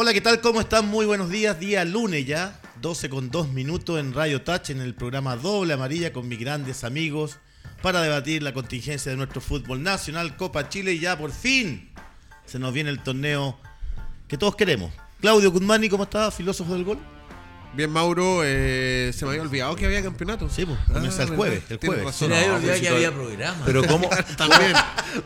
Hola, 0.00 0.12
¿qué 0.14 0.20
tal? 0.20 0.40
¿Cómo 0.40 0.60
están? 0.60 0.86
Muy 0.86 1.06
buenos 1.06 1.28
días. 1.28 1.58
Día 1.58 1.84
lunes 1.84 2.24
ya, 2.24 2.60
12 2.80 3.10
con 3.10 3.30
2 3.30 3.48
minutos 3.48 3.98
en 3.98 4.14
Radio 4.14 4.42
Touch, 4.42 4.70
en 4.70 4.80
el 4.80 4.94
programa 4.94 5.34
Doble 5.34 5.74
Amarilla 5.74 6.12
con 6.12 6.28
mis 6.28 6.38
grandes 6.38 6.84
amigos 6.84 7.38
para 7.82 8.00
debatir 8.00 8.44
la 8.44 8.54
contingencia 8.54 9.10
de 9.10 9.16
nuestro 9.16 9.40
fútbol 9.40 9.82
nacional, 9.82 10.36
Copa 10.36 10.68
Chile 10.68 10.92
y 10.92 11.00
ya 11.00 11.18
por 11.18 11.32
fin 11.32 11.90
se 12.46 12.60
nos 12.60 12.72
viene 12.72 12.90
el 12.90 13.02
torneo 13.02 13.58
que 14.28 14.38
todos 14.38 14.54
queremos. 14.54 14.92
Claudio 15.20 15.50
Guzmani, 15.50 15.88
¿cómo 15.88 16.04
está? 16.04 16.30
Filósofo 16.30 16.74
del 16.74 16.84
gol. 16.84 16.98
Bien, 17.74 17.90
Mauro, 17.90 18.40
eh, 18.44 19.12
se 19.14 19.24
me 19.24 19.32
había 19.32 19.42
olvidado 19.42 19.76
que 19.76 19.86
había 19.86 20.02
campeonato. 20.02 20.48
Sí, 20.48 20.64
pues, 20.64 20.78
comienza 20.92 21.22
el 21.22 21.30
verdad, 21.30 21.36
jueves. 21.36 21.62
El 21.68 21.78
jueves. 21.78 22.04
razón. 22.04 22.28
Se 22.28 22.28
le 22.28 22.36
había 22.40 22.54
olvidado 22.56 22.74
que 22.80 22.86
felicito- 22.86 22.94
había 22.96 23.12
programa. 23.12 23.62
Pero 23.66 23.84
cómo, 23.84 24.10
También, 24.36 24.72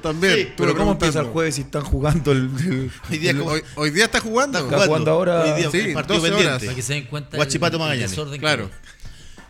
también. 0.02 0.34
Sí, 0.36 0.48
pero 0.56 0.76
cómo 0.76 0.92
empieza 0.92 1.20
el 1.20 1.26
jueves 1.26 1.54
si 1.54 1.60
están 1.62 1.82
jugando 1.82 2.32
el, 2.32 2.38
el- 2.60 2.90
Hoy 3.10 3.18
día, 3.18 3.34
Hoy, 3.42 3.62
hoy 3.76 3.90
día 3.90 4.04
está 4.06 4.20
jugando. 4.20 4.58
Está 4.58 4.74
Está 4.74 4.86
jugando 4.86 5.10
ahora- 5.12 5.42
Hoy 5.42 5.60
día, 5.60 5.70
Sí, 5.70 5.94
partido 5.94 6.18
12 6.20 6.32
horas. 6.32 6.40
pendiente. 6.42 6.66
Para 6.66 6.76
que 6.76 6.82
se 6.82 6.92
den 6.94 7.04
cuenta 7.06 7.36
Guachipato 7.36 7.76
el- 7.76 7.80
Magallanes. 7.80 8.12
que 8.14 8.38
Claro. 8.38 8.64
hay. 8.64 9.01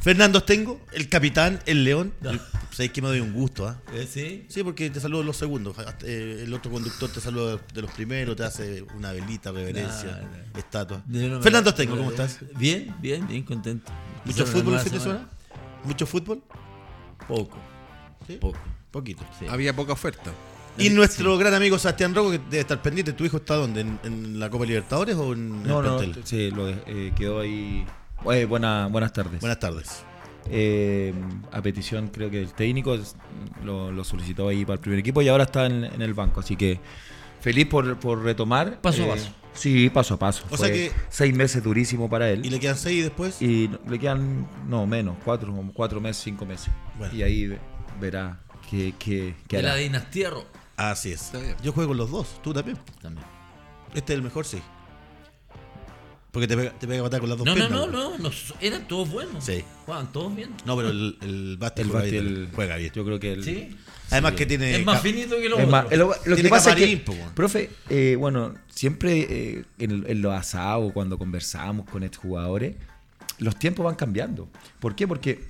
Fernando 0.03 0.39
Ostengo, 0.39 0.81
el 0.93 1.09
capitán, 1.09 1.61
el 1.67 1.85
león. 1.85 2.13
El- 2.23 2.41
Sabéis 2.73 2.93
que 2.93 3.03
me 3.03 3.09
doy 3.09 3.21
un 3.21 3.33
gusto, 3.35 3.67
¿ah? 3.69 3.79
¿Eh, 3.93 4.09
¿Sí? 4.11 4.47
Sí, 4.49 4.63
porque 4.65 4.89
te 4.91 4.99
saludo 4.99 5.23
los 5.23 5.37
segundos. 5.37 5.79
Hasta, 5.79 6.07
eh, 6.07 6.43
el 6.45 6.53
otro 6.55 6.71
conductor 6.73 7.11
te 7.11 7.21
saluda 7.21 7.59
de 7.73 7.83
los 7.83 7.91
primeros, 7.93 8.35
te 8.35 8.45
hace 8.45 8.83
una 8.97 9.13
velita, 9.13 9.53
reverencia, 9.53 10.23
estatua. 10.57 11.03
No 11.07 11.41
Fernando 11.43 11.71
Ostengo, 11.71 11.97
¿cómo 11.99 12.11
estás? 12.11 12.39
Bien, 12.57 12.95
bien, 13.01 13.27
bien 13.29 13.43
contento. 13.43 13.93
¿Mucho 14.25 14.47
fútbol 14.47 14.75
el 14.75 14.81
fin 14.81 14.93
de 14.93 15.01
semana. 15.01 15.21
semana? 15.21 15.83
¿Mucho 15.85 16.07
fútbol? 16.07 16.43
Poco. 17.29 17.59
¿Sí? 18.27 18.37
Poco. 18.41 18.59
Poquito. 18.91 19.23
Sí. 19.39 19.47
Había 19.49 19.77
poca 19.77 19.93
oferta. 19.93 20.33
Y 20.79 20.89
nuestro 20.91 21.37
gran 21.37 21.53
amigo 21.53 21.79
Sebastián 21.79 22.15
Roco, 22.15 22.31
que 22.31 22.39
debe 22.39 22.61
estar 22.61 22.81
pendiente, 22.81 23.13
¿tu 23.13 23.25
hijo 23.27 23.37
está 23.37 23.57
dónde? 23.57 23.83
¿En, 23.83 24.01
en 24.05 24.41
la 24.41 24.49
Copa 24.49 24.65
Libertadores 24.65 25.15
o 25.17 25.35
en 25.35 25.63
No, 25.63 25.81
el 25.81 25.87
no, 25.87 25.99
plantel? 25.99 26.23
sí, 26.25 26.51
lo, 26.51 26.69
eh, 26.71 27.13
quedó 27.15 27.41
ahí. 27.41 27.85
Eh, 28.31 28.45
buena- 28.45 28.87
buenas 28.89 29.13
tardes. 29.13 29.41
Buenas 29.41 29.59
tardes. 29.59 30.05
Eh, 30.51 31.15
a 31.53 31.63
petición, 31.63 32.09
creo 32.09 32.31
que 32.31 32.41
el 32.41 32.53
técnico 32.53 32.97
lo, 33.65 33.93
lo 33.93 34.05
solicitó 34.05 34.49
ahí 34.49 34.65
para 34.65 34.75
el 34.75 34.81
primer 34.81 34.99
equipo 34.99 35.23
y 35.23 35.29
ahora 35.29 35.45
está 35.45 35.67
en, 35.67 35.85
en 35.85 36.03
el 36.03 36.15
banco. 36.15 36.41
Así 36.41 36.57
que 36.57 36.81
feliz 37.41 37.67
por, 37.67 37.97
por 37.99 38.23
retomar. 38.23 38.81
Paso 38.81 39.03
a 39.03 39.07
Eh, 39.07 39.09
paso. 39.11 39.31
Sí, 39.55 39.91
paso 39.91 40.15
a 40.15 40.19
paso. 40.19 40.45
O 40.51 40.57
Fue 40.57 40.59
sea 40.69 40.73
que- 40.75 40.93
Seis 41.11 41.35
meses 41.35 41.63
durísimo 41.63 42.09
para 42.09 42.31
él. 42.31 42.45
¿Y 42.45 42.51
le 42.51 42.59
quedan 42.59 42.77
seis 42.77 43.05
después? 43.05 43.41
Y 43.43 43.71
le 43.89 43.99
quedan, 43.99 44.49
no, 44.69 44.87
menos, 44.87 45.17
cuatro, 45.25 45.55
como 45.55 45.73
cuatro 45.73 46.01
meses, 46.01 46.23
cinco 46.23 46.47
meses. 46.47 46.71
Bueno. 46.99 47.15
Y 47.15 47.23
ahí 47.23 47.47
ve- 47.49 47.59
verá 48.01 48.41
qué, 48.71 48.95
qué, 48.99 49.35
qué 49.47 49.59
De 49.59 49.63
la 49.63 49.77
dinastía 49.77 50.31
Ro- 50.31 50.47
Así 50.77 51.13
es. 51.13 51.31
Yo 51.63 51.73
juego 51.73 51.91
con 51.91 51.99
los 51.99 52.11
dos, 52.11 52.41
tú 52.43 52.53
también. 52.53 52.79
también. 53.01 53.25
Este 53.95 54.15
es 54.15 54.17
el 54.17 54.23
mejor, 54.25 54.47
sí. 54.47 54.61
Porque 56.33 56.49
te 56.49 56.57
pega, 56.57 56.73
te 56.73 56.89
pega 56.89 57.03
patada 57.03 57.21
con 57.21 57.29
las 57.29 57.39
dos 57.39 57.47
No, 57.47 57.55
no, 57.55 57.59
piernas. 57.61 57.79
no, 57.93 58.09
güey. 58.09 58.19
no, 58.23 58.29
no, 58.31 58.35
eran 58.61 58.89
todos 58.89 59.11
buenos. 59.11 59.45
Sí. 59.45 59.63
Jugaban 59.85 60.11
todos 60.13 60.35
bien. 60.35 60.51
No, 60.65 60.75
pero 60.77 60.89
el, 60.89 61.17
el 61.21 61.57
Basti 61.59 61.83
juega, 61.85 62.03
bien, 62.07 62.27
el- 62.27 62.49
juega 62.55 62.77
bien. 62.77 62.91
Yo 62.95 63.05
creo 63.05 63.21
que 63.21 63.33
el, 63.35 63.45
¿Sí? 63.45 63.77
Además 64.11 64.33
que 64.33 64.47
tiene... 64.47 64.77
Es 64.77 64.85
más 64.85 65.01
finito 65.03 65.37
que 65.37 65.49
los 65.49 65.61
Es 65.61 65.69
más, 65.69 65.85
otros. 65.85 65.99
lo, 65.99 66.07
lo 66.09 66.15
Tiene 66.23 66.43
que 66.43 66.49
pasa 66.49 66.71
es 66.73 66.77
que, 66.77 66.97
po, 66.99 67.15
profe, 67.35 67.71
eh, 67.91 68.17
bueno, 68.19 68.55
siempre 68.69 69.21
eh, 69.29 69.65
en, 69.79 70.05
en 70.09 70.23
los 70.23 70.33
asados, 70.35 70.93
cuando 70.93 71.19
conversamos 71.19 71.89
con 71.89 72.03
estos 72.03 72.21
jugadores, 72.21 72.77
los 73.39 73.57
tiempos 73.59 73.85
van 73.85 73.95
cambiando. 73.95 74.49
¿Por 74.81 74.95
qué? 74.95 75.07
Porque 75.07 75.45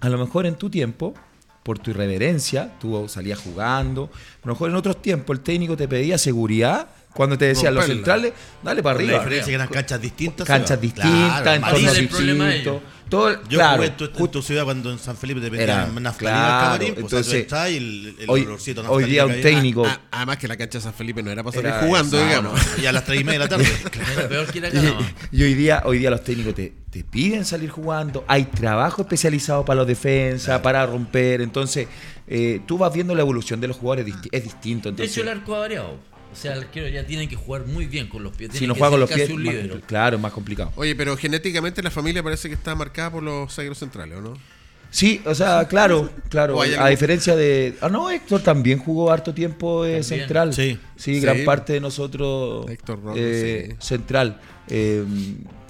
a 0.00 0.08
lo 0.08 0.18
mejor 0.18 0.46
en 0.46 0.56
tu 0.56 0.70
tiempo, 0.70 1.14
por 1.62 1.78
tu 1.78 1.90
irreverencia, 1.92 2.72
tú 2.80 3.06
salías 3.08 3.38
jugando, 3.40 4.10
a 4.42 4.46
lo 4.46 4.54
mejor 4.54 4.70
en 4.70 4.76
otros 4.76 5.00
tiempos 5.02 5.36
el 5.36 5.42
técnico 5.42 5.76
te 5.76 5.86
pedía 5.88 6.16
seguridad 6.18 6.88
cuando 7.16 7.36
te 7.38 7.46
decía 7.46 7.70
los 7.70 7.86
centrales, 7.86 8.32
dale 8.62 8.82
para 8.82 8.94
La 8.94 9.00
arriba. 9.00 9.18
diferencia 9.18 9.40
es 9.40 9.46
que 9.48 9.54
eran 9.54 9.68
canchas 9.68 10.00
distintas. 10.00 10.46
Canchas 10.46 10.80
distintas, 10.80 11.42
Claro, 11.42 11.54
entornos 11.54 11.94
de 11.94 12.00
distintos. 12.02 12.82
Todo, 13.08 13.30
Yo 13.44 13.58
claro, 13.58 13.76
jugué 13.76 13.86
en 13.86 13.96
tu, 13.96 14.04
en 14.24 14.30
tu 14.32 14.42
ciudad 14.42 14.64
cuando 14.64 14.90
en 14.90 14.98
San 14.98 15.16
Felipe 15.16 15.40
te 15.40 15.46
Era, 15.46 15.84
pedían 15.86 16.02
naftalina 16.02 16.38
claro, 16.40 16.78
pues, 16.78 16.98
entonces, 16.98 17.46
o 17.46 17.48
sea, 17.50 17.70
y 17.70 17.76
el, 17.76 18.16
el 18.18 18.28
hoy, 18.28 18.42
olorcito 18.42 18.82
de 18.82 18.88
hoy 18.88 19.04
día 19.04 19.24
un 19.26 19.40
técnico... 19.40 19.86
Ah, 19.86 20.00
además 20.10 20.38
que 20.38 20.48
la 20.48 20.56
cancha 20.56 20.78
de 20.78 20.82
San 20.82 20.92
Felipe 20.92 21.22
no 21.22 21.30
era 21.30 21.44
para 21.44 21.54
salir 21.54 21.68
Era- 21.70 21.80
jugando, 21.86 22.18
exacto. 22.20 22.48
digamos. 22.50 22.78
Y 22.82 22.86
a 22.86 22.90
las 22.92 23.04
3 23.04 23.20
y 23.20 23.24
media 23.24 23.38
de 23.38 23.44
la 23.44 23.48
tarde. 23.48 23.64
Era 24.18 24.28
peor 24.28 24.46
que 24.48 24.58
ir 24.58 24.66
acá. 24.66 24.82
nada 24.82 24.94
más. 24.94 25.04
Y, 25.30 25.36
y 25.38 25.42
hoy 25.44 25.54
día, 25.54 25.82
hoy 25.84 25.98
día 25.98 26.10
los 26.10 26.24
técnicos 26.24 26.54
te, 26.56 26.72
te 26.90 27.04
piden 27.04 27.44
salir 27.44 27.70
jugando, 27.70 28.24
hay 28.26 28.42
trabajo 28.46 29.02
especializado 29.02 29.64
para 29.64 29.76
los 29.78 29.86
defensas, 29.86 30.60
para 30.60 30.84
romper, 30.84 31.42
entonces 31.42 31.86
eh, 32.26 32.60
tú 32.66 32.76
vas 32.76 32.92
viendo 32.92 33.14
la 33.14 33.20
evolución 33.20 33.60
de 33.60 33.68
los 33.68 33.76
jugadores, 33.76 34.12
es 34.32 34.42
distinto. 34.42 34.90
De 34.90 35.04
hecho, 35.04 35.20
Entonces, 35.20 35.22
el 35.22 35.28
arco 35.28 35.54
ha 35.54 35.60
variado. 35.60 36.15
O 36.36 36.38
sea, 36.38 36.52
el 36.52 36.60
arquero 36.64 36.86
ya 36.88 37.06
tiene 37.06 37.28
que 37.28 37.34
jugar 37.36 37.64
muy 37.66 37.86
bien 37.86 38.08
con 38.08 38.22
los 38.22 38.36
pies. 38.36 38.50
si 38.52 38.58
tiene 38.58 38.68
no 38.68 38.74
que 38.74 38.80
juega 38.80 38.90
con 38.90 39.00
los 39.00 39.10
pies, 39.10 39.30
más- 39.30 39.84
claro, 39.86 40.16
es 40.16 40.22
más 40.22 40.32
complicado. 40.32 40.72
Oye, 40.76 40.94
pero 40.94 41.16
genéticamente 41.16 41.82
la 41.82 41.90
familia 41.90 42.22
parece 42.22 42.48
que 42.48 42.54
está 42.54 42.74
marcada 42.74 43.10
por 43.10 43.22
los 43.22 43.52
sagros 43.52 43.78
centrales, 43.78 44.18
¿o 44.18 44.20
no? 44.20 44.34
Sí, 44.90 45.20
o 45.24 45.34
sea, 45.34 45.64
claro, 45.68 46.10
claro. 46.28 46.60
A 46.60 46.88
diferencia 46.88 47.34
de. 47.34 47.74
Ah, 47.80 47.88
no, 47.88 48.10
Héctor 48.10 48.42
también 48.42 48.78
jugó 48.78 49.10
harto 49.10 49.32
tiempo 49.34 49.84
eh, 49.84 50.02
central. 50.02 50.52
Sí. 50.54 50.78
Sí, 50.96 51.20
gran 51.20 51.38
Sí. 51.38 51.42
parte 51.44 51.72
de 51.72 51.80
nosotros. 51.80 52.68
Héctor 52.70 53.02
Robles, 53.02 53.22
eh, 53.24 53.66
sí. 53.70 53.76
Central. 53.86 54.40
Eh, 54.68 55.04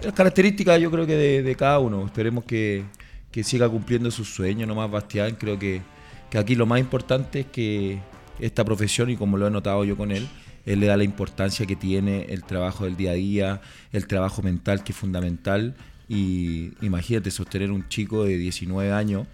las 0.03 0.12
características, 0.12 0.81
yo 0.81 0.91
creo 0.91 1.06
que 1.06 1.15
de, 1.15 1.43
de 1.43 1.54
cada 1.54 1.78
uno. 1.78 2.04
Esperemos 2.06 2.44
que, 2.44 2.83
que 3.31 3.43
siga 3.44 3.69
cumpliendo 3.69 4.10
sus 4.10 4.28
sueños, 4.34 4.69
nomás 4.69 4.91
Bastián. 4.91 5.37
Creo 5.38 5.59
que, 5.59 5.81
que 6.28 6.38
aquí 6.38 6.54
lo 6.54 6.66
más 6.66 6.81
importante 6.81 7.41
es 7.41 7.47
que 7.47 7.98
esta 8.38 8.65
profesión, 8.65 9.09
y 9.10 9.16
como 9.16 9.38
lo 9.38 9.47
he 9.47 9.50
notado 9.50 9.83
yo 9.84 9.97
con 9.97 10.12
él, 10.12 10.28
él 10.66 10.81
le 10.81 10.87
da 10.87 10.97
la 10.97 11.04
importancia 11.04 11.65
que 11.65 11.77
tiene 11.77 12.25
el 12.28 12.44
trabajo 12.44 12.84
del 12.84 12.97
día 12.97 13.12
a 13.12 13.15
día, 13.15 13.60
el 13.93 14.06
trabajo 14.06 14.43
mental 14.43 14.84
que 14.84 14.93
es 14.93 14.99
fundamental. 14.99 15.75
Y 16.09 16.72
imagínate 16.82 17.31
sostener 17.31 17.71
un 17.71 17.88
chico 17.88 18.25
de 18.25 18.37
19 18.37 18.93
años, 18.93 19.27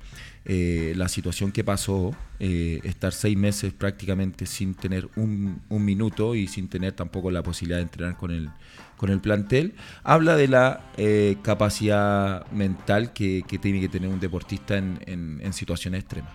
eh, 0.45 0.93
la 0.97 1.09
situación 1.09 1.53
que 1.53 1.65
pasó, 1.65 2.15
eh, 2.41 2.81
estar 2.85 3.13
seis 3.13 3.37
meses 3.37 3.73
prácticamente 3.73 4.47
sin 4.47 4.75
tener 4.75 5.09
un, 5.17 5.61
minuto 5.71 6.35
y 6.35 6.49
sin 6.49 6.69
tener 6.69 6.93
tampoco 6.93 7.31
la 7.31 7.43
posibilidad 7.43 7.79
de 7.79 7.85
entrenar 7.85 8.17
con 8.17 8.31
el, 8.31 8.49
con 8.97 9.11
el 9.11 9.21
plantel, 9.21 9.75
habla 10.03 10.37
de 10.37 10.49
la 10.49 10.81
eh, 10.97 11.37
capacidad 11.43 12.47
mental 12.51 13.13
que, 13.13 13.45
tiene 13.61 13.81
que 13.81 13.89
tener 13.89 14.09
un 14.09 14.21
deportista 14.21 14.77
en- 14.77 14.99
en 15.07 15.53
situaciones 15.53 16.01
extremas. 16.01 16.33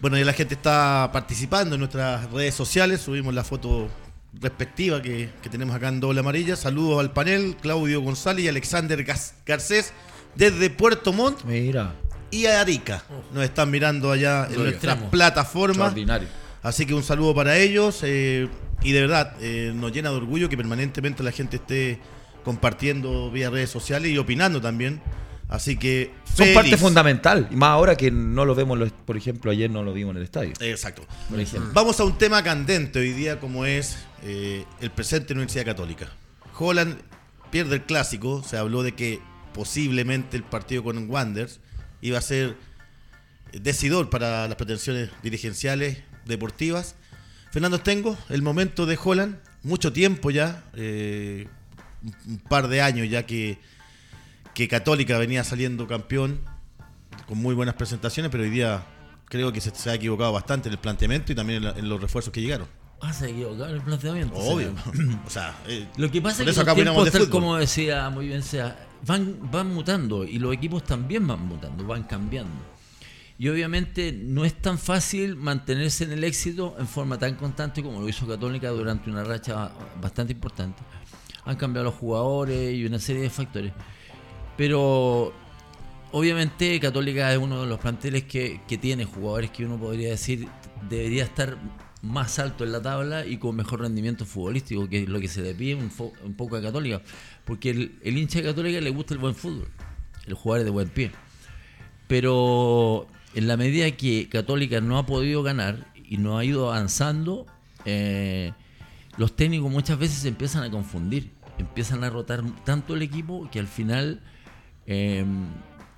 Bueno, 0.00 0.18
y 0.18 0.24
la 0.24 0.32
gente 0.32 0.54
está 0.54 1.10
participando 1.12 1.76
en 1.76 1.78
nuestras 1.78 2.28
redes 2.32 2.54
sociales. 2.54 3.00
Subimos 3.00 3.32
la 3.32 3.44
foto 3.44 3.88
respectiva 4.40 5.02
que, 5.02 5.30
que 5.42 5.48
tenemos 5.48 5.74
acá 5.74 5.88
en 5.88 6.00
doble 6.00 6.20
amarilla. 6.20 6.56
Saludos 6.56 7.00
al 7.00 7.12
panel, 7.12 7.56
Claudio 7.60 8.00
González 8.00 8.44
y 8.44 8.48
Alexander 8.48 9.04
Garcés 9.46 9.92
desde 10.34 10.70
Puerto 10.70 11.12
Montt 11.12 11.44
Mira, 11.44 11.94
y 12.30 12.46
Arica. 12.46 13.04
Nos 13.32 13.44
están 13.44 13.70
mirando 13.70 14.10
allá 14.10 14.46
en 14.46 14.54
Lo 14.56 14.64
nuestra 14.64 14.92
extremo. 14.92 15.10
plataforma. 15.10 15.72
extraordinario. 15.74 16.28
Así 16.62 16.86
que 16.86 16.94
un 16.94 17.02
saludo 17.02 17.34
para 17.34 17.56
ellos. 17.58 18.00
eh, 18.04 18.48
y 18.84 18.92
de 18.92 19.00
verdad, 19.02 19.36
eh, 19.40 19.72
nos 19.74 19.92
llena 19.92 20.10
de 20.10 20.16
orgullo 20.16 20.48
que 20.48 20.56
permanentemente 20.56 21.22
la 21.22 21.30
gente 21.30 21.56
esté 21.56 22.00
compartiendo 22.44 23.30
vía 23.30 23.48
redes 23.50 23.70
sociales 23.70 24.10
y 24.10 24.18
opinando 24.18 24.60
también. 24.60 25.00
Así 25.52 25.76
que. 25.76 26.10
Son 26.24 26.46
feliz. 26.46 26.54
parte 26.54 26.76
fundamental, 26.78 27.46
y 27.50 27.56
más 27.56 27.68
ahora 27.68 27.94
que 27.94 28.10
no 28.10 28.46
lo 28.46 28.54
vemos, 28.54 28.90
por 29.04 29.18
ejemplo, 29.18 29.50
ayer 29.50 29.70
no 29.70 29.82
lo 29.82 29.92
vimos 29.92 30.12
en 30.12 30.16
el 30.16 30.22
estadio. 30.22 30.54
Exacto. 30.60 31.06
Por 31.28 31.38
ejemplo. 31.38 31.70
Vamos 31.74 32.00
a 32.00 32.04
un 32.04 32.16
tema 32.16 32.42
candente 32.42 32.98
hoy 32.98 33.12
día, 33.12 33.38
como 33.38 33.66
es 33.66 33.98
eh, 34.22 34.64
el 34.80 34.90
presente 34.90 35.28
de 35.28 35.34
la 35.34 35.38
Universidad 35.40 35.66
Católica. 35.66 36.08
Holland 36.58 36.96
pierde 37.50 37.76
el 37.76 37.82
clásico. 37.82 38.42
Se 38.42 38.56
habló 38.56 38.82
de 38.82 38.92
que 38.92 39.20
posiblemente 39.52 40.38
el 40.38 40.42
partido 40.42 40.82
con 40.84 41.10
Wanderers 41.10 41.60
iba 42.00 42.16
a 42.16 42.22
ser 42.22 42.56
decidor 43.52 44.08
para 44.08 44.48
las 44.48 44.56
pretensiones 44.56 45.10
dirigenciales 45.22 45.98
deportivas. 46.24 46.94
Fernando 47.50 47.78
Tengo, 47.78 48.16
el 48.30 48.40
momento 48.40 48.86
de 48.86 48.98
Holland, 49.02 49.36
mucho 49.62 49.92
tiempo 49.92 50.30
ya, 50.30 50.64
eh, 50.74 51.46
un 52.26 52.38
par 52.38 52.68
de 52.68 52.80
años 52.80 53.10
ya 53.10 53.26
que, 53.26 53.58
que 54.54 54.68
Católica 54.68 55.18
venía 55.18 55.44
saliendo 55.44 55.86
campeón 55.86 56.40
con 57.26 57.38
muy 57.38 57.54
buenas 57.54 57.74
presentaciones, 57.74 58.30
pero 58.30 58.44
hoy 58.44 58.50
día 58.50 58.84
creo 59.26 59.52
que 59.52 59.60
se, 59.60 59.74
se 59.74 59.90
ha 59.90 59.94
equivocado 59.94 60.32
bastante 60.32 60.68
en 60.68 60.74
el 60.74 60.78
planteamiento 60.78 61.32
y 61.32 61.34
también 61.34 61.58
en, 61.58 61.64
la- 61.64 61.78
en 61.78 61.88
los 61.88 62.00
refuerzos 62.00 62.32
que 62.32 62.40
llegaron. 62.40 62.66
Ah, 63.00 63.12
se 63.12 63.30
equivocado 63.30 63.68
en 63.70 63.76
el 63.76 63.82
planteamiento. 63.82 64.34
Obvio. 64.36 64.72
o 65.26 65.30
sea, 65.30 65.56
eh, 65.66 65.88
Lo 65.96 66.10
que 66.10 66.22
pasa 66.22 66.42
es 66.44 66.54
que 66.56 66.64
los 66.64 66.74
tiempos, 66.74 67.04
de 67.06 67.10
tal 67.10 67.28
como 67.30 67.56
decía 67.56 68.08
muy 68.10 68.28
bien 68.28 68.42
sea, 68.42 68.78
van, 69.06 69.38
van 69.50 69.72
mutando 69.74 70.24
y 70.24 70.38
los 70.38 70.52
equipos 70.54 70.84
también 70.84 71.26
van 71.26 71.44
mutando, 71.46 71.84
van 71.86 72.04
cambiando. 72.04 72.52
Y 73.38 73.48
obviamente 73.48 74.12
no 74.12 74.44
es 74.44 74.54
tan 74.54 74.78
fácil 74.78 75.34
mantenerse 75.34 76.04
en 76.04 76.12
el 76.12 76.22
éxito 76.22 76.76
en 76.78 76.86
forma 76.86 77.18
tan 77.18 77.34
constante 77.34 77.82
como 77.82 78.00
lo 78.00 78.08
hizo 78.08 78.24
Católica 78.28 78.68
durante 78.68 79.10
una 79.10 79.24
racha 79.24 79.72
bastante 80.00 80.32
importante. 80.34 80.80
Han 81.44 81.56
cambiado 81.56 81.86
los 81.86 81.94
jugadores 81.94 82.72
y 82.74 82.84
una 82.84 83.00
serie 83.00 83.22
de 83.22 83.30
factores. 83.30 83.72
Pero 84.56 85.32
obviamente 86.12 86.78
Católica 86.80 87.32
es 87.32 87.38
uno 87.38 87.62
de 87.62 87.66
los 87.66 87.78
planteles 87.78 88.24
que, 88.24 88.60
que 88.68 88.78
tiene 88.78 89.04
jugadores 89.04 89.50
que 89.50 89.64
uno 89.64 89.78
podría 89.78 90.10
decir 90.10 90.48
debería 90.88 91.24
estar 91.24 91.56
más 92.02 92.40
alto 92.40 92.64
en 92.64 92.72
la 92.72 92.82
tabla 92.82 93.24
y 93.24 93.38
con 93.38 93.54
mejor 93.54 93.80
rendimiento 93.80 94.26
futbolístico, 94.26 94.88
que 94.88 95.04
es 95.04 95.08
lo 95.08 95.20
que 95.20 95.28
se 95.28 95.40
le 95.40 95.54
pide 95.54 95.76
un, 95.76 95.90
un 96.24 96.34
poco 96.34 96.56
a 96.56 96.62
Católica. 96.62 97.00
Porque 97.44 97.70
el, 97.70 98.18
hincha 98.18 98.40
de 98.40 98.46
Católica 98.46 98.80
le 98.80 98.90
gusta 98.90 99.14
el 99.14 99.20
buen 99.20 99.34
fútbol, 99.34 99.68
el 100.26 100.34
jugar 100.34 100.64
de 100.64 100.70
buen 100.70 100.88
pie. 100.88 101.12
Pero 102.08 103.06
en 103.34 103.46
la 103.46 103.56
medida 103.56 103.90
que 103.92 104.28
Católica 104.28 104.80
no 104.80 104.98
ha 104.98 105.06
podido 105.06 105.42
ganar 105.42 105.86
y 105.94 106.18
no 106.18 106.36
ha 106.36 106.44
ido 106.44 106.70
avanzando, 106.70 107.46
eh, 107.84 108.52
los 109.16 109.36
técnicos 109.36 109.70
muchas 109.70 109.98
veces 109.98 110.24
empiezan 110.24 110.64
a 110.64 110.70
confundir, 110.70 111.30
empiezan 111.58 112.02
a 112.02 112.10
rotar 112.10 112.42
tanto 112.64 112.94
el 112.94 113.02
equipo 113.02 113.48
que 113.50 113.60
al 113.60 113.68
final 113.68 114.22
eh, 114.86 115.24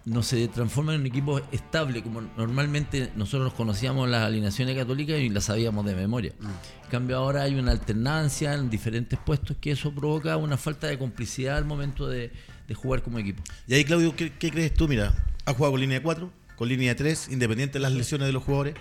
no 0.04 0.22
se 0.22 0.48
transforma 0.48 0.94
en 0.94 1.00
un 1.00 1.06
equipo 1.06 1.40
estable 1.50 2.02
como 2.02 2.20
normalmente 2.20 3.10
nosotros 3.16 3.54
conocíamos 3.54 4.08
las 4.08 4.24
alineaciones 4.24 4.76
católicas 4.76 5.18
y 5.18 5.30
las 5.30 5.44
sabíamos 5.44 5.86
de 5.86 5.94
memoria. 5.94 6.32
En 6.40 6.90
cambio 6.90 7.16
ahora 7.16 7.42
hay 7.42 7.54
una 7.54 7.72
alternancia 7.72 8.52
en 8.52 8.68
diferentes 8.68 9.18
puestos 9.18 9.56
que 9.60 9.70
eso 9.70 9.92
provoca 9.94 10.36
una 10.36 10.58
falta 10.58 10.88
de 10.88 10.98
complicidad 10.98 11.56
al 11.56 11.64
momento 11.64 12.06
de, 12.06 12.32
de 12.68 12.74
jugar 12.74 13.02
como 13.02 13.18
equipo. 13.18 13.42
Y 13.66 13.74
ahí, 13.74 13.84
Claudio, 13.84 14.14
¿qué, 14.14 14.30
qué 14.32 14.50
crees 14.50 14.74
tú? 14.74 14.88
Mira, 14.88 15.14
ha 15.46 15.54
jugado 15.54 15.72
con 15.72 15.80
línea 15.80 15.98
de 15.98 16.02
4, 16.02 16.30
con 16.56 16.68
línea 16.68 16.90
de 16.90 16.96
3, 16.96 17.28
independiente 17.30 17.74
de 17.74 17.80
las 17.80 17.92
lesiones 17.92 18.26
de 18.26 18.32
los 18.32 18.42
jugadores, 18.42 18.74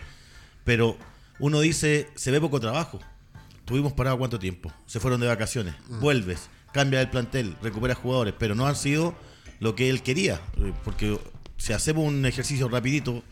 pero 0.66 0.98
uno 1.40 1.62
dice, 1.62 2.10
se 2.16 2.32
ve 2.32 2.42
poco 2.42 2.60
trabajo. 2.60 3.00
Tuvimos 3.66 3.94
parado 3.94 4.18
cuánto 4.18 4.40
tiempo, 4.40 4.74
se 4.86 5.00
fueron 5.00 5.22
de 5.22 5.28
vacaciones, 5.28 5.74
vuelves, 6.02 6.50
cambia 6.74 7.00
el 7.00 7.10
plantel, 7.10 7.56
recupera 7.62 7.96
jugadores, 7.96 8.34
pero 8.38 8.56
no 8.56 8.68
han 8.68 8.76
sido 8.76 9.16
lo 9.60 9.76
que 9.76 9.90
él 9.90 10.02
quería, 10.04 10.42
eh, 10.58 10.74
porque 10.84 11.18
si 11.58 11.74
hacemos 11.74 12.06
un 12.06 12.26
ejercicio 12.26 12.68
rapidito, 12.68 13.24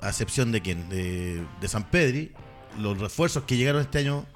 a 0.00 0.10
excepción 0.10 0.52
de 0.52 0.60
quién, 0.60 0.88
de, 0.88 1.44
de 1.60 1.68
San 1.68 1.90
Pedri, 1.90 2.32
los 2.78 2.98
refuerzos 2.98 3.44
que 3.44 3.56
llegaron 3.56 3.80
este 3.80 3.98
año, 3.98 4.26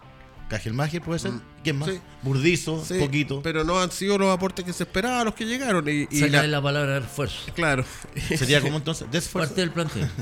Cajelmager 0.48 1.02
puede 1.02 1.18
ser, 1.18 1.32
¿quién 1.62 1.76
más? 1.76 1.90
Sí. 1.90 2.00
Burdizo, 2.22 2.82
Sí, 2.84 2.98
poquito. 2.98 3.42
Pero 3.42 3.64
no 3.64 3.78
han 3.78 3.90
sido 3.90 4.16
los 4.16 4.32
aportes 4.34 4.64
que 4.64 4.72
se 4.72 4.84
esperaban 4.84 5.26
los 5.26 5.34
que 5.34 5.44
llegaron. 5.44 5.86
Y, 5.88 6.08
y 6.10 6.28
la 6.30 6.62
palabra 6.62 7.00
refuerzo. 7.00 7.52
claro. 7.54 7.84
Sería 8.36 8.60
como 8.62 8.78
entonces, 8.78 9.10
desfuerzo. 9.10 9.50
Parte 9.50 9.60
del 9.60 9.70
plantel. 9.70 10.08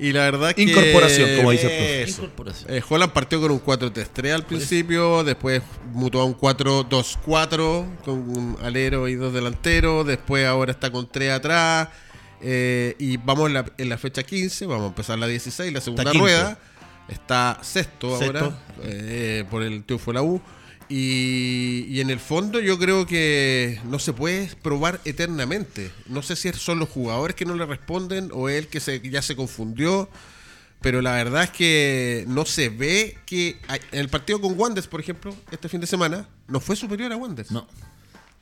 Y 0.00 0.12
la 0.12 0.22
verdad 0.22 0.54
que. 0.54 0.62
Incorporación, 0.62 1.36
como 1.36 1.50
dice 1.50 2.02
el. 2.02 2.08
Incorporación. 2.08 2.72
Eh, 2.74 2.82
Holland 2.88 3.12
partió 3.12 3.40
con 3.40 3.50
un 3.50 3.62
4-3-3 3.62 4.32
al 4.34 4.46
principio, 4.46 5.22
después 5.24 5.62
mutó 5.92 6.20
a 6.20 6.24
un 6.24 6.34
4-2-4 6.36 7.98
con 8.04 8.14
un 8.18 8.56
alero 8.62 9.08
y 9.08 9.14
dos 9.14 9.32
delanteros, 9.32 10.06
después 10.06 10.46
ahora 10.46 10.72
está 10.72 10.90
con 10.90 11.06
3 11.10 11.32
atrás. 11.32 11.88
eh, 12.42 12.94
y 12.98 13.18
vamos 13.18 13.48
en 13.48 13.54
la, 13.54 13.66
en 13.76 13.88
la 13.88 13.98
fecha 13.98 14.22
15, 14.22 14.66
vamos 14.66 14.84
a 14.84 14.88
empezar 14.88 15.18
la 15.18 15.26
16, 15.26 15.72
la 15.72 15.80
segunda 15.80 16.04
quinto. 16.10 16.24
rueda. 16.24 16.58
Está 17.08 17.58
sexto, 17.62 18.16
Sexto. 18.18 18.38
ahora 18.38 18.58
eh, 18.84 19.44
por 19.50 19.62
el 19.62 19.82
triunfo 19.84 20.12
de 20.12 20.14
la 20.14 20.22
U. 20.22 20.40
Y, 20.92 21.86
y 21.88 22.00
en 22.00 22.10
el 22.10 22.18
fondo 22.18 22.58
yo 22.60 22.76
creo 22.78 23.06
que 23.06 23.80
no 23.84 23.98
se 24.00 24.12
puede 24.12 24.50
probar 24.60 25.00
eternamente. 25.04 25.90
No 26.06 26.20
sé 26.20 26.34
si 26.36 26.52
son 26.52 26.80
los 26.80 26.88
jugadores 26.88 27.36
que 27.36 27.44
no 27.44 27.54
le 27.54 27.64
responden 27.64 28.30
o 28.34 28.48
él 28.48 28.66
que 28.66 28.80
se, 28.80 29.00
ya 29.08 29.22
se 29.22 29.36
confundió. 29.36 30.08
Pero 30.80 31.00
la 31.00 31.12
verdad 31.12 31.44
es 31.44 31.50
que 31.50 32.24
no 32.26 32.44
se 32.44 32.70
ve 32.70 33.16
que 33.26 33.56
hay- 33.68 33.80
en 33.92 34.00
el 34.00 34.08
partido 34.08 34.40
con 34.40 34.58
Wanders, 34.58 34.86
por 34.88 34.98
ejemplo, 35.00 35.34
este 35.52 35.68
fin 35.68 35.80
de 35.80 35.86
semana, 35.86 36.26
no 36.48 36.58
fue 36.58 36.74
superior 36.74 37.12
a 37.12 37.16
Wanders. 37.16 37.50
No. 37.50 37.68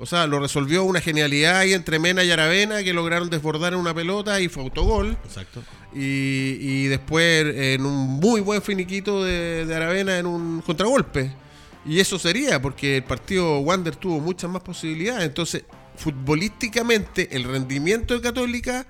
O 0.01 0.07
sea, 0.07 0.27
lo 0.29 0.39
resolvió 0.39 0.85
una 0.85 1.01
genialidad 1.01 1.57
ahí 1.59 1.73
entre 1.75 1.99
Mena 1.99 2.23
y 2.23 2.31
Aravena 2.31 2.83
que 2.85 2.93
lograron 2.95 3.29
desbordar 3.29 3.73
en 3.75 3.81
una 3.81 3.93
pelota 3.93 4.41
y 4.41 4.49
fue 4.49 4.63
autogol. 4.63 5.19
Exacto. 5.25 5.63
Y, 5.93 6.57
y 6.61 6.87
después 6.87 7.45
en 7.57 7.85
un 7.85 8.07
muy 8.21 8.41
buen 8.41 8.63
finiquito 8.63 9.25
de, 9.25 9.67
de 9.67 9.75
Aravena 9.75 10.17
en 10.19 10.27
un 10.27 10.61
contragolpe. 10.63 11.33
Y 11.89 12.01
eso 12.01 12.19
sería, 12.19 12.61
porque 12.61 12.99
el 12.99 13.05
partido 13.05 13.61
Wander 13.61 13.97
tuvo 13.97 14.21
muchas 14.21 14.51
más 14.51 14.63
posibilidades. 14.63 15.25
Entonces, 15.27 15.65
futbolísticamente, 15.97 17.35
el 17.35 17.45
rendimiento 17.45 18.15
de 18.15 18.21
Católica 18.21 18.87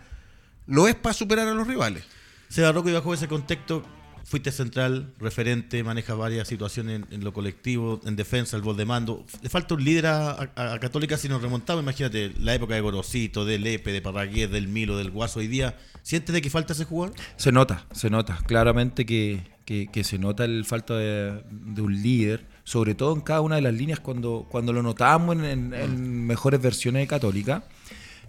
no 0.67 0.89
es 0.89 0.95
para 0.97 1.13
superar 1.13 1.49
a 1.49 1.55
los 1.55 1.67
rivales. 1.67 2.05
Seba 2.49 2.73
Rocco, 2.73 2.89
y 2.89 2.93
bajo 2.93 3.15
ese 3.15 3.29
contexto, 3.29 3.85
fuiste 4.25 4.51
central, 4.53 5.13
referente, 5.19 5.83
manejas 5.85 6.17
varias 6.19 6.49
situaciones 6.49 6.97
en, 6.97 7.07
en 7.15 7.25
lo 7.25 7.33
colectivo, 7.33 8.01
en 8.05 8.17
defensa, 8.17 8.57
el 8.57 8.63
gol 8.63 8.77
de 8.77 8.85
mando. 8.85 9.25
Le 9.43 9.49
falta 9.49 9.75
un 9.75 9.85
líder 9.85 10.07
a, 10.07 10.31
a- 10.57 10.73
a 10.75 10.79
Católica 10.81 11.17
si 11.17 11.29
nos 11.29 11.41
remontamos. 11.41 11.83
Imagínate 11.83 12.33
la 12.41 12.55
época 12.55 12.75
de 12.75 12.81
Gorosito, 12.81 13.45
de 13.45 13.59
Lepe, 13.59 13.93
de 13.93 14.03
Parragués, 14.03 14.51
del 14.51 14.69
Milo, 14.69 14.97
del 14.99 15.11
Guaso 15.11 15.39
hoy 15.41 15.47
día. 15.47 15.77
¿Sientes 16.03 16.33
de 16.35 16.43
que 16.43 16.51
falta 16.51 16.73
ese 16.73 16.85
jugador? 16.85 17.15
Se 17.37 17.53
nota, 17.53 17.87
se 17.93 18.11
nota, 18.11 18.39
claramente 18.47 19.07
que, 19.07 19.43
que- 19.65 19.89
que 19.93 20.05
se 20.05 20.19
nota 20.19 20.45
el 20.45 20.65
falta 20.65 20.97
de, 20.97 21.43
de 21.51 21.81
un 21.83 22.03
líder, 22.03 22.47
sobre 22.73 22.95
todo 22.95 23.15
en 23.15 23.23
cada 23.23 23.41
una 23.41 23.57
de 23.57 23.63
las 23.63 23.73
líneas 23.73 23.99
cuando, 24.01 24.47
cuando 24.51 24.73
lo 24.75 24.83
notábamos 24.83 25.37
en, 25.37 25.45
en- 25.45 25.75
en 25.75 26.27
mejores 26.27 26.61
versiones 26.61 27.01
de 27.03 27.07
Católica. 27.07 27.63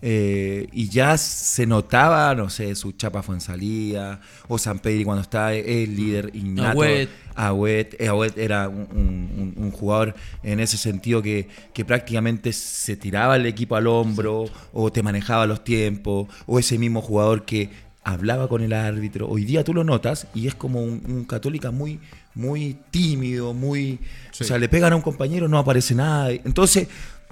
eh, 0.02 0.68
y 0.72 0.88
ya 0.88 1.18
se 1.18 1.66
notaba, 1.66 2.34
no 2.34 2.50
sé, 2.50 2.74
su 2.76 2.94
chapa 2.94 3.22
fue 3.22 3.36
en 3.36 3.42
salida, 3.42 4.22
o 4.48 4.58
San 4.58 4.80
Pedri 4.80 5.04
cuando 5.04 5.24
estaba 5.24 5.54
el 5.54 5.94
líder 5.94 6.32
innato. 6.34 6.70
Agüet. 6.70 7.10
Agüet, 7.36 8.02
Agüet 8.08 8.38
era 8.38 8.70
un, 8.70 8.88
un- 8.92 9.54
un- 9.58 9.64
un 9.66 9.72
jugador 9.72 10.16
en 10.42 10.62
ese 10.62 10.78
sentido 10.78 11.22
que, 11.22 11.50
que 11.74 11.84
prácticamente 11.84 12.54
se 12.54 12.96
tiraba 12.96 13.36
el 13.36 13.46
equipo 13.46 13.76
al 13.76 13.88
hombro 13.88 14.46
o 14.72 14.90
te 14.90 15.04
manejaba 15.04 15.46
los 15.46 15.66
tiempos, 15.66 16.30
o 16.46 16.60
ese 16.60 16.78
mismo 16.78 17.02
jugador 17.02 17.44
que 17.44 17.70
hablaba 18.06 18.48
con 18.48 18.62
el 18.64 18.72
árbitro. 18.72 19.28
Hoy 19.28 19.44
día 19.44 19.66
tú 19.66 19.74
lo 19.74 19.84
notas 19.84 20.28
y 20.34 20.48
es 20.48 20.56
como 20.56 20.82
un, 20.82 21.02
un 21.08 21.26
católica 21.26 21.72
muy, 21.72 22.00
muy 22.36 22.78
tímido, 22.92 23.54
muy... 23.54 24.00
Sí. 24.32 24.44
O 24.44 24.48
sea, 24.48 24.58
le 24.58 24.70
pegan 24.70 24.94
a 24.94 24.96
un 24.96 25.02
compañero, 25.02 25.48
no 25.48 25.58
aparece 25.58 25.96
nada. 25.96 26.32
Entonces, 26.32 26.88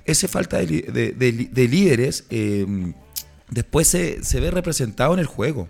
esa 0.06 0.28
falta 0.28 0.58
de, 0.58 0.68
li- 0.68 0.82
de- 0.82 1.12
de 1.12 1.32
li- 1.32 1.50
de 1.52 1.68
líderes 1.68 2.26
eh, 2.30 2.66
después 3.50 3.88
se, 3.88 4.24
se 4.24 4.40
ve 4.40 4.52
representado 4.52 5.14
en 5.14 5.20
el 5.20 5.26
juego. 5.26 5.68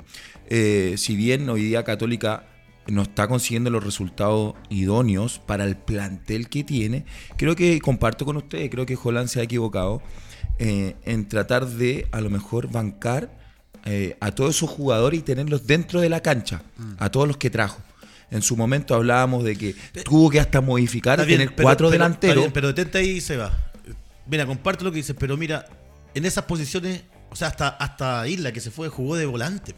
Eh, 0.49 0.95
si 0.97 1.15
bien 1.15 1.49
hoy 1.49 1.63
día 1.63 1.83
Católica 1.83 2.45
no 2.87 3.01
está 3.01 3.27
consiguiendo 3.27 3.69
los 3.69 3.83
resultados 3.83 4.53
idóneos 4.69 5.39
para 5.39 5.65
el 5.65 5.75
plantel 5.75 6.47
que 6.49 6.63
tiene, 6.63 7.05
creo 7.35 7.55
que 7.55 7.79
comparto 7.81 8.23
con 8.25 8.37
ustedes, 8.37 8.69
creo 8.69 8.85
que 8.85 8.97
Holland 9.01 9.27
se 9.27 9.41
ha 9.41 9.43
equivocado 9.43 10.01
eh, 10.57 10.95
en 11.03 11.27
tratar 11.27 11.67
de 11.67 12.07
a 12.11 12.21
lo 12.21 12.29
mejor 12.29 12.71
bancar 12.71 13.37
eh, 13.85 14.15
a 14.21 14.31
todos 14.31 14.55
esos 14.55 14.69
jugadores 14.69 15.19
y 15.19 15.23
tenerlos 15.23 15.67
dentro 15.67 15.99
de 15.99 16.09
la 16.09 16.21
cancha, 16.21 16.61
a 16.97 17.09
todos 17.09 17.27
los 17.27 17.37
que 17.37 17.49
trajo. 17.49 17.81
En 18.29 18.41
su 18.41 18.57
momento 18.57 18.93
hablábamos 18.93 19.43
de 19.43 19.55
que 19.55 19.75
tuvo 20.03 20.29
que 20.29 20.39
hasta 20.39 20.59
modificar, 20.61 21.17
bien, 21.25 21.39
tener 21.39 21.55
pero- 21.55 21.65
cuatro 21.65 21.87
pero- 21.87 21.91
delanteros. 22.03 22.37
bien, 22.43 22.51
pero 22.51 22.67
detente 22.67 22.97
ahí, 22.97 23.21
Seba. 23.21 23.51
Mira, 24.25 24.45
comparto 24.45 24.83
lo 24.83 24.91
que 24.91 24.97
dices, 24.97 25.15
pero 25.17 25.37
mira, 25.37 25.65
en 26.13 26.25
esas 26.25 26.43
posiciones, 26.43 27.03
o 27.29 27.35
sea, 27.37 27.47
hasta, 27.47 27.69
hasta 27.69 28.27
Isla 28.27 28.51
que 28.51 28.59
se 28.59 28.69
fue 28.71 28.89
jugó 28.89 29.15
de 29.15 29.25
volante. 29.25 29.73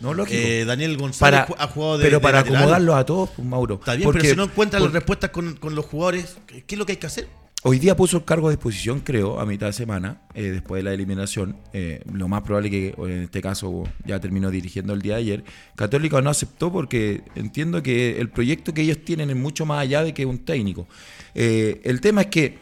no, 0.00 0.12
lógico. 0.12 0.38
Eh, 0.38 0.64
Daniel 0.66 0.98
González 0.98 1.46
para, 1.46 1.62
ha 1.64 1.66
jugado 1.68 1.96
de 1.98 2.04
pero 2.04 2.18
de 2.18 2.22
para 2.22 2.38
lateral. 2.38 2.56
acomodarlos 2.58 2.96
a 2.96 3.06
todos, 3.06 3.30
pues, 3.30 3.48
Mauro. 3.48 3.74
Está 3.76 3.94
bien, 3.94 4.04
Porque- 4.04 4.20
pero 4.20 4.30
si 4.32 4.36
no 4.36 4.44
encuentran 4.44 4.82
las 4.82 4.92
respuestas 4.92 5.30
con, 5.30 5.54
con 5.56 5.74
los 5.74 5.86
jugadores, 5.86 6.36
¿qué 6.46 6.62
qué 6.64 6.74
es 6.74 6.78
lo 6.78 6.84
que 6.84 6.92
hay 6.92 6.98
que 6.98 7.06
hacer? 7.06 7.26
Hoy 7.66 7.78
día 7.78 7.96
puso 7.96 8.18
el 8.18 8.24
cargo 8.26 8.48
a 8.48 8.50
disposición, 8.50 9.00
creo, 9.00 9.40
a 9.40 9.46
mitad 9.46 9.68
de 9.68 9.72
semana, 9.72 10.20
eh, 10.34 10.42
después 10.50 10.80
de 10.80 10.82
la 10.82 10.92
eliminación. 10.92 11.56
Eh, 11.72 12.02
lo 12.12 12.28
más 12.28 12.42
probable 12.42 12.68
que 12.70 12.94
en 12.98 13.22
este 13.22 13.40
caso 13.40 13.84
ya 14.04 14.20
terminó 14.20 14.50
dirigiendo 14.50 14.92
el 14.92 15.00
día 15.00 15.14
de 15.14 15.20
ayer. 15.20 15.44
Católica 15.74 16.20
no 16.20 16.28
aceptó 16.28 16.70
porque 16.70 17.22
entiendo 17.34 17.82
que 17.82 18.20
el 18.20 18.28
proyecto 18.28 18.74
que 18.74 18.82
ellos 18.82 18.98
tienen 19.02 19.30
es 19.30 19.36
mucho 19.36 19.64
más 19.64 19.80
allá 19.80 20.04
de 20.04 20.12
que 20.12 20.26
un 20.26 20.40
técnico. 20.44 20.86
Eh, 21.34 21.80
el 21.84 22.02
tema 22.02 22.20
es 22.20 22.26
que 22.26 22.58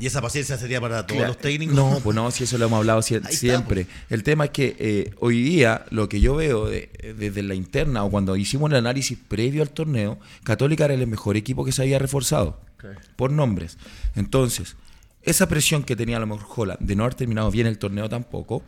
Y 0.00 0.06
esa 0.06 0.20
paciencia 0.20 0.58
sería 0.58 0.80
para 0.80 1.06
todos 1.06 1.28
los 1.28 1.38
técnicos. 1.38 1.76
No, 1.76 2.00
pues 2.02 2.16
no, 2.16 2.32
si 2.32 2.42
eso 2.42 2.58
lo 2.58 2.64
hemos 2.66 2.78
hablado 2.78 3.02
siempre. 3.30 3.86
El 4.08 4.24
tema 4.24 4.46
es 4.46 4.50
que 4.50 4.74
eh, 4.80 5.14
hoy 5.20 5.40
día 5.40 5.84
lo 5.90 6.08
que 6.08 6.20
yo 6.20 6.34
veo 6.34 6.66
de- 6.66 7.14
desde 7.16 7.44
la 7.44 7.54
interna 7.54 8.02
o 8.02 8.10
cuando 8.10 8.34
hicimos 8.34 8.72
el 8.72 8.76
análisis 8.78 9.16
previo 9.28 9.62
al 9.62 9.70
torneo, 9.70 10.18
Católica 10.42 10.86
era 10.86 10.94
el 10.94 11.06
mejor 11.06 11.36
equipo 11.36 11.64
que 11.64 11.70
se 11.70 11.82
había 11.82 12.00
reforzado 12.00 12.68
por 13.16 13.30
nombres. 13.32 13.78
Entonces, 14.16 14.76
esa 15.22 15.48
presión 15.48 15.82
que 15.82 15.96
tenía 15.96 16.16
a 16.16 16.20
lo 16.20 16.26
mejor 16.26 16.46
Holland 16.56 16.80
de 16.80 16.96
no 16.96 17.04
haber 17.04 17.14
terminado 17.14 17.50
bien 17.50 17.66
el 17.66 17.78
torneo 17.78 18.08
tampoco, 18.08 18.62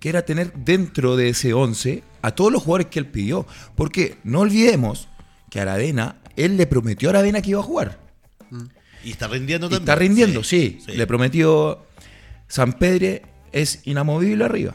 que 0.00 0.08
era 0.08 0.22
tener 0.24 0.52
dentro 0.52 1.16
de 1.16 1.30
ese 1.30 1.52
11 1.54 2.02
a 2.22 2.30
todos 2.32 2.52
los 2.52 2.62
jugadores 2.62 2.88
que 2.88 2.98
él 2.98 3.06
pidió. 3.06 3.46
Porque 3.74 4.18
no 4.24 4.40
olvidemos 4.40 5.08
que 5.50 5.60
Aravena, 5.60 6.16
él 6.36 6.56
le 6.56 6.66
prometió 6.66 7.08
a 7.08 7.10
Aravena 7.10 7.40
que 7.42 7.50
iba 7.50 7.60
a 7.60 7.64
jugar. 7.64 7.98
Y 9.04 9.12
está 9.12 9.28
rindiendo 9.28 9.66
Y 9.68 9.70
también. 9.70 9.82
está 9.82 9.94
rindiendo, 9.94 10.44
sí. 10.44 10.78
sí. 10.84 10.92
Le 10.92 11.06
prometió 11.06 11.86
San 12.48 12.72
Pedre 12.74 13.22
es 13.52 13.80
inamovible 13.84 14.44
arriba. 14.44 14.74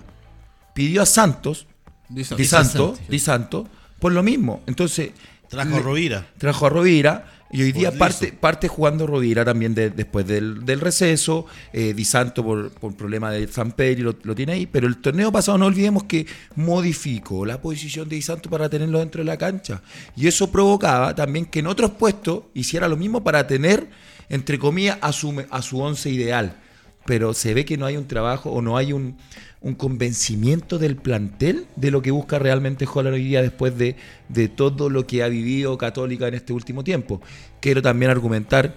Pidió 0.73 1.01
a 1.01 1.05
Santos, 1.05 1.67
Di 2.09 2.23
Santo. 2.23 2.37
Di 2.37 2.45
Santo, 2.45 2.69
Santo, 2.69 2.95
sí. 2.97 3.03
Di 3.09 3.19
Santo, 3.19 3.67
por 3.99 4.11
lo 4.13 4.23
mismo. 4.23 4.63
Entonces, 4.67 5.11
Trajo 5.49 5.75
a 5.75 5.79
Rovira. 5.79 6.27
trajo 6.37 6.65
a 6.65 6.69
Rovira 6.69 7.40
Y 7.53 7.63
hoy 7.63 7.71
día 7.73 7.89
Por 7.89 7.99
parte, 7.99 8.31
parte 8.31 8.67
jugando 8.69 9.05
Rovira 9.05 9.43
también 9.43 9.75
de- 9.75 9.89
después 9.89 10.25
del, 10.25 10.65
del 10.65 10.79
receso. 10.79 11.45
Eh, 11.73 11.93
Di 11.93 12.05
Santo 12.05 12.43
por, 12.43 12.71
por 12.71 12.95
problema 12.95 13.29
de 13.31 13.47
San 13.47 13.73
Pedro 13.73 14.11
lo, 14.13 14.15
lo 14.23 14.33
tiene 14.35 14.53
ahí. 14.53 14.65
Pero 14.67 14.87
el 14.87 14.97
torneo 14.97 15.31
pasado 15.31 15.57
no 15.57 15.65
olvidemos 15.65 16.03
que 16.05 16.25
modificó 16.55 17.45
la 17.45 17.61
posición 17.61 18.07
de 18.07 18.15
Di 18.15 18.21
Santo 18.21 18.49
para 18.49 18.69
tenerlo 18.69 18.99
dentro 18.99 19.19
de 19.21 19.25
la 19.25 19.37
cancha. 19.37 19.81
Y 20.15 20.27
eso 20.27 20.51
provocaba 20.51 21.13
también 21.13 21.45
que 21.45 21.59
en 21.59 21.67
otros 21.67 21.91
puestos 21.91 22.43
hiciera 22.53 22.87
lo 22.87 22.95
mismo 22.97 23.23
para 23.23 23.45
tener, 23.47 23.89
entre 24.29 24.57
comillas, 24.57 24.97
a 25.01 25.11
su, 25.11 25.43
a 25.49 25.61
su 25.61 25.79
once 25.81 26.09
ideal. 26.09 26.57
Pero 27.05 27.33
se 27.33 27.53
ve 27.53 27.65
que 27.65 27.77
no 27.77 27.85
hay 27.85 27.97
un 27.97 28.07
trabajo 28.07 28.51
o 28.51 28.61
no 28.61 28.77
hay 28.77 28.93
un, 28.93 29.17
un 29.61 29.75
convencimiento 29.75 30.79
del 30.79 30.95
plantel 30.95 31.67
de 31.75 31.91
lo 31.91 32.01
que 32.01 32.09
busca 32.09 32.39
realmente 32.39 32.87
Holland 32.91 33.13
hoy 33.15 33.23
día 33.23 33.43
después 33.43 33.77
de, 33.77 33.95
de 34.27 34.47
todo 34.47 34.89
lo 34.89 35.05
que 35.05 35.21
ha 35.21 35.27
vivido 35.27 35.77
Católica 35.77 36.27
en 36.27 36.33
este 36.33 36.51
último 36.51 36.83
tiempo. 36.83 37.21
Quiero 37.59 37.81
también 37.81 38.09
argumentar 38.09 38.75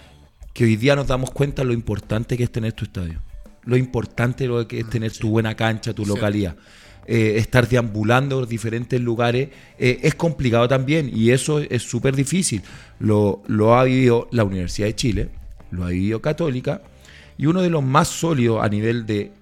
que 0.53 0.65
hoy 0.65 0.77
día 0.77 0.95
nos 0.95 1.07
damos 1.07 1.31
cuenta 1.31 1.65
lo 1.65 1.73
importante 1.73 2.37
que 2.37 2.45
es 2.45 2.53
tener 2.53 2.75
tu 2.75 2.85
estadio, 2.85 3.23
lo 3.65 3.79
importante 3.79 4.47
lo 4.47 4.69
que 4.69 4.81
es 4.81 4.91
tener 4.91 5.11
tu 5.13 5.31
buena 5.31 5.57
cancha, 5.57 5.95
tu 5.95 6.05
localidad. 6.05 6.55
Eh, 7.07 7.35
estar 7.37 7.69
deambulando 7.69 8.39
por 8.39 8.49
diferentes 8.49 8.99
lugares 8.99 9.51
eh, 9.79 9.99
es 10.03 10.15
complicado 10.15 10.67
también 10.69 11.11
y 11.13 11.31
eso 11.31 11.61
es 11.61 11.83
súper 11.83 12.15
difícil. 12.15 12.63
Lo, 12.99 13.43
lo 13.47 13.75
ha 13.75 13.85
vivido 13.85 14.29
la 14.33 14.45
Universidad 14.45 14.87
de 14.87 14.95
Chile, 14.95 15.29
lo 15.71 15.85
ha 15.85 15.89
vivido 15.89 16.21
Católica 16.21 16.83
y 17.37 17.47
uno 17.47 17.63
de 17.63 17.71
los 17.71 17.83
más 17.83 18.09
sólidos 18.09 18.63
a 18.63 18.69
nivel 18.69 19.07
de, 19.07 19.33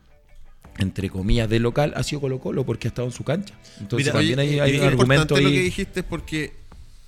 entre 0.79 1.11
comillas, 1.11 1.49
de 1.49 1.59
local 1.59 1.93
ha 1.97 2.03
sido 2.03 2.21
Colo 2.21 2.39
Colo 2.41 2.65
porque 2.65 2.89
ha 2.89 2.91
estado 2.91 3.07
en 3.09 3.13
su 3.13 3.25
cancha. 3.25 3.55
Entonces 3.81 4.07
Mira, 4.07 4.13
también 4.13 4.39
Oye, 4.39 4.61
hay, 4.61 4.61
hay 4.61 4.75
es 4.77 4.81
un 4.81 4.87
argumento 4.89 5.23
importante 5.35 5.43
lo 5.45 5.51
que 5.51 5.57
ahí. 5.59 5.63
dijiste 5.65 6.03
porque 6.03 6.53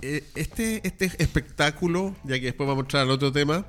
eh, 0.02 0.24
este, 0.34 0.80
este 0.86 1.06
espectáculo, 1.18 2.14
ya 2.24 2.38
que 2.38 2.46
después 2.46 2.66
vamos 2.66 2.82
a 2.82 2.84
entrar 2.86 3.02
al 3.04 3.10
otro 3.10 3.32
tema, 3.32 3.66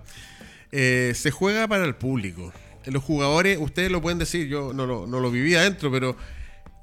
eh, 0.71 1.13
se 1.15 1.31
juega 1.31 1.67
para 1.67 1.85
el 1.85 1.95
público. 1.95 2.51
Eh, 2.85 2.91
Los 2.91 3.03
jugadores, 3.03 3.57
ustedes 3.59 3.89
lo 3.91 4.01
pueden 4.01 4.19
decir, 4.19 4.47
yo 4.47 4.73
no 4.73 4.85
lo, 4.85 5.07
no 5.07 5.19
lo 5.19 5.31
viví 5.31 5.55
adentro, 5.55 5.91
pero 5.91 6.15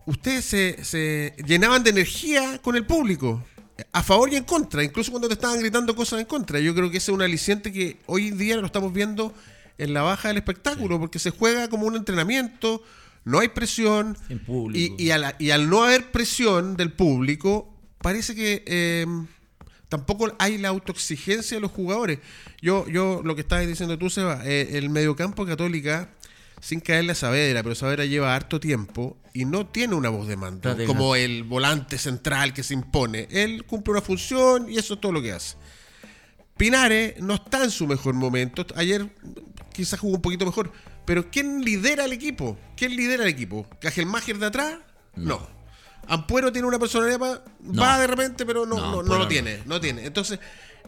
ustedes 0.06 0.44
se, 0.44 0.82
se 0.84 1.34
llenaban 1.46 1.82
de 1.84 1.90
energía 1.90 2.60
con 2.62 2.76
el 2.76 2.86
público. 2.86 3.44
A 3.92 4.02
favor 4.02 4.32
y 4.32 4.36
en 4.36 4.44
contra, 4.44 4.84
incluso 4.84 5.10
cuando 5.10 5.28
te 5.28 5.34
estaban 5.34 5.58
gritando 5.58 5.96
cosas 5.96 6.20
en 6.20 6.26
contra. 6.26 6.60
Yo 6.60 6.74
creo 6.74 6.90
que 6.90 6.98
ese 6.98 7.10
es 7.10 7.14
un 7.14 7.22
aliciente 7.22 7.72
que 7.72 7.96
hoy 8.06 8.28
en 8.28 8.38
día 8.38 8.56
lo 8.56 8.66
estamos 8.66 8.92
viendo 8.92 9.34
en 9.78 9.92
la 9.92 10.02
baja 10.02 10.28
del 10.28 10.36
espectáculo, 10.36 11.00
porque 11.00 11.18
se 11.18 11.30
juega 11.30 11.68
como 11.68 11.86
un 11.86 11.96
entrenamiento, 11.96 12.82
no 13.24 13.40
hay 13.40 13.48
presión. 13.48 14.16
En 14.28 14.38
público. 14.38 14.96
Y, 14.98 15.04
y 15.06 15.10
al, 15.10 15.36
y 15.38 15.50
al 15.50 15.68
no 15.68 15.84
haber 15.84 16.10
presión 16.10 16.76
del 16.76 16.92
público, 16.92 17.74
parece 17.98 18.34
que 18.34 18.64
eh, 18.66 19.06
tampoco 19.88 20.32
hay 20.38 20.58
la 20.58 20.68
autoexigencia 20.68 21.56
de 21.56 21.60
los 21.60 21.70
jugadores. 21.70 22.18
Yo, 22.60 22.86
yo 22.88 23.22
lo 23.24 23.34
que 23.34 23.42
estabas 23.42 23.66
diciendo 23.66 23.98
tú, 23.98 24.10
Seba, 24.10 24.40
eh, 24.44 24.78
el 24.78 24.90
mediocampo 24.90 25.46
católica, 25.46 26.10
sin 26.60 26.80
caerle 26.80 27.12
a 27.12 27.14
Saavedra, 27.14 27.62
pero 27.62 27.74
Saavedra 27.74 28.04
lleva 28.04 28.34
harto 28.34 28.60
tiempo 28.60 29.16
y 29.34 29.44
no 29.44 29.66
tiene 29.66 29.94
una 29.94 30.10
voz 30.10 30.28
de 30.28 30.36
mando, 30.36 30.76
como 30.86 31.16
el 31.16 31.42
volante 31.42 31.98
central 31.98 32.52
que 32.52 32.62
se 32.62 32.74
impone. 32.74 33.26
Él 33.30 33.64
cumple 33.64 33.92
una 33.92 34.00
función 34.00 34.70
y 34.70 34.78
eso 34.78 34.94
es 34.94 35.00
todo 35.00 35.12
lo 35.12 35.22
que 35.22 35.32
hace. 35.32 35.56
Pinares 36.56 37.20
no 37.20 37.34
está 37.34 37.64
en 37.64 37.70
su 37.70 37.86
mejor 37.86 38.14
momento. 38.14 38.64
Ayer 38.76 39.08
quizás 39.72 39.98
jugó 39.98 40.16
un 40.16 40.22
poquito 40.22 40.46
mejor. 40.46 40.70
Pero 41.04 41.30
¿quién 41.30 41.64
lidera 41.64 42.04
el 42.04 42.12
equipo? 42.12 42.58
¿Quién 42.76 42.94
lidera 42.96 43.24
el 43.24 43.28
equipo? 43.28 43.66
¿Cajelmacher 43.80 44.38
de 44.38 44.46
atrás? 44.46 44.78
No. 45.16 45.46
Ampuero 46.08 46.52
tiene 46.52 46.66
una 46.68 46.78
personalidad, 46.78 47.18
pa- 47.18 47.44
No. 47.60 47.82
va 47.82 47.98
de 48.00 48.06
repente, 48.06 48.44
pero 48.46 48.66
no, 48.66 48.76
No, 48.76 48.90
no, 48.90 49.02
no 49.02 49.14
lo 49.14 49.18
no. 49.20 49.28
tiene. 49.28 49.60
No 49.66 49.80
tiene. 49.80 50.04
Entonces, 50.06 50.38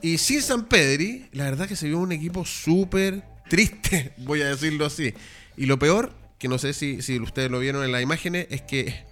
y 0.02 0.18
sin 0.18 0.42
San 0.42 0.66
Pedri, 0.66 1.28
la 1.33 1.44
verdad 1.44 1.68
que 1.68 1.76
se 1.76 1.87
vio 1.87 1.99
un 1.99 2.12
equipo 2.12 2.44
súper 2.44 3.23
triste, 3.49 4.12
voy 4.18 4.42
a 4.42 4.47
decirlo 4.49 4.87
así. 4.87 5.14
Y 5.56 5.66
lo 5.66 5.78
peor, 5.78 6.12
que 6.38 6.49
no 6.49 6.59
sé 6.59 6.73
si, 6.75 7.00
si 7.02 7.18
ustedes 7.21 7.50
lo 7.50 7.61
vieron 7.61 7.85
en 7.85 7.92
las 7.92 8.02
imágenes, 8.02 8.47
es 8.50 8.62
que 8.62 9.04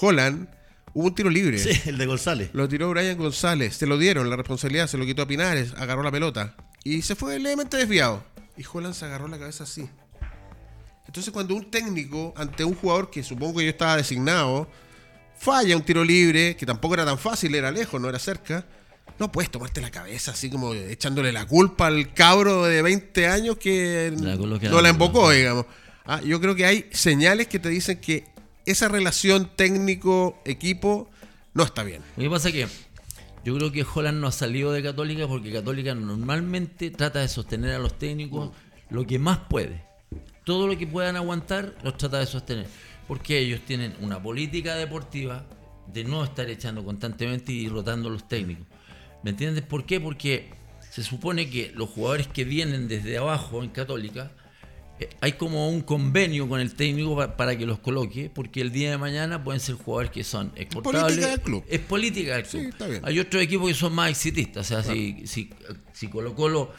Holland 0.00 0.48
hubo 0.94 1.06
un 1.08 1.14
tiro 1.14 1.30
libre. 1.30 1.58
Sí, 1.58 1.70
el 1.88 1.98
de 1.98 2.06
González. 2.06 2.50
Lo 2.52 2.68
tiró 2.68 2.90
Brian 2.90 3.16
González, 3.18 3.76
se 3.76 3.86
lo 3.86 3.98
dieron 3.98 4.30
la 4.30 4.36
responsabilidad, 4.36 4.86
se 4.86 4.98
lo 4.98 5.04
quitó 5.06 5.22
a 5.22 5.26
Pinares, 5.28 5.74
agarró 5.76 6.02
la 6.02 6.10
pelota 6.12 6.54
y 6.84 7.02
se 7.02 7.14
fue 7.16 7.38
levemente 7.38 7.76
desviado. 7.76 8.24
Y 8.56 8.62
Holland 8.72 8.94
se 8.94 9.04
agarró 9.06 9.26
la 9.26 9.38
cabeza 9.38 9.64
así. 9.64 9.88
Entonces 11.10 11.32
cuando 11.32 11.56
un 11.56 11.68
técnico 11.68 12.32
ante 12.36 12.64
un 12.64 12.76
jugador 12.76 13.10
que 13.10 13.24
supongo 13.24 13.58
que 13.58 13.64
yo 13.64 13.70
estaba 13.70 13.96
designado, 13.96 14.68
falla 15.36 15.76
un 15.76 15.82
tiro 15.82 16.04
libre, 16.04 16.54
que 16.54 16.64
tampoco 16.64 16.94
era 16.94 17.04
tan 17.04 17.18
fácil, 17.18 17.52
era 17.56 17.72
lejos, 17.72 18.00
no 18.00 18.08
era 18.08 18.20
cerca, 18.20 18.64
no 19.18 19.32
puedes 19.32 19.50
tomarte 19.50 19.80
la 19.80 19.90
cabeza 19.90 20.30
así 20.30 20.48
como 20.48 20.72
echándole 20.72 21.32
la 21.32 21.48
culpa 21.48 21.88
al 21.88 22.14
cabro 22.14 22.62
de 22.62 22.80
20 22.82 23.26
años 23.26 23.56
que 23.56 24.14
La 24.20 24.36
no 24.36 24.80
la 24.80 24.88
embocó, 24.88 25.32
digamos. 25.32 25.66
Ah, 26.04 26.20
yo 26.20 26.40
creo 26.40 26.54
que 26.54 26.64
hay 26.64 26.88
señales 26.92 27.48
que 27.48 27.58
te 27.58 27.70
dicen 27.70 28.00
que 28.00 28.26
esa 28.64 28.86
relación 28.86 29.50
técnico-equipo 29.56 31.10
no 31.54 31.64
está 31.64 31.82
bien. 31.82 32.02
Lo 32.18 32.22
que 32.22 32.30
pasa 32.30 32.52
que 32.52 32.68
yo 33.44 33.56
creo 33.56 33.72
que 33.72 33.84
Holland 33.84 34.20
no 34.20 34.28
ha 34.28 34.32
salido 34.32 34.70
de 34.70 34.80
Católica 34.80 35.26
porque 35.26 35.52
Católica 35.52 35.92
normalmente 35.92 36.92
trata 36.92 37.18
de 37.18 37.26
sostener 37.26 37.74
a 37.74 37.80
los 37.80 37.98
técnicos 37.98 38.52
lo 38.90 39.04
que 39.08 39.18
más 39.18 39.38
puede. 39.50 39.89
Todo 40.50 40.66
lo 40.66 40.76
que 40.76 40.84
puedan 40.86 41.14
aguantar 41.14 41.76
los 41.84 41.96
trata 41.96 42.18
de 42.18 42.26
sostener. 42.26 42.66
Porque 43.06 43.38
ellos 43.38 43.60
tienen 43.64 43.94
una 44.00 44.20
política 44.20 44.74
deportiva 44.74 45.46
de 45.86 46.02
no 46.02 46.24
estar 46.24 46.50
echando 46.50 46.84
constantemente 46.84 47.52
y 47.52 47.68
rotando 47.68 48.10
los 48.10 48.26
técnicos. 48.26 48.66
¿Me 49.22 49.30
entiendes 49.30 49.62
por 49.64 49.84
qué? 49.86 50.00
Porque 50.00 50.50
se 50.90 51.04
supone 51.04 51.48
que 51.48 51.70
los 51.76 51.88
jugadores 51.90 52.26
que 52.26 52.42
vienen 52.42 52.88
desde 52.88 53.16
abajo 53.18 53.62
en 53.62 53.68
Católica 53.70 54.32
eh, 54.98 55.08
hay 55.20 55.32
como 55.34 55.68
un 55.68 55.82
convenio 55.82 56.48
con 56.48 56.60
el 56.60 56.74
técnico 56.74 57.14
pa- 57.16 57.36
para 57.36 57.56
que 57.56 57.64
los 57.64 57.78
coloque, 57.78 58.28
porque 58.34 58.60
el 58.60 58.72
día 58.72 58.90
de 58.90 58.98
mañana 58.98 59.42
pueden 59.44 59.60
ser 59.60 59.76
jugadores 59.76 60.10
que 60.10 60.24
son 60.24 60.50
exportables. 60.56 61.02
Política 61.02 61.28
del 61.30 61.40
club. 61.40 61.64
Es 61.68 61.80
política 61.80 62.34
del 62.36 62.44
Sí, 62.46 62.58
club. 62.58 62.68
está 62.70 62.86
bien. 62.88 63.02
Hay 63.04 63.18
otros 63.20 63.40
equipos 63.42 63.68
que 63.68 63.74
son 63.74 63.92
más 63.94 64.10
exitistas. 64.10 64.66
O 64.68 64.68
sea, 64.68 64.82
si, 64.82 65.26
si, 65.28 65.48
si 65.92 66.08
Colo 66.08 66.34
Colo 66.34 66.72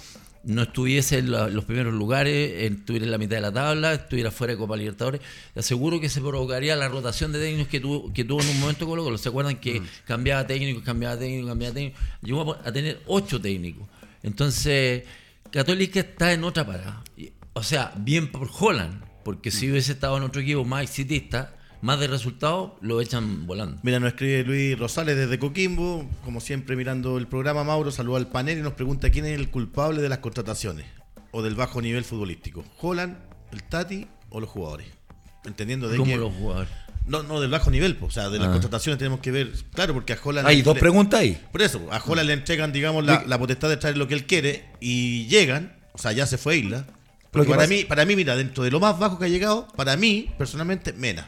no 0.43 0.63
estuviese 0.63 1.19
en 1.19 1.31
la- 1.31 1.47
los 1.49 1.65
primeros 1.65 1.93
lugares, 1.93 2.63
estuviera 2.71 3.05
en 3.05 3.11
la 3.11 3.17
mitad 3.17 3.35
de 3.35 3.41
la 3.41 3.51
tabla, 3.51 3.93
estuviera 3.93 4.31
fuera 4.31 4.53
de 4.53 4.57
Copa 4.59 4.75
Libertadores, 4.75 5.21
te 5.53 5.59
aseguro 5.59 5.99
que 5.99 6.09
se 6.09 6.19
provocaría 6.19 6.75
la 6.75 6.87
rotación 6.89 7.31
de 7.31 7.39
técnicos 7.39 7.67
que 7.69 7.79
tuvo, 7.79 8.11
que 8.13 8.23
tuvo 8.23 8.41
en 8.41 8.49
un 8.49 8.59
momento 8.59 8.87
Colo 8.87 9.03
Colo. 9.03 9.17
¿Se 9.17 9.29
acuerdan 9.29 9.57
que 9.57 9.79
Mm. 9.81 9.85
cambiaba 10.05 10.47
técnico, 10.47 10.81
cambiaba 10.83 11.17
técnico, 11.17 11.47
cambiaba 11.47 11.73
técnico? 11.75 11.97
Llegó 12.23 12.53
a, 12.55 12.67
a 12.67 12.71
tener 12.71 12.99
ocho 13.07 13.39
técnicos. 13.39 13.87
Entonces, 14.23 15.03
Católica 15.51 15.99
está 15.99 16.31
en 16.33 16.43
otra 16.43 16.65
parada. 16.65 17.03
O 17.53 17.61
sea, 17.63 17.91
bien 17.97 18.31
por 18.31 18.49
Holland, 18.57 19.03
porque 19.23 19.49
Mm. 19.49 19.53
si 19.53 19.69
hubiese 19.71 19.91
estado 19.91 20.17
en 20.17 20.23
otro 20.23 20.41
equipo 20.41 20.63
más 20.65 20.83
exitista, 20.83 21.55
más 21.81 21.99
de 21.99 22.07
resultados, 22.07 22.73
lo 22.81 23.01
echan 23.01 23.47
volando. 23.47 23.79
Mira, 23.83 23.99
nos 23.99 24.09
escribe 24.09 24.43
Luis 24.43 24.77
Rosales 24.77 25.15
desde 25.17 25.39
Coquimbo, 25.39 26.07
como 26.23 26.39
siempre 26.41 26.75
mirando 26.75 27.17
el 27.17 27.27
programa, 27.27 27.63
Mauro 27.63 27.91
saluda 27.91 28.17
al 28.17 28.27
panel 28.27 28.59
y 28.59 28.61
nos 28.61 28.73
pregunta 28.73 29.09
quién 29.09 29.25
es 29.25 29.39
el 29.39 29.49
culpable 29.49 30.01
de 30.01 30.09
las 30.09 30.19
contrataciones 30.19 30.85
o 31.31 31.41
del 31.41 31.55
bajo 31.55 31.81
nivel 31.81 32.03
futbolístico, 32.03 32.63
Holland, 32.79 33.17
el 33.51 33.63
Tati 33.63 34.07
o 34.29 34.39
los 34.39 34.49
jugadores. 34.49 34.87
Entendiendo 35.45 35.89
de 35.89 35.97
Como 35.97 36.11
que 36.11 36.17
los 36.17 36.33
jugadores. 36.33 36.69
no, 37.07 37.23
no 37.23 37.41
del 37.41 37.49
bajo 37.49 37.71
nivel, 37.71 37.95
po, 37.95 38.05
o 38.07 38.11
sea, 38.11 38.29
de 38.29 38.37
las 38.37 38.49
Ah. 38.49 38.51
contrataciones 38.51 38.99
tenemos 38.99 39.19
que 39.21 39.31
ver, 39.31 39.51
claro, 39.73 39.93
porque 39.95 40.13
a 40.13 40.19
Holland 40.23 40.47
Hay 40.47 40.61
dos 40.61 40.75
le- 40.75 40.79
preguntas 40.81 41.19
ahí. 41.21 41.41
Por 41.51 41.61
eso, 41.63 41.87
a 41.91 41.97
Holland 42.05 42.27
le 42.27 42.33
entregan, 42.33 42.71
digamos, 42.71 43.03
la, 43.05 43.23
la 43.25 43.39
potestad 43.39 43.69
de 43.69 43.77
traer 43.77 43.97
lo 43.97 44.07
que 44.07 44.13
él 44.13 44.25
quiere 44.27 44.65
y 44.79 45.25
llegan, 45.27 45.75
o 45.93 45.97
sea, 45.97 46.11
ya 46.11 46.27
se 46.27 46.37
fue 46.37 46.57
Isla. 46.57 46.85
Porque 47.31 47.47
que 47.47 47.51
para 47.55 47.61
pasa- 47.63 47.73
mí, 47.73 47.85
para 47.85 48.05
mí, 48.05 48.15
mira, 48.15 48.35
dentro 48.35 48.63
de 48.63 48.69
lo 48.71 48.79
más 48.79 48.99
bajo 48.99 49.17
que 49.17 49.25
ha 49.25 49.29
llegado, 49.29 49.67
para 49.75 49.95
mí, 49.97 50.29
personalmente, 50.37 50.93
Mena. 50.93 51.27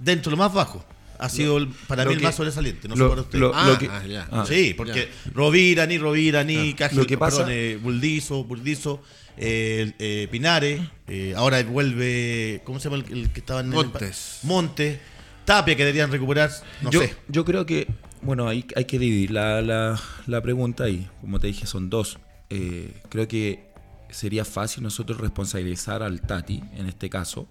Dentro 0.00 0.30
de 0.30 0.36
lo 0.36 0.42
más 0.42 0.52
bajo. 0.52 0.84
Ha 1.18 1.28
sido 1.28 1.58
para 1.86 2.06
mí 2.06 2.14
el 2.14 2.20
más 2.22 2.34
sobresaliente, 2.34 2.88
no 2.88 2.96
lo- 2.96 3.04
sé 3.04 3.08
para 3.10 3.20
usted. 3.22 3.38
lo- 3.38 3.52
Ah, 3.54 3.76
que- 3.78 3.88
ah, 3.88 4.06
ya. 4.06 4.28
ah. 4.32 4.44
sí, 4.48 4.72
porque 4.74 5.06
Rovira, 5.34 5.84
ni 5.86 5.98
Rovira, 5.98 6.42
ni 6.44 6.72
Caje- 6.72 6.96
Lo 6.96 7.04
que 7.06 7.18
pasa- 7.18 7.38
perdón, 7.44 7.52
eh, 7.54 7.78
Buldizo, 7.82 8.42
Buldizo, 8.44 9.02
eh, 9.36 9.92
eh, 9.98 10.28
Pinares, 10.30 10.80
eh, 11.08 11.34
ahora 11.36 11.62
vuelve, 11.62 12.62
¿cómo 12.64 12.80
se 12.80 12.88
llama 12.88 13.04
el, 13.06 13.12
el 13.18 13.30
que 13.30 13.40
estaba 13.40 13.60
en 13.60 13.66
el- 13.66 13.72
Montes. 13.74 14.38
Montes, 14.44 14.98
Tapia 15.44 15.76
que 15.76 15.84
deberían 15.84 16.10
recuperar, 16.10 16.50
no 16.80 16.90
yo, 16.90 17.00
sé. 17.02 17.14
yo 17.28 17.44
creo 17.44 17.66
que, 17.66 17.86
bueno, 18.22 18.48
hay, 18.48 18.64
hay 18.74 18.86
que 18.86 18.98
dividir 18.98 19.30
la, 19.32 19.60
la- 19.60 20.00
la 20.26 20.40
pregunta 20.40 20.84
ahí. 20.84 21.06
Como 21.20 21.38
te 21.38 21.48
dije, 21.48 21.66
son 21.66 21.90
dos. 21.90 22.18
Eh, 22.48 22.94
creo 23.10 23.28
que 23.28 23.68
sería 24.08 24.46
fácil 24.46 24.82
nosotros 24.84 25.20
responsabilizar 25.20 26.02
al 26.02 26.22
Tati, 26.22 26.62
en 26.76 26.86
este 26.86 27.10
caso, 27.10 27.46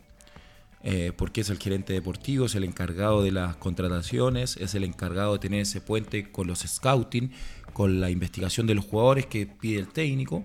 eh, 0.84 1.12
porque 1.16 1.42
es 1.42 1.50
el 1.50 1.58
gerente 1.58 1.94
deportivo, 1.94 2.46
es 2.46 2.56
el 2.56 2.64
encargado 2.64 3.22
de 3.24 3.32
las 3.32 3.56
contrataciones, 3.58 4.58
es 4.58 4.76
el 4.76 4.84
encargado 4.84 5.34
de 5.34 5.40
tener 5.40 5.62
ese 5.62 5.82
puente 5.82 6.32
con 6.32 6.48
los 6.48 6.60
scouting, 6.60 7.32
con 7.74 8.00
la 8.00 8.10
investigación 8.10 8.66
de 8.68 8.76
los 8.76 8.86
jugadores 8.86 9.26
que 9.26 9.46
pide 9.46 9.80
el 9.80 9.88
técnico. 9.88 10.44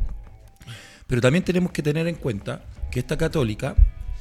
Pero 1.07 1.21
también 1.21 1.45
tenemos 1.45 1.71
que 1.73 1.83
tener 1.83 2.07
en 2.09 2.15
cuenta 2.17 2.65
que 2.91 2.99
esta 3.01 3.17
católica, 3.17 3.75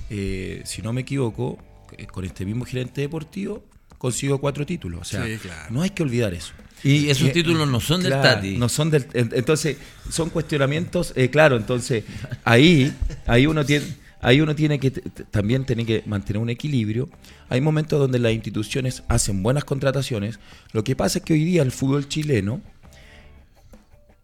eh, 0.09 0.61
si 0.65 0.81
no 0.81 0.93
me 0.93 1.01
equivoco, 1.01 1.57
eh, 1.97 2.05
con 2.07 2.25
este 2.25 2.45
mismo 2.45 2.65
gerente 2.65 3.01
deportivo, 3.01 3.63
consiguió 3.97 4.37
cuatro 4.39 4.65
títulos. 4.65 5.01
O 5.01 5.05
sea, 5.05 5.25
Sí, 5.25 5.37
claro. 5.37 5.71
no 5.73 5.81
hay 5.81 5.91
que 5.91 6.03
olvidar 6.03 6.33
eso. 6.33 6.53
Y 6.83 7.09
esos 7.09 7.31
títulos 7.31 7.65
no 7.69 7.79
son 7.79 8.03
del 8.03 8.11
Tati. 8.11 8.57
No 8.57 8.67
son 8.67 8.89
del. 8.89 9.07
en- 9.13 9.31
Entonces, 9.33 9.77
son 10.09 10.29
cuestionamientos, 10.29 11.13
eh, 11.15 11.29
claro, 11.29 11.55
entonces, 11.55 12.03
ahí, 12.43 12.93
ahí 13.25 13.47
uno 13.47 13.65
tiene. 13.65 13.85
Ahí 14.23 14.39
uno 14.39 14.55
tiene 14.55 14.79
que 14.79 14.89
también 14.89 15.65
tiene 15.65 15.85
que 15.85 16.01
mantener 16.05 16.41
un 16.41 16.49
equilibrio. 16.49 17.09
Hay 17.49 17.59
momentos 17.59 17.99
donde 17.99 18.19
las 18.19 18.31
instituciones 18.31 19.03
hacen 19.09 19.43
buenas 19.43 19.65
contrataciones. 19.65 20.39
Lo 20.71 20.85
que 20.85 20.95
pasa 20.95 21.19
es 21.19 21.25
que 21.25 21.33
hoy 21.33 21.43
día 21.43 21.61
el 21.61 21.73
fútbol 21.73 22.07
chileno 22.07 22.61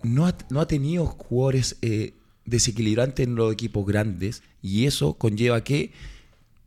no 0.02 0.26
ha, 0.26 0.34
no 0.50 0.62
ha 0.62 0.68
tenido 0.68 1.06
jugadores 1.06 1.76
eh, 1.82 2.14
desequilibrantes 2.46 3.28
en 3.28 3.36
los 3.36 3.52
equipos 3.52 3.86
grandes 3.86 4.42
y 4.62 4.86
eso 4.86 5.16
conlleva 5.16 5.66
que 5.66 5.92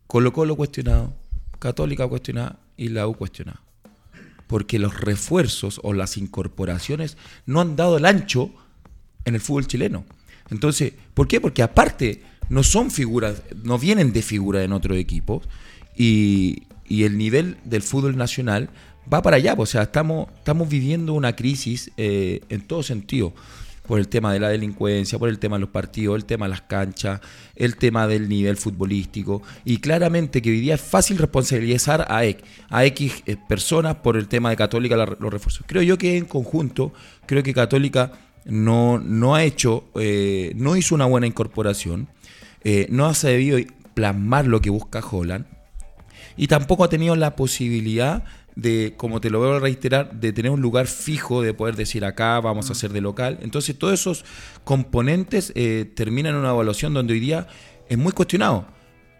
Colo 0.07 0.35
Colo 0.35 0.55
cuestionado, 0.55 1.15
Católica 1.59 2.07
cuestionada 2.07 2.59
y 2.77 2.91
la 2.91 3.09
U 3.09 3.15
cuestionada. 3.15 3.63
Porque 4.47 4.79
los 4.79 5.01
refuerzos 5.01 5.81
o 5.83 5.95
las 5.95 6.19
incorporaciones 6.19 7.17
no 7.47 7.63
han 7.63 7.77
dado 7.77 7.97
el 7.97 8.05
ancho 8.05 8.51
en 9.25 9.37
el 9.37 9.41
fútbol 9.41 9.67
chileno. 9.67 10.05
Entonces, 10.51 10.93
¿por 11.15 11.27
qué? 11.27 11.41
Porque 11.41 11.63
aparte 11.63 12.23
no 12.49 12.63
son 12.63 12.91
figuras, 12.91 13.43
no 13.63 13.79
vienen 13.79 14.13
de 14.13 14.23
figura 14.23 14.63
en 14.63 14.73
otros 14.73 14.99
equipos 14.99 15.49
y, 15.97 16.65
y 16.87 17.05
el 17.05 17.17
nivel 17.17 17.57
del 17.65 17.83
fútbol 17.83 18.17
nacional 18.17 18.71
va 19.13 19.23
para 19.23 19.37
allá. 19.37 19.55
O 19.57 19.67
sea, 19.67 19.83
estamos, 19.83 20.29
estamos 20.37 20.69
viviendo 20.69 21.15
una 21.15 21.35
crisis 21.35 21.91
eh, 21.97 22.41
en 22.49 22.63
todo 22.63 22.83
sentido. 22.83 23.33
Por 23.87 23.99
el 23.99 24.07
tema 24.07 24.33
de 24.33 24.39
la 24.39 24.49
delincuencia, 24.49 25.19
por 25.19 25.29
el 25.29 25.41
tema 25.41 25.57
de 25.57 25.63
los 25.63 25.71
partidos, 25.71 26.17
el 26.17 26.25
tema 26.25 26.47
de 26.47 26.51
las 26.51 26.63
canchas, 26.63 27.21
el 27.57 27.77
tema 27.77 28.07
del 28.07 28.29
nivel 28.29 28.57
futbolístico. 28.57 29.43
Y 29.65 29.79
claramente 29.79 30.41
que 30.41 30.51
hoy 30.51 30.61
día 30.61 30.77
es 30.77 30.81
fácil 30.81 31.19
responsabilizar 31.19 32.07
a 32.09 32.25
X, 32.25 33.23
eh, 33.27 33.37
personas 33.49 33.97
por 33.97 34.17
el 34.17 34.29
tema 34.29 34.51
de 34.51 34.57
Católica, 34.57 34.95
los 34.97 35.33
refuerzos. 35.33 35.65
Creo 35.67 35.83
yo 35.83 35.99
que 35.99 36.17
en 36.17 36.27
conjunto, 36.27 36.93
creo 37.27 37.43
que 37.43 37.53
Católica 37.53 38.13
no, 38.45 39.01
no 39.01 39.35
ha 39.35 39.43
hecho, 39.43 39.85
eh, 39.97 40.53
no 40.55 40.77
hizo 40.77 40.95
una 40.95 41.07
buena 41.07 41.27
incorporación, 41.27 42.09
eh, 42.65 42.87
no 42.91 43.07
ha 43.07 43.15
sabido 43.15 43.59
plasmar 43.95 44.47
lo 44.47 44.61
que 44.61 44.71
busca 44.71 45.01
Holland 45.01 45.47
y 46.37 46.47
tampoco 46.47 46.85
ha 46.85 46.89
tenido 46.89 47.15
la 47.17 47.37
posibilidad 47.37 48.25
de, 48.55 48.95
como 48.97 49.21
te 49.21 49.31
lo 49.31 49.51
a 49.53 49.59
reiterar, 49.61 50.13
de 50.21 50.33
tener 50.33 50.51
un 50.51 50.61
lugar 50.61 50.87
fijo, 50.87 51.41
de 51.43 51.55
poder 51.55 51.75
decir 51.77 52.05
acá 52.05 52.39
vamos 52.41 52.69
a 52.69 52.73
hacer 52.73 52.93
de 52.93 53.01
local. 53.01 53.39
Entonces 53.43 53.79
todos 53.79 53.95
esos 53.95 54.25
componentes 54.65 55.53
eh, 55.55 55.91
terminan 55.95 56.35
en 56.35 56.41
una 56.41 56.51
evaluación 56.51 56.95
donde 56.95 57.15
hoy 57.15 57.21
día 57.21 57.47
es 57.89 57.99
muy 57.99 58.13
cuestionado. 58.13 58.67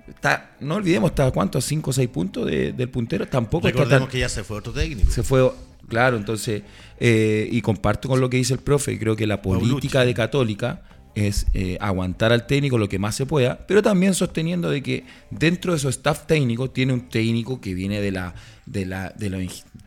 Está, 0.09 0.57
no 0.61 0.75
olvidemos, 0.77 1.11
está 1.11 1.31
cuánto, 1.31 1.59
a 1.59 1.61
5 1.61 1.91
o 1.91 1.93
6 1.93 2.09
puntos 2.09 2.47
de- 2.47 2.73
del 2.73 2.89
puntero, 2.89 3.27
tampoco 3.27 3.69
está 3.69 3.79
Recordemos 3.81 4.09
tan- 4.09 4.13
que 4.13 4.19
ya 4.19 4.29
se 4.29 4.43
fue 4.45 4.59
otro 4.59 4.73
técnico. 4.73 5.11
se 5.11 5.23
fue, 5.23 5.51
claro, 5.89 6.17
entonces, 6.17 6.63
eh, 6.99 7.49
y 7.51 7.61
comparto 7.63 8.09
con 8.09 8.21
lo 8.21 8.29
que 8.29 8.37
dice 8.39 8.55
el 8.55 8.61
profe, 8.61 8.99
creo 8.99 9.15
que 9.17 9.27
la 9.27 9.41
política 9.41 10.01
Paulucci. 10.01 10.07
de 10.09 10.15
Católica 10.15 10.83
es 11.15 11.47
eh, 11.55 11.77
aguantar 11.81 12.33
al 12.33 12.47
técnico 12.47 12.79
lo 12.79 12.89
que 12.89 12.99
más 12.99 13.15
se 13.15 13.27
pueda, 13.27 13.67
pero 13.67 13.83
también 13.83 14.15
sosteniendo 14.15 14.71
de 14.71 14.83
que 14.83 15.05
dentro 15.31 15.73
de 15.73 15.79
su 15.79 15.89
staff 15.89 16.27
técnico 16.27 16.71
tiene 16.71 16.93
un 16.93 17.09
técnico 17.09 17.61
que 17.61 17.75
viene 17.75 18.01
de 18.01 18.13
la, 18.13 18.35
de 18.67 18.87
la, 18.87 19.11
de 19.11 19.31
la, 19.31 19.39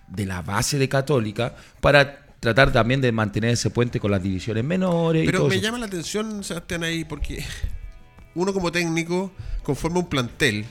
de 0.08 0.26
la 0.26 0.42
base 0.42 0.78
de 0.78 0.88
Católica 0.90 1.56
para 1.82 2.26
tratar 2.40 2.72
también 2.72 3.02
de 3.02 3.12
mantener 3.12 3.52
ese 3.52 3.70
puente 3.72 4.00
con 4.00 4.12
las 4.12 4.22
divisiones 4.22 4.64
menores. 4.64 5.24
y 5.24 5.26
Pero 5.26 5.40
todo 5.40 5.50
me 5.50 5.56
eso. 5.56 5.64
llama 5.64 5.80
la 5.80 5.88
atención, 5.88 6.44
Sebastián, 6.44 6.84
ahí, 6.84 7.04
porque 7.04 7.44
uno 8.36 8.54
como 8.54 8.72
técnico 8.72 9.32
conforma 9.64 10.00
un 10.00 10.10
plantel. 10.10 10.66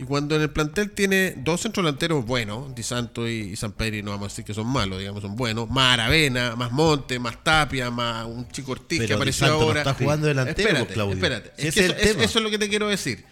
Y 0.00 0.04
cuando 0.04 0.36
en 0.36 0.42
el 0.42 0.50
plantel 0.50 0.92
tiene 0.92 1.34
dos 1.38 1.62
centrodelanteros 1.62 2.24
buenos, 2.24 2.72
Di 2.74 2.84
Santo 2.84 3.26
y, 3.28 3.32
y 3.32 3.56
San 3.56 3.72
Pedro, 3.72 3.96
y 3.96 4.02
no 4.04 4.12
vamos 4.12 4.26
a 4.26 4.28
decir 4.30 4.44
que 4.44 4.54
son 4.54 4.68
malos, 4.68 5.00
digamos, 5.00 5.22
son 5.22 5.34
buenos, 5.34 5.68
más 5.68 5.94
Aravena, 5.94 6.54
más 6.54 6.70
Monte, 6.70 7.18
más 7.18 7.42
Tapia, 7.42 7.90
más 7.90 8.24
un 8.26 8.46
chico 8.48 8.72
Ortiz 8.72 9.00
que 9.00 9.06
Pero 9.06 9.16
apareció 9.16 9.46
Santo 9.48 9.60
no 9.60 9.66
ahora. 9.66 9.80
está 9.80 9.94
jugando 9.94 10.26
delantero, 10.28 10.68
Espérate, 10.68 10.94
Claudio. 10.94 11.14
espérate. 11.14 11.52
Si 11.60 11.66
Es 11.68 11.76
ese 11.76 11.80
que 11.80 11.86
es 11.86 11.90
eso, 11.92 12.00
es- 12.02 12.12
tema. 12.12 12.24
eso 12.24 12.38
es 12.38 12.44
lo 12.44 12.50
que 12.50 12.58
te 12.58 12.68
quiero 12.68 12.88
decir. 12.88 13.24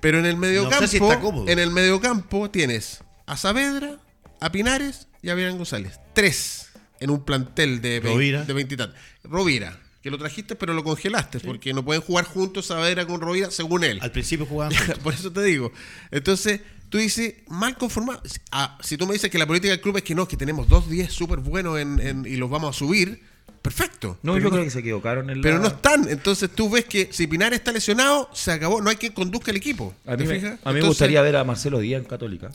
Pero 0.00 0.18
en 0.18 0.26
el 0.26 0.36
mediocampo, 0.36 0.86
sé 0.86 0.98
si 0.98 1.04
en 1.52 1.58
el 1.58 1.70
mediocampo 1.70 2.50
tienes 2.50 3.02
a 3.26 3.36
Saavedra, 3.36 3.98
a 4.40 4.50
Pinares 4.52 5.06
y 5.22 5.28
a 5.28 5.32
Abraham 5.32 5.56
González. 5.56 5.98
Tres 6.14 6.70
en 7.00 7.10
un 7.10 7.24
plantel 7.24 7.80
de 7.80 8.00
Rovira. 8.00 8.44
de 8.44 8.52
veintitantos. 8.54 8.98
Rovira, 9.24 9.78
que 10.02 10.10
lo 10.10 10.18
trajiste 10.18 10.54
pero 10.54 10.74
lo 10.74 10.84
congelaste, 10.84 11.40
porque 11.40 11.72
no 11.74 11.84
pueden 11.84 12.02
jugar 12.02 12.24
juntos 12.24 12.66
Saavedra 12.66 13.06
con 13.06 13.20
Rovira, 13.20 13.50
según 13.50 13.84
él. 13.84 13.98
Al 14.02 14.12
principio 14.12 14.46
jugaban 14.46 14.74
juntos. 14.76 14.98
Por 15.00 15.14
eso 15.14 15.32
te 15.32 15.42
digo. 15.42 15.72
Entonces, 16.10 16.60
tú 16.88 16.98
dices, 16.98 17.34
mal 17.48 17.76
conformado. 17.76 18.22
Ah, 18.52 18.78
si 18.82 18.96
tú 18.96 19.06
me 19.06 19.12
dices 19.14 19.30
que 19.30 19.38
la 19.38 19.46
política 19.46 19.70
del 19.72 19.80
club 19.80 19.96
es 19.96 20.02
que 20.04 20.14
no, 20.14 20.28
que 20.28 20.36
tenemos 20.36 20.68
dos 20.68 20.88
10 20.88 21.12
súper 21.12 21.40
buenos 21.40 21.78
en- 21.80 21.98
en- 22.00 22.26
y 22.26 22.36
los 22.36 22.48
vamos 22.48 22.74
a 22.74 22.78
subir, 22.78 23.22
perfecto. 23.60 24.18
No, 24.22 24.34
pero 24.34 24.44
yo 24.44 24.50
creo 24.52 24.64
que 24.64 24.70
se 24.70 24.78
equivocaron 24.78 25.28
en 25.30 25.38
la- 25.38 25.42
pero 25.42 25.58
no 25.58 25.66
están. 25.66 26.08
Entonces 26.08 26.48
tú 26.54 26.70
ves 26.70 26.84
que 26.84 27.08
si 27.12 27.26
Pinar 27.26 27.52
está 27.52 27.72
lesionado, 27.72 28.30
se 28.32 28.52
acabó. 28.52 28.80
No 28.80 28.90
hay 28.90 28.96
quien 28.96 29.12
conduzca 29.12 29.50
el 29.50 29.56
equipo. 29.56 29.94
A 30.06 30.16
¿Te 30.16 30.24
mí, 30.24 30.28
me, 30.38 30.58
a 30.64 30.72
mí 30.72 30.80
me 30.80 30.86
gustaría 30.86 31.20
ver 31.22 31.36
a 31.36 31.44
Marcelo 31.44 31.80
Díaz 31.80 32.02
en 32.02 32.08
Católica. 32.08 32.50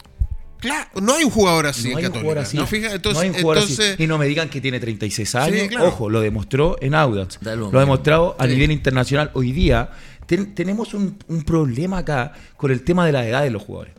Claro, 0.63 0.89
no 1.02 1.13
hay 1.13 1.23
un 1.26 1.30
jugador 1.30 1.67
así 1.67 1.84
no 1.84 1.91
en 1.91 1.97
hay 1.97 2.04
un 2.06 2.12
Católica. 2.13 2.21
jugador 2.21 2.43
así. 2.43 2.58
¿No? 2.58 2.63
Entonces, 2.93 3.13
no 3.13 3.19
hay 3.19 3.30
un 3.30 3.36
jugador 3.36 3.63
así. 3.63 3.82
Y 3.99 4.08
no 4.08 4.17
me 4.17 4.26
digan 4.26 4.49
que 4.49 4.60
tiene 4.62 4.80
36 4.80 5.36
años. 5.36 5.60
Sí, 5.62 5.67
claro. 5.67 5.88
Ojo, 5.89 6.10
lo 6.10 6.21
demostró 6.21 6.78
en 6.82 6.95
Audax. 6.95 7.38
Da 7.41 7.56
lo 7.56 7.69
Lo, 7.71 7.78
ha 7.78 7.82
demostrado 7.82 8.36
a 8.39 8.45
Sí. 8.45 8.52
nivel 8.54 8.71
internacional. 8.71 9.30
Hoy 9.34 9.52
día 9.52 9.89
ten- 10.26 10.56
tenemos 10.56 10.93
un, 10.93 11.17
un 11.28 11.43
problema 11.43 11.99
acá 11.99 12.34
con 12.58 12.71
el 12.71 12.82
tema 12.84 13.06
de 13.06 13.12
la 13.12 13.28
edad 13.28 13.43
de 13.43 13.49
los 13.52 13.62
jugadores. 13.62 13.93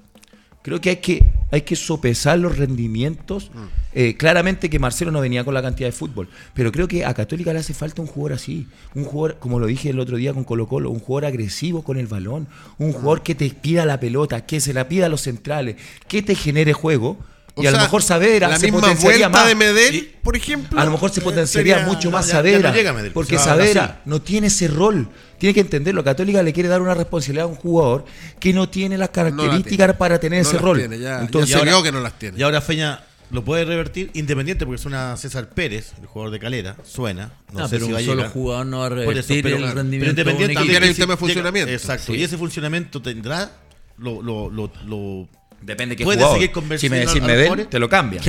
Creo 0.64 0.80
que 0.80 0.88
hay 0.88 0.96
que, 0.96 1.22
hay 1.50 1.60
que 1.60 1.76
sopesar 1.76 2.38
los 2.38 2.56
rendimientos. 2.56 3.50
Mm. 3.52 3.58
Eh, 3.92 4.16
claramente 4.16 4.70
que 4.70 4.78
Marcelo 4.78 5.10
no 5.10 5.20
venía 5.20 5.44
con 5.44 5.52
la 5.52 5.60
cantidad 5.60 5.86
de 5.86 5.92
fútbol, 5.92 6.26
pero 6.54 6.72
creo 6.72 6.88
que 6.88 7.04
a 7.04 7.12
Católica 7.12 7.52
le 7.52 7.58
hace 7.58 7.74
falta 7.74 8.00
un 8.00 8.08
jugador 8.08 8.32
así. 8.32 8.66
Un 8.94 9.04
jugador, 9.04 9.38
como 9.38 9.58
lo 9.58 9.66
dije 9.66 9.90
el 9.90 10.00
otro 10.00 10.16
día 10.16 10.32
con 10.32 10.44
Colo 10.44 10.66
Colo, 10.66 10.88
un 10.88 11.00
jugador 11.00 11.26
agresivo 11.26 11.84
con 11.84 11.98
el 11.98 12.06
balón. 12.06 12.48
Un 12.78 12.92
jugador 12.92 13.22
que 13.22 13.34
te 13.34 13.50
pida 13.50 13.84
la 13.84 14.00
pelota, 14.00 14.46
que 14.46 14.58
se 14.58 14.72
la 14.72 14.88
pida 14.88 15.04
a 15.04 15.10
los 15.10 15.20
centrales, 15.20 15.76
que 16.08 16.22
te 16.22 16.34
genere 16.34 16.72
juego. 16.72 17.18
O 17.56 17.62
y 17.62 17.66
a 17.66 17.70
lo 17.70 17.78
mejor 17.78 18.02
Saavedra 18.02 18.48
la 18.48 18.56
se 18.58 18.66
misma 18.66 18.80
potenciaría 18.80 19.28
vuelta 19.28 19.38
más. 19.38 19.48
de 19.48 19.54
Medel, 19.54 20.14
por 20.22 20.36
ejemplo. 20.36 20.80
A 20.80 20.84
lo 20.84 20.90
mejor 20.90 21.10
se 21.10 21.20
eh, 21.20 21.22
potenciaría 21.22 21.74
sería- 21.76 21.86
mucho 21.88 22.10
más 22.10 22.26
ya- 22.26 22.32
ya 22.32 22.36
Saavedra. 22.38 22.70
no 22.70 22.74
llega 22.76 22.92
Medel, 22.92 23.12
porque. 23.12 23.38
Saavedra 23.38 24.00
no 24.06 24.20
tiene 24.22 24.48
ese 24.48 24.68
rol. 24.68 25.08
Tiene 25.38 25.54
que 25.54 25.60
entenderlo. 25.60 26.02
Católica 26.02 26.42
le 26.42 26.52
quiere 26.52 26.68
dar 26.68 26.80
una 26.82 26.94
responsabilidad 26.94 27.44
a 27.44 27.48
un 27.48 27.54
jugador 27.56 28.04
que 28.40 28.52
no 28.52 28.68
tiene 28.68 28.96
las 28.98 29.08
No 29.08 29.10
la 29.10 29.12
características 29.12 29.76
tiene. 29.76 29.94
para 29.94 30.18
tener 30.18 30.42
No 30.42 30.48
ese 30.48 30.54
las 30.54 30.62
rol. 30.62 30.78
tiene, 30.78 30.98
ya- 30.98 31.20
Entonces, 31.20 31.50
ya 31.50 31.58
ahora- 31.58 31.82
que 31.82 31.92
no 31.92 32.00
las 32.00 32.18
tiene. 32.18 32.38
Y 32.38 32.42
ahora 32.42 32.60
Feña 32.60 33.00
lo 33.30 33.44
puede 33.44 33.64
revertir 33.64 34.10
independiente 34.14 34.64
porque 34.66 34.80
suena 34.80 35.16
César 35.16 35.48
Pérez, 35.50 35.92
el 36.00 36.06
jugador 36.06 36.32
de 36.32 36.38
Calera. 36.38 36.76
Suena. 36.84 37.32
No, 37.52 37.60
No, 37.60 37.68
sé 37.68 37.76
pero 37.76 37.86
si 37.86 37.92
va 37.92 37.98
un 37.98 38.04
solo 38.04 38.16
llegar. 38.16 38.32
jugador 38.32 38.66
no 38.66 38.78
va 38.78 38.84
a 38.84 38.86
eso, 38.88 38.94
revertir 38.96 39.42
pero- 39.42 39.56
el 39.56 39.62
pero 39.62 39.74
rendimiento 39.74 40.04
un 40.12 40.18
independiente. 40.18 40.54
También 40.54 40.82
hay 40.82 40.88
un 40.88 40.94
si 40.94 41.00
tema 41.00 41.12
de 41.14 41.16
funcionamiento. 41.18 41.72
Exacto. 41.72 42.12
Sí. 42.12 42.18
Y 42.18 42.22
ese 42.24 42.36
funcionamiento 42.38 43.00
tendrá. 43.02 43.50
Lo, 43.96 44.20
lo, 44.22 44.50
lo, 44.50 44.72
lo- 44.86 45.28
Depende 45.64 45.92
de 45.94 45.96
qué 45.96 46.04
Puede 46.04 46.18
jugador. 46.18 46.36
seguir 46.36 46.48
Si 46.48 46.54
convenciendo 46.54 46.96
me 46.96 47.20
Medel, 47.26 47.44
jugadores. 47.46 47.70
te 47.70 47.78
lo 47.78 47.88
cambia. 47.88 48.20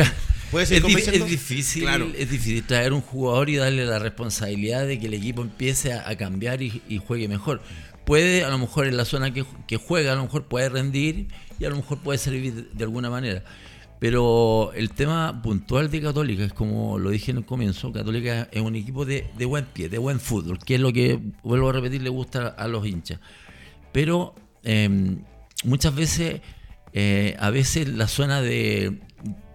puede 0.51 0.63
Es, 0.63 0.69
seguir 0.69 1.25
difícil, 1.25 1.83
Claro. 1.83 2.07
es 2.17 2.29
difícil 2.29 2.63
traer 2.63 2.93
un 2.93 3.01
jugador 3.01 3.49
y 3.49 3.55
darle 3.57 3.85
la 3.85 3.99
responsabilidad 3.99 4.87
de 4.87 4.99
que 4.99 5.07
el 5.07 5.13
equipo 5.15 5.41
empiece 5.41 5.93
a, 5.93 6.07
a 6.09 6.15
cambiar 6.15 6.61
y, 6.61 6.81
y 6.87 6.97
juegue 6.99 7.27
mejor. 7.27 7.61
Puede, 8.05 8.43
a 8.43 8.49
lo 8.49 8.57
mejor 8.59 8.85
en 8.87 8.97
la 8.97 9.05
zona 9.05 9.33
que, 9.33 9.43
que 9.67 9.77
juega, 9.77 10.13
a 10.13 10.15
lo 10.15 10.23
mejor 10.23 10.45
puede 10.45 10.69
rendir 10.69 11.27
y 11.59 11.65
a 11.65 11.69
lo 11.69 11.75
mejor 11.77 11.97
puede 11.99 12.19
servir 12.19 12.53
de, 12.53 12.61
de 12.71 12.83
alguna 12.83 13.09
manera. 13.09 13.43
Pero 13.99 14.71
el 14.75 14.91
tema 14.91 15.41
puntual 15.41 15.89
de 15.89 16.01
Católica 16.01 16.43
es 16.43 16.53
como 16.53 16.99
lo 16.99 17.09
dije 17.09 17.31
en 17.31 17.37
el 17.37 17.45
comienzo, 17.45 17.91
Católica 17.91 18.47
es 18.51 18.61
un 18.61 18.75
equipo 18.75 19.05
de, 19.05 19.25
de 19.37 19.45
buen 19.45 19.65
pie, 19.65 19.89
de 19.89 19.97
buen 19.97 20.19
fútbol, 20.19 20.59
que 20.59 20.75
es 20.75 20.81
lo 20.81 20.91
que, 20.93 21.17
vuelvo 21.43 21.69
a 21.69 21.73
repetir, 21.73 22.01
le 22.01 22.09
gusta 22.09 22.49
a 22.49 22.67
los 22.67 22.85
hinchas. 22.85 23.19
Pero 23.91 24.35
eh, 24.63 25.15
muchas 25.63 25.95
veces, 25.95 26.41
eh, 26.97 27.35
a 27.39 27.49
veces 27.49 27.89
la 27.89 28.07
zona 28.07 28.41
de, 28.41 28.99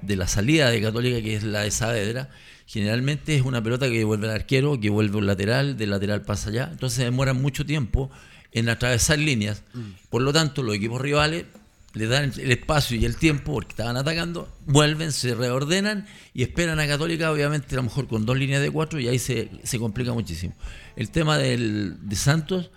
de 0.03 0.17
la 0.17 0.29
salida 0.29 0.71
de 0.71 0.83
Católica, 0.83 1.23
que 1.23 1.35
es 1.37 1.43
la 1.43 1.63
de 1.63 1.71
Saavedra, 1.71 2.29
generalmente 2.67 3.35
es 3.35 3.43
una 3.43 3.63
pelota 3.63 3.89
que 3.89 4.05
vuelve 4.05 4.29
al 4.29 4.35
arquero, 4.35 4.79
que 4.79 4.91
vuelve 4.91 5.17
un 5.17 5.27
lateral, 5.27 5.79
del 5.79 5.89
lateral 5.89 6.21
pasa 6.21 6.51
allá. 6.51 6.69
Entonces 6.71 7.03
demoran 7.03 7.41
mucho 7.41 7.65
tiempo 7.65 8.11
en 8.53 8.69
atravesar 8.69 9.19
líneas. 9.19 9.63
Por 10.11 10.21
lo 10.21 10.35
tanto, 10.35 10.63
los 10.63 10.77
equipos 10.77 11.01
rivales 11.01 11.47
le 11.95 12.07
dan 12.07 12.31
el 12.37 12.53
espacio 12.53 12.99
y 12.99 13.07
el 13.07 13.17
tiempo 13.17 13.55
porque 13.55 13.71
estaban 13.71 13.97
atacando, 13.97 14.55
vuelven, 14.67 15.11
se 15.11 15.35
reordenan 15.35 16.07
y 16.35 16.43
esperan 16.43 16.79
a 16.79 16.87
Católica, 16.87 17.33
obviamente, 17.33 17.75
a 17.75 17.77
lo 17.77 17.85
mejor 17.85 18.07
con 18.07 18.27
dos 18.27 18.37
líneas 18.37 18.61
de 18.61 18.71
cuatro 18.71 19.01
y 19.01 19.09
ahí 19.09 19.19
se, 19.19 19.51
se 19.65 19.79
complica 19.79 20.13
muchísimo. 20.13 20.55
El 20.95 21.11
tema 21.11 21.39
del, 21.39 21.97
de 22.03 22.17
Santos, 22.17 22.71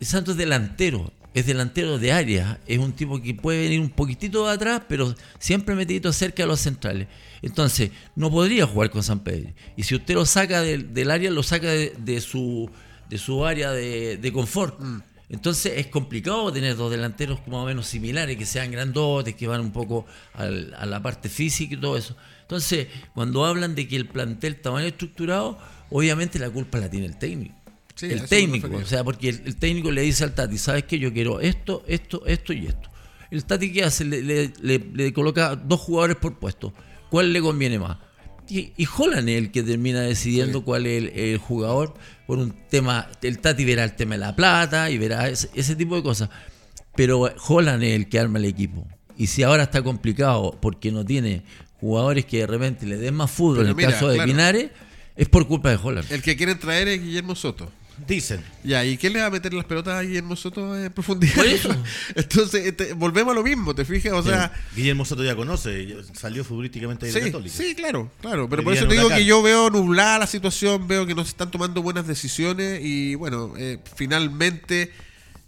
Santos 0.00 0.38
delantero, 0.38 1.12
es 1.34 1.46
delantero 1.46 1.98
de 1.98 2.12
área, 2.12 2.60
es 2.66 2.78
un 2.78 2.92
tipo 2.92 3.20
que 3.22 3.34
puede 3.34 3.62
venir 3.62 3.80
un 3.80 3.90
poquitito 3.90 4.46
de 4.46 4.52
atrás, 4.52 4.82
pero 4.88 5.14
siempre 5.38 5.74
metidito 5.74 6.12
cerca 6.12 6.42
de 6.42 6.46
los 6.46 6.60
centrales. 6.60 7.08
Entonces, 7.40 7.90
no 8.14 8.30
podría 8.30 8.66
jugar 8.66 8.90
con 8.90 9.02
San 9.02 9.20
Pedro. 9.20 9.50
Y 9.76 9.82
si 9.84 9.94
usted 9.94 10.14
lo 10.14 10.26
saca 10.26 10.60
del, 10.62 10.92
del 10.94 11.10
área, 11.10 11.30
lo 11.30 11.42
saca 11.42 11.68
de, 11.68 11.94
de 11.98 12.20
su, 12.20 12.70
de 13.08 13.18
su 13.18 13.44
área 13.44 13.72
de, 13.72 14.16
de 14.16 14.32
confort. 14.32 14.78
Entonces 15.28 15.72
es 15.76 15.86
complicado 15.86 16.52
tener 16.52 16.76
dos 16.76 16.90
delanteros 16.90 17.38
más 17.46 17.60
o 17.60 17.64
menos 17.64 17.86
similares, 17.86 18.36
que 18.36 18.44
sean 18.44 18.70
grandotes, 18.70 19.34
que 19.34 19.46
van 19.48 19.62
un 19.62 19.72
poco 19.72 20.04
al- 20.34 20.74
a 20.74 20.84
la 20.84 21.02
parte 21.02 21.30
física 21.30 21.74
y 21.74 21.80
todo 21.80 21.96
eso. 21.96 22.14
Entonces, 22.42 22.88
cuando 23.14 23.46
hablan 23.46 23.74
de 23.74 23.88
que 23.88 23.96
el 23.96 24.06
plantel 24.06 24.52
está 24.56 24.70
mal 24.70 24.84
estructurado, 24.84 25.58
obviamente 25.88 26.38
la 26.38 26.50
culpa 26.50 26.78
la 26.78 26.90
tiene 26.90 27.06
el 27.06 27.16
técnico. 27.16 27.54
Sí, 28.08 28.12
el 28.12 28.28
técnico, 28.28 28.68
o 28.76 28.84
sea, 28.86 29.04
porque 29.04 29.28
el, 29.30 29.42
el 29.46 29.56
técnico 29.56 29.90
le 29.90 30.02
dice 30.02 30.24
al 30.24 30.34
Tati, 30.34 30.58
¿sabes 30.58 30.84
qué? 30.84 30.98
Yo 30.98 31.12
quiero 31.12 31.40
esto, 31.40 31.82
esto, 31.86 32.24
esto 32.26 32.52
y 32.52 32.66
esto. 32.66 32.88
El 33.30 33.44
Tati, 33.44 33.72
¿qué 33.72 33.84
hace? 33.84 34.04
Le, 34.04 34.22
le- 34.22 34.52
le- 34.60 34.78
le 34.92 35.12
coloca 35.12 35.56
dos 35.56 35.80
jugadores 35.80 36.16
por 36.16 36.38
puesto. 36.38 36.72
¿Cuál 37.10 37.32
le 37.32 37.40
conviene 37.40 37.78
más? 37.78 37.98
Y, 38.48 38.72
y 38.76 38.86
Holland 38.98 39.28
es 39.28 39.38
el 39.38 39.50
que 39.50 39.62
termina 39.62 40.00
decidiendo 40.02 40.58
Sí. 40.58 40.64
cuál 40.64 40.86
es 40.86 41.02
el, 41.04 41.08
el 41.18 41.38
jugador 41.38 41.94
por 42.26 42.38
un 42.38 42.52
tema. 42.68 43.08
El 43.22 43.38
Tati 43.38 43.64
verá 43.64 43.84
el 43.84 43.94
tema 43.94 44.14
de 44.16 44.18
la 44.20 44.36
plata 44.36 44.90
y 44.90 44.98
verá 44.98 45.28
ese, 45.28 45.48
ese 45.54 45.76
tipo 45.76 45.96
de 45.96 46.02
cosas. 46.02 46.28
Pero 46.94 47.20
Holland 47.48 47.82
es 47.84 47.94
el 47.94 48.08
que 48.08 48.18
arma 48.18 48.38
el 48.38 48.44
equipo. 48.44 48.86
Y 49.16 49.28
si 49.28 49.42
ahora 49.42 49.62
está 49.64 49.82
complicado 49.82 50.58
porque 50.60 50.90
no 50.90 51.04
tiene 51.04 51.42
jugadores 51.80 52.24
que 52.26 52.38
de 52.38 52.46
repente 52.46 52.86
le 52.86 52.96
den 52.98 53.14
más 53.14 53.30
fútbol, 53.30 53.56
Pero 53.58 53.64
en 53.64 53.70
el 53.70 53.76
mira, 53.76 53.90
caso 53.92 54.08
de 54.08 54.14
claro. 54.16 54.30
Pinares, 54.30 54.70
es 55.16 55.28
por 55.28 55.46
culpa 55.46 55.70
de 55.70 55.78
Holland. 55.82 56.10
El 56.12 56.22
que 56.22 56.36
quieren 56.36 56.58
traer 56.58 56.88
es 56.88 57.02
Guillermo 57.02 57.34
Soto. 57.34 57.70
Dicen. 58.06 58.42
Ya, 58.64 58.84
¿y 58.84 58.96
quién 58.96 59.12
le 59.12 59.20
va 59.20 59.26
a 59.26 59.30
meter 59.30 59.52
las 59.52 59.64
pelotas 59.64 59.94
a 59.94 60.02
Guillermo 60.02 60.34
Soto 60.36 60.76
en 60.78 60.92
profundidad? 60.92 61.34
Por 61.34 61.46
eso. 61.46 61.74
Entonces, 62.14 62.66
este, 62.66 62.94
volvemos 62.94 63.32
a 63.32 63.34
lo 63.34 63.42
mismo, 63.42 63.74
¿te 63.74 63.84
fijas? 63.84 64.12
O 64.12 64.22
sea, 64.22 64.52
Guillermo 64.74 65.04
Soto 65.04 65.22
ya 65.22 65.36
conoce, 65.36 65.96
salió 66.14 66.44
futbolísticamente 66.44 67.06
de 67.06 67.12
sí, 67.12 67.20
Católica. 67.20 67.54
sí, 67.54 67.74
claro, 67.74 68.10
claro. 68.20 68.48
Pero 68.48 68.64
por 68.64 68.74
eso 68.74 68.88
te 68.88 68.94
digo 68.94 69.08
que 69.08 69.24
yo 69.24 69.42
veo 69.42 69.70
nublada 69.70 70.20
la 70.20 70.26
situación, 70.26 70.88
veo 70.88 71.06
que 71.06 71.14
no 71.14 71.24
se 71.24 71.30
están 71.30 71.50
tomando 71.50 71.82
buenas 71.82 72.06
decisiones 72.06 72.80
y 72.82 73.14
bueno, 73.14 73.54
eh, 73.56 73.78
finalmente 73.96 74.92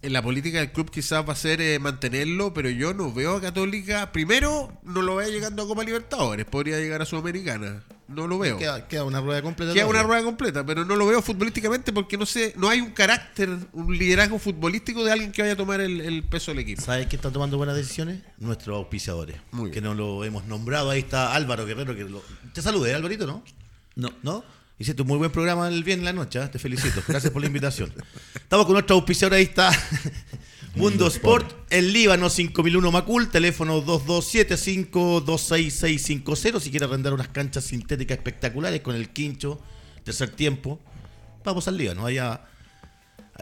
en 0.04 0.12
la 0.12 0.22
política 0.22 0.58
del 0.58 0.70
club 0.70 0.90
quizás 0.90 1.26
va 1.26 1.32
a 1.32 1.36
ser 1.36 1.62
eh, 1.62 1.78
mantenerlo, 1.78 2.52
pero 2.52 2.68
yo 2.68 2.92
no 2.92 3.12
veo 3.12 3.36
a 3.36 3.40
Católica, 3.40 4.12
primero 4.12 4.70
no 4.82 5.00
lo 5.00 5.16
veo 5.16 5.30
llegando 5.30 5.62
a 5.62 5.66
Copa 5.66 5.82
Libertadores, 5.82 6.44
podría 6.44 6.78
llegar 6.78 7.00
a 7.00 7.06
Sudamericana, 7.06 7.82
no 8.08 8.26
lo 8.26 8.38
veo. 8.38 8.58
Queda, 8.58 8.86
queda 8.88 9.04
una 9.04 9.20
rueda 9.20 9.40
completa. 9.42 9.72
Queda 9.72 9.86
una 9.86 10.02
rueda 10.02 10.22
completa, 10.22 10.64
pero 10.64 10.84
no 10.84 10.96
lo 10.96 11.06
veo 11.06 11.22
futbolísticamente 11.22 11.92
porque 11.92 12.16
no 12.18 12.26
sé, 12.26 12.52
no 12.56 12.68
hay 12.68 12.80
un 12.80 12.90
carácter, 12.92 13.50
un 13.72 13.96
liderazgo 13.96 14.38
futbolístico 14.38 15.02
de 15.04 15.12
alguien 15.12 15.32
que 15.32 15.42
vaya 15.42 15.54
a 15.54 15.56
tomar 15.56 15.80
el, 15.80 16.00
el 16.00 16.22
peso 16.22 16.50
del 16.50 16.60
equipo. 16.60 16.82
¿Sabes 16.82 17.06
quién 17.06 17.18
está 17.18 17.30
tomando 17.30 17.56
buenas 17.56 17.76
decisiones? 17.76 18.20
Nuestros 18.38 18.76
auspiciadores. 18.76 19.36
Muy 19.52 19.70
que 19.70 19.80
bien. 19.80 19.84
no 19.84 19.94
lo 19.94 20.24
hemos 20.24 20.44
nombrado. 20.44 20.90
Ahí 20.90 21.00
está 21.00 21.34
Álvaro 21.34 21.64
Guerrero. 21.66 21.94
que 21.96 22.04
lo- 22.04 22.22
Te 22.52 22.60
saludé, 22.62 22.94
Alvarito, 22.94 23.26
¿no? 23.26 23.42
No. 23.96 24.10
¿No? 24.22 24.44
Hiciste 24.78 25.02
un 25.02 25.08
muy 25.08 25.18
buen 25.18 25.30
programa 25.30 25.68
el 25.68 25.84
viernes 25.84 26.08
en 26.08 26.16
la 26.16 26.22
noche. 26.24 26.42
¿eh? 26.42 26.48
Te 26.48 26.58
felicito. 26.58 27.00
Gracias 27.06 27.32
por 27.32 27.40
la 27.40 27.46
invitación. 27.46 27.92
Estamos 28.34 28.66
con 28.66 28.72
nuestro 28.72 28.96
auspiciador. 28.96 29.34
Ahí 29.38 29.44
está. 29.44 29.70
Mundo 30.76 31.06
Sport, 31.06 31.52
el 31.70 31.92
Líbano 31.92 32.28
5001 32.28 32.90
Macul, 32.90 33.30
teléfono 33.30 33.80
2275-26650. 33.84 36.58
Si 36.58 36.72
quiere 36.72 36.86
arrendar 36.86 37.14
unas 37.14 37.28
canchas 37.28 37.62
sintéticas 37.64 38.18
espectaculares 38.18 38.80
con 38.80 38.96
el 38.96 39.10
quincho, 39.10 39.62
tercer 40.02 40.30
tiempo, 40.30 40.80
vamos 41.44 41.68
al 41.68 41.76
Líbano. 41.76 42.04
Allá, 42.04 42.40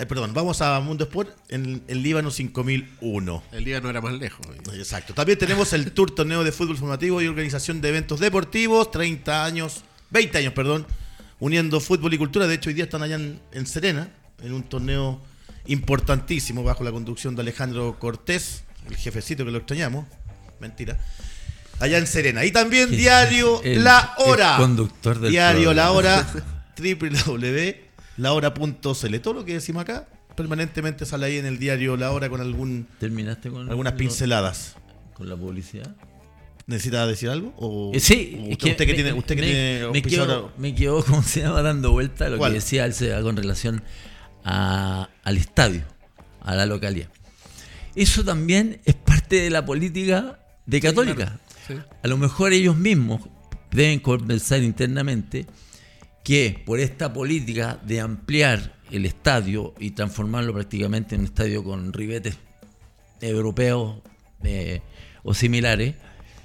perdón, 0.06 0.34
vamos 0.34 0.60
a 0.60 0.78
Mundo 0.80 1.04
Sport 1.04 1.34
en 1.48 1.82
el 1.88 2.02
Líbano 2.02 2.30
5001. 2.30 3.42
El 3.52 3.64
día 3.64 3.80
no 3.80 3.88
era 3.88 4.02
más 4.02 4.12
lejos. 4.12 4.46
Exacto. 4.74 5.14
También 5.14 5.38
tenemos 5.38 5.72
el 5.72 5.90
Tour 5.92 6.14
Torneo 6.14 6.44
de 6.44 6.52
Fútbol 6.52 6.76
Formativo 6.76 7.22
y 7.22 7.28
Organización 7.28 7.80
de 7.80 7.88
Eventos 7.88 8.20
Deportivos, 8.20 8.90
30 8.90 9.42
años, 9.42 9.84
20 10.10 10.36
años, 10.36 10.52
perdón, 10.52 10.86
uniendo 11.40 11.80
fútbol 11.80 12.12
y 12.12 12.18
cultura. 12.18 12.46
De 12.46 12.56
hecho, 12.56 12.68
hoy 12.68 12.74
día 12.74 12.84
están 12.84 13.02
allá 13.02 13.14
en, 13.14 13.40
en 13.52 13.66
Serena, 13.66 14.12
en 14.42 14.52
un 14.52 14.64
torneo 14.64 15.31
importantísimo 15.66 16.62
bajo 16.64 16.84
la 16.84 16.90
conducción 16.92 17.34
de 17.36 17.42
Alejandro 17.42 17.98
Cortés, 17.98 18.64
el 18.88 18.96
jefecito 18.96 19.44
que 19.44 19.50
lo 19.50 19.58
extrañamos. 19.58 20.06
Mentira. 20.60 20.98
Allá 21.80 21.98
en 21.98 22.06
Serena. 22.06 22.44
Y 22.44 22.50
también 22.52 22.90
Diario 22.90 23.60
el- 23.62 23.82
La 23.84 24.14
Hora. 24.18 24.56
conductor 24.58 25.18
del 25.18 25.30
Diario 25.32 25.72
La 25.74 25.90
programa. 25.90 26.26
Hora, 26.30 26.44
www.lahora.cl. 28.16 29.16
Todo 29.20 29.34
lo 29.34 29.44
que 29.44 29.54
decimos 29.54 29.82
acá 29.82 30.06
permanentemente 30.36 31.04
sale 31.04 31.26
ahí 31.26 31.36
en 31.38 31.46
el 31.46 31.58
diario 31.58 31.96
La 31.96 32.10
Hora 32.12 32.28
con 32.28 32.40
algún 32.40 32.86
¿Terminaste 32.98 33.50
con 33.50 33.68
algunas 33.68 33.92
lo- 33.94 33.98
pinceladas. 33.98 34.74
con 35.14 35.28
la 35.28 35.36
publicidad? 35.36 35.94
¿Necesita 36.66 37.06
decir 37.06 37.28
algo? 37.28 37.52
O, 37.58 37.90
Eh, 37.92 38.00
sí, 38.00 38.36
o 38.40 38.44
es 38.46 38.52
usted, 38.52 38.70
usted 38.70 38.86
que 38.86 38.92
me- 38.92 38.94
tiene, 38.94 39.12
usted 39.12 39.34
que 39.34 39.40
me, 39.42 39.46
tiene 39.48 39.88
me 39.92 40.02
quedo, 40.02 40.52
me 40.56 40.74
quedo, 40.74 41.04
¿cómo 41.06 41.22
se 41.22 41.40
llama? 41.42 41.60
Dando 41.62 41.90
vuelta 41.90 42.26
a 42.26 42.28
lo 42.30 42.38
¿Cuál? 42.38 42.52
que 42.52 42.58
decía 42.60 42.84
él 42.86 42.94
se- 42.94 43.20
con 43.22 43.36
relación 43.36 43.82
a- 44.44 45.08
al 45.24 45.36
estadio, 45.36 45.82
a 46.40 46.54
la 46.54 46.66
localidad. 46.66 47.08
Eso 47.94 48.24
también 48.24 48.80
es 48.84 48.94
parte 48.94 49.36
de 49.40 49.50
la 49.50 49.64
política 49.64 50.38
de 50.66 50.80
Católica. 50.80 51.38
Sí. 51.66 51.74
A 52.02 52.08
lo 52.08 52.16
mejor 52.16 52.52
ellos 52.52 52.76
mismos 52.76 53.20
deben 53.70 54.00
conversar 54.00 54.62
internamente 54.62 55.46
que 56.24 56.62
por 56.64 56.80
esta 56.80 57.12
política 57.12 57.80
de 57.84 58.00
ampliar 58.00 58.76
el 58.90 59.06
estadio 59.06 59.74
y 59.78 59.90
transformarlo 59.92 60.52
prácticamente 60.52 61.14
en 61.14 61.22
un 61.22 61.26
estadio 61.26 61.64
con 61.64 61.92
ribetes 61.92 62.36
europeos 63.20 63.96
eh, 64.44 64.82
o 65.22 65.34
similares, 65.34 65.94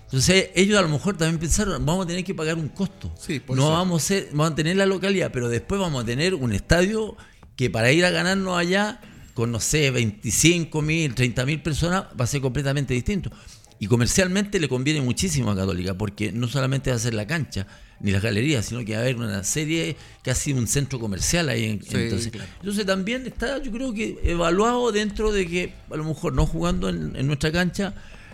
entonces 0.05 0.49
ellos 0.55 0.77
a 0.77 0.81
lo 0.83 0.89
mejor 0.89 1.17
también 1.17 1.39
pensaron, 1.39 1.86
vamos 1.86 2.05
a 2.05 2.07
tener 2.07 2.23
que 2.23 2.33
pagar 2.36 2.55
un 2.55 2.69
costo. 2.69 3.13
Sí, 3.19 3.39
por 3.39 3.57
no 3.57 3.63
eso. 3.63 3.71
vamos 3.71 4.03
a, 4.03 4.07
ser- 4.07 4.29
vamos 4.31 4.51
a 4.51 4.55
tener 4.55 4.77
la 4.77 4.86
localidad, 4.86 5.31
pero 5.33 5.49
después 5.49 5.81
vamos 5.81 6.03
a 6.03 6.05
tener 6.05 6.33
un 6.36 6.53
estadio 6.53 7.17
que 7.57 7.69
para 7.69 7.91
ir 7.91 8.05
a 8.05 8.09
ganarnos 8.11 8.57
allá 8.57 9.01
con, 9.33 9.51
no 9.51 9.59
sé, 9.59 9.91
25 9.91 10.81
mil, 10.81 11.13
30 11.13 11.45
mil 11.45 11.61
personas, 11.61 12.05
va 12.19 12.23
a 12.23 12.27
ser 12.27 12.39
completamente 12.41 12.93
distinto. 12.93 13.29
Y 13.79 13.85
comercialmente 13.87 14.59
le 14.59 14.67
conviene 14.69 15.01
muchísimo 15.01 15.51
a 15.51 15.55
Católica, 15.55 15.93
porque 15.95 16.31
no 16.31 16.47
solamente 16.47 16.89
va 16.89 16.95
a 16.95 16.99
ser 16.99 17.13
la 17.13 17.27
cancha 17.27 17.67
ni 17.99 18.11
las 18.11 18.21
galerías, 18.23 18.65
sino 18.65 18.83
que 18.85 18.93
va 18.93 18.99
a 18.99 19.01
haber 19.01 19.17
una 19.17 19.43
serie, 19.43 19.95
casi 20.23 20.53
un 20.53 20.67
centro 20.67 20.99
comercial 20.99 21.49
ahí. 21.49 21.65
en- 21.65 21.83
Sí, 21.83 21.89
entonces, 21.95 22.31
claro. 22.31 22.49
entonces 22.59 22.85
también 22.85 23.25
está, 23.27 23.61
yo 23.61 23.71
creo 23.71 23.93
que 23.93 24.17
evaluado 24.23 24.91
dentro 24.91 25.31
de 25.31 25.45
que 25.47 25.73
a 25.91 25.95
lo 25.95 26.03
mejor 26.05 26.33
no 26.33 26.45
jugando 26.47 26.89
en, 26.89 27.15
en 27.15 27.27
nuestra 27.27 27.51
cancha, 27.51 27.93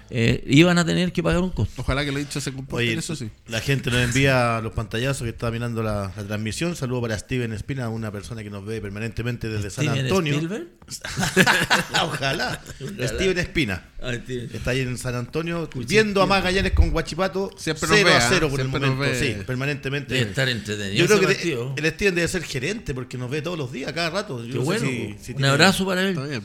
eh, 0.10 0.44
iban 0.48 0.78
a 0.78 0.86
tener 0.86 1.12
que 1.12 1.24
pagar 1.24 1.42
un 1.42 1.50
costo. 1.50 1.82
Ojalá 1.82 2.04
que 2.06 2.12
los 2.12 2.22
hinchas 2.22 2.44
se 2.44 2.52
comporten, 2.54 2.88
Oye, 2.90 2.98
eso 3.00 3.16
sí. 3.16 3.30
la 3.48 3.60
gente 3.62 3.90
nos 3.92 4.02
envía 4.02 4.60
los 4.62 4.74
pantallazos 4.74 5.24
que 5.24 5.30
está 5.30 5.50
mirando 5.52 5.82
la, 5.84 6.12
la 6.16 6.24
transmisión. 6.24 6.76
Saludo 6.76 7.02
para 7.02 7.18
Steven 7.18 7.52
Espina, 7.54 7.90
una 7.90 8.12
persona 8.12 8.44
que 8.44 8.50
nos 8.50 8.66
ve 8.66 8.82
permanentemente 8.82 9.50
desde 9.50 9.70
San 9.70 9.90
Antonio. 9.90 10.34
Spielberg. 10.36 10.68
Ojalá. 12.04 12.62
Ojalá. 12.82 13.08
Steven 13.08 13.38
Espina. 13.38 13.86
Ah, 14.02 14.14
Steven. 14.14 14.50
Está 14.54 14.72
ahí 14.72 14.82
en 14.82 14.98
San 14.98 15.16
Antonio 15.16 15.70
viendo 15.88 16.22
a 16.22 16.26
Magallanes 16.26 16.74
con 16.74 16.90
Guachipato 16.92 17.52
Siempre 17.58 17.88
nos 17.88 17.98
0 17.98 18.10
ve, 18.10 18.14
a 18.16 18.18
¿ah? 18.18 18.30
0 18.30 18.50
por 18.50 18.60
el 18.62 18.68
momento. 18.68 19.06
Sí, 19.18 19.36
permanentemente. 19.46 20.14
Debe 20.14 20.30
estar 20.30 20.50
entretenido 20.50 20.96
Yo 20.96 21.08
creo 21.08 21.20
que 21.20 21.26
partido. 21.36 21.74
el 21.78 21.86
Steven 21.92 22.16
debe 22.16 22.28
ser 22.28 22.44
gerente 22.44 22.94
porque 22.94 23.18
nos 23.18 23.32
ve 23.32 23.42
todos 23.42 23.58
los 23.58 23.72
días, 23.72 23.92
cada 23.94 24.10
rato. 24.10 24.44
Yo 24.46 24.52
Qué 24.54 24.60
bueno. 24.60 24.82
si- 24.86 25.16
si 25.22 25.32
un 25.32 25.38
tiene- 25.38 25.48
abrazo 25.48 25.86
para 25.86 26.02
él. 26.02 26.10
Está 26.10 26.26
bien. 26.26 26.44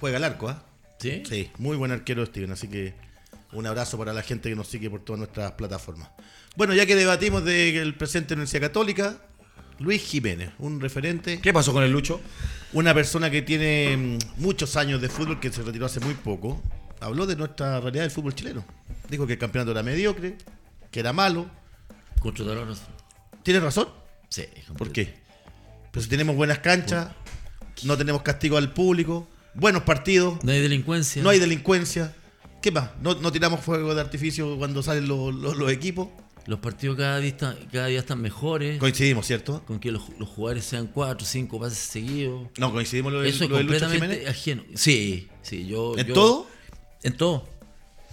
Juega 0.00 0.18
al 0.18 0.24
arco, 0.24 0.48
¿ah? 0.48 0.62
¿Sí? 0.98 1.22
Sí, 1.28 1.50
muy 1.58 1.76
buen 1.76 1.92
arquero 1.92 2.24
Steven, 2.26 2.52
así 2.52 2.68
que 2.68 2.94
un 3.52 3.66
abrazo 3.66 3.96
para 3.96 4.12
la 4.12 4.22
gente 4.22 4.48
que 4.48 4.56
nos 4.56 4.68
sigue 4.68 4.90
por 4.90 5.00
todas 5.00 5.18
nuestras 5.18 5.52
plataformas. 5.52 6.10
Bueno, 6.56 6.74
ya 6.74 6.86
que 6.86 6.96
debatimos 6.96 7.44
del 7.44 7.94
presente 7.94 8.30
de 8.30 8.34
la 8.34 8.40
Universidad 8.40 8.62
Católica, 8.62 9.16
Luis 9.78 10.02
Jiménez, 10.02 10.50
un 10.58 10.80
referente, 10.80 11.40
¿Qué 11.40 11.52
pasó 11.52 11.72
con 11.72 11.84
el 11.84 11.92
Lucho? 11.92 12.20
una 12.72 12.92
persona 12.92 13.30
que 13.30 13.42
tiene 13.42 13.96
mm, 13.96 14.18
muchos 14.42 14.76
años 14.76 15.00
de 15.00 15.08
fútbol, 15.08 15.40
que 15.40 15.52
se 15.52 15.62
retiró 15.62 15.86
hace 15.86 16.00
muy 16.00 16.14
poco, 16.14 16.60
habló 17.00 17.26
de 17.26 17.36
nuestra 17.36 17.80
realidad 17.80 18.02
del 18.02 18.10
fútbol 18.10 18.34
chileno. 18.34 18.64
Dijo 19.08 19.26
que 19.26 19.34
el 19.34 19.38
campeonato 19.38 19.70
era 19.70 19.82
mediocre, 19.82 20.36
que 20.90 21.00
era 21.00 21.12
malo. 21.12 21.48
Contra 22.20 22.44
Dolores. 22.44 22.80
¿Tiene 23.42 23.60
razón? 23.60 23.88
Sí. 24.28 24.44
¿Por 24.76 24.90
qué? 24.92 25.14
Pues 25.92 26.04
si 26.04 26.10
tenemos 26.10 26.36
buenas 26.36 26.58
canchas, 26.58 27.08
no 27.84 27.96
tenemos 27.96 28.22
castigo 28.22 28.56
al 28.56 28.72
público, 28.72 29.28
buenos 29.58 29.82
partidos, 29.82 30.42
No 30.44 30.52
hay 30.52 30.60
delincuencia. 30.60 31.22
no 31.22 31.30
hay 31.30 31.38
delincuencia. 31.38 32.14
¿Qué 32.62 32.70
más? 32.70 32.90
¿No, 33.02 33.14
no 33.14 33.30
tiramos 33.32 33.60
fuego 33.60 33.94
de 33.94 34.00
artificio 34.00 34.56
cuando 34.58 34.82
salen 34.82 35.06
los, 35.08 35.34
los- 35.34 35.56
los 35.56 35.70
equipos? 35.70 36.08
Los 36.46 36.60
partidos 36.60 36.96
cada 36.96 37.18
día 37.20 37.28
están, 37.28 37.56
cada 37.70 37.86
día 37.88 37.98
están 38.00 38.20
mejores. 38.22 38.78
Coincidimos, 38.78 39.26
¿cierto? 39.26 39.62
Con 39.66 39.78
que 39.78 39.92
los, 39.92 40.02
los 40.18 40.28
jugadores 40.30 40.64
sean 40.64 40.86
cuatro, 40.86 41.26
cinco 41.26 41.60
pases 41.60 41.78
seguidos. 41.78 42.48
No, 42.58 42.72
coincidimos 42.72 43.12
lo, 43.12 43.20
del- 43.20 43.28
Eso 43.34 43.44
es 43.44 43.50
de 43.50 43.56
completamente 43.56 44.26
ajeno. 44.28 44.64
Sí, 44.74 45.28
sí, 45.42 45.66
yo. 45.66 45.96
¿En 45.98 46.06
yo- 46.06 46.14
todo? 46.14 46.46
En 47.02 47.16
todo. 47.16 47.48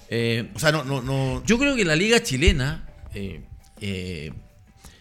Eh, 0.09 0.51
O 0.53 0.59
sea, 0.59 0.71
no, 0.73 0.83
no, 0.83 1.01
no. 1.01 1.43
yo 1.45 1.57
creo 1.57 1.75
que 1.75 1.85
la 1.85 1.95
liga 1.95 2.21
chilena 2.21 2.87
eh, 3.13 3.41
eh, 3.81 4.33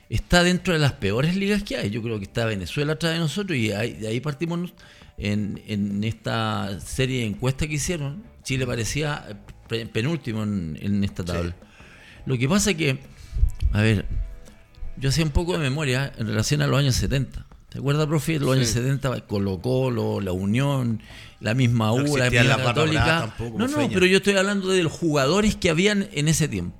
está 0.08 0.42
dentro 0.44 0.72
de 0.72 0.78
las 0.78 0.92
peores 0.92 1.36
ligas 1.36 1.62
que 1.64 1.76
hay. 1.76 1.90
Yo 1.90 2.02
creo 2.02 2.18
que 2.18 2.24
está 2.24 2.44
Venezuela 2.46 2.92
atrás 2.94 3.14
de 3.14 3.18
nosotros 3.18 3.58
y 3.58 3.72
ahí- 3.72 3.94
de 3.94 4.08
ahí 4.08 4.20
partimos 4.20 4.72
en, 5.18 5.62
en 5.66 6.02
esta 6.04 6.78
serie 6.80 7.20
de 7.20 7.26
encuestas 7.26 7.68
que 7.68 7.74
hicieron. 7.74 8.22
Chile 8.42 8.66
parecía 8.66 9.42
pe- 9.68 9.86
penúltimo 9.86 10.42
en, 10.42 10.78
en 10.80 11.02
esta 11.04 11.24
tabla. 11.24 11.54
Lo 12.26 12.36
que 12.38 12.48
pasa 12.48 12.70
es 12.72 12.76
que, 12.76 12.98
a 13.72 13.80
ver, 13.82 14.06
yo 14.96 15.08
hacía 15.08 15.24
un 15.24 15.30
poco 15.30 15.52
de 15.54 15.58
memoria 15.58 16.12
en 16.18 16.26
relación 16.26 16.62
a 16.62 16.66
los 16.66 16.78
años 16.78 16.94
70. 16.96 17.46
¿Te 17.68 17.78
acuerdas, 17.78 18.06
profe? 18.06 18.38
Los 18.38 18.54
años 18.56 18.68
70, 18.68 19.22
Colo 19.22 19.60
Colo, 19.60 20.20
la 20.20 20.30
Unión, 20.32 21.00
la 21.40 21.54
misma 21.54 21.92
U, 21.92 22.02
No 22.02 22.16
la 22.16 22.30
misma 22.30 22.56
Católica. 22.58 23.04
brava 23.04 23.20
tampoco, 23.26 23.58
no, 23.58 23.66
no, 23.66 23.76
Feña. 23.76 23.90
pero 23.94 24.06
yo 24.06 24.18
estoy 24.18 24.36
hablando 24.36 24.68
de 24.68 24.82
los 24.84 24.92
jugadores 24.92 25.56
que 25.56 25.70
habían 25.70 26.08
en 26.12 26.28
ese 26.28 26.46
tiempo. 26.48 26.76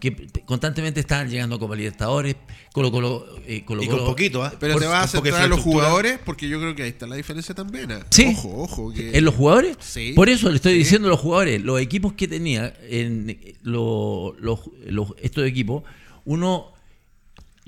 Que 0.00 0.28
constantemente 0.44 1.00
estaban 1.00 1.28
llegando 1.28 1.56
a 1.56 1.58
Copa 1.58 1.74
Libertadores, 1.76 2.36
Colo 2.72 2.90
Colo. 2.92 3.26
eh, 3.46 3.64
Colo 3.64 3.82
Y 3.82 3.86
con 3.88 3.96
Colo- 3.98 4.06
poquito, 4.10 4.42
¿ah? 4.44 4.52
Pero 4.60 4.74
Por- 4.74 4.82
te 4.82 4.88
vas 4.88 5.04
a 5.04 5.08
centrar 5.08 5.44
en 5.44 5.50
los 5.50 5.60
jugadores 5.60 6.18
porque 6.24 6.48
yo 6.48 6.58
creo 6.60 6.74
que 6.74 6.84
ahí 6.84 6.88
está 6.90 7.06
la 7.06 7.16
diferencia 7.16 7.54
también. 7.54 7.90
¿ah? 7.92 8.06
Sí. 8.10 8.26
Ojo, 8.36 8.62
ojo. 8.62 8.92
Que... 8.92 9.16
¿En 9.18 9.24
los 9.24 9.34
jugadores? 9.34 9.76
Sí. 9.80 10.12
Por 10.14 10.28
eso 10.28 10.48
le 10.50 10.56
estoy 10.56 10.72
Sí. 10.74 10.78
diciendo 10.78 11.08
a 11.08 11.10
los 11.10 11.20
jugadores, 11.20 11.62
los 11.62 11.80
equipos 11.80 12.12
que 12.12 12.28
tenía, 12.28 12.72
en 12.88 13.30
eh, 13.30 13.54
lo- 13.62 14.34
los- 14.38 14.70
los- 14.86 15.14
estos 15.20 15.44
equipos, 15.46 15.82
uno, 16.24 16.72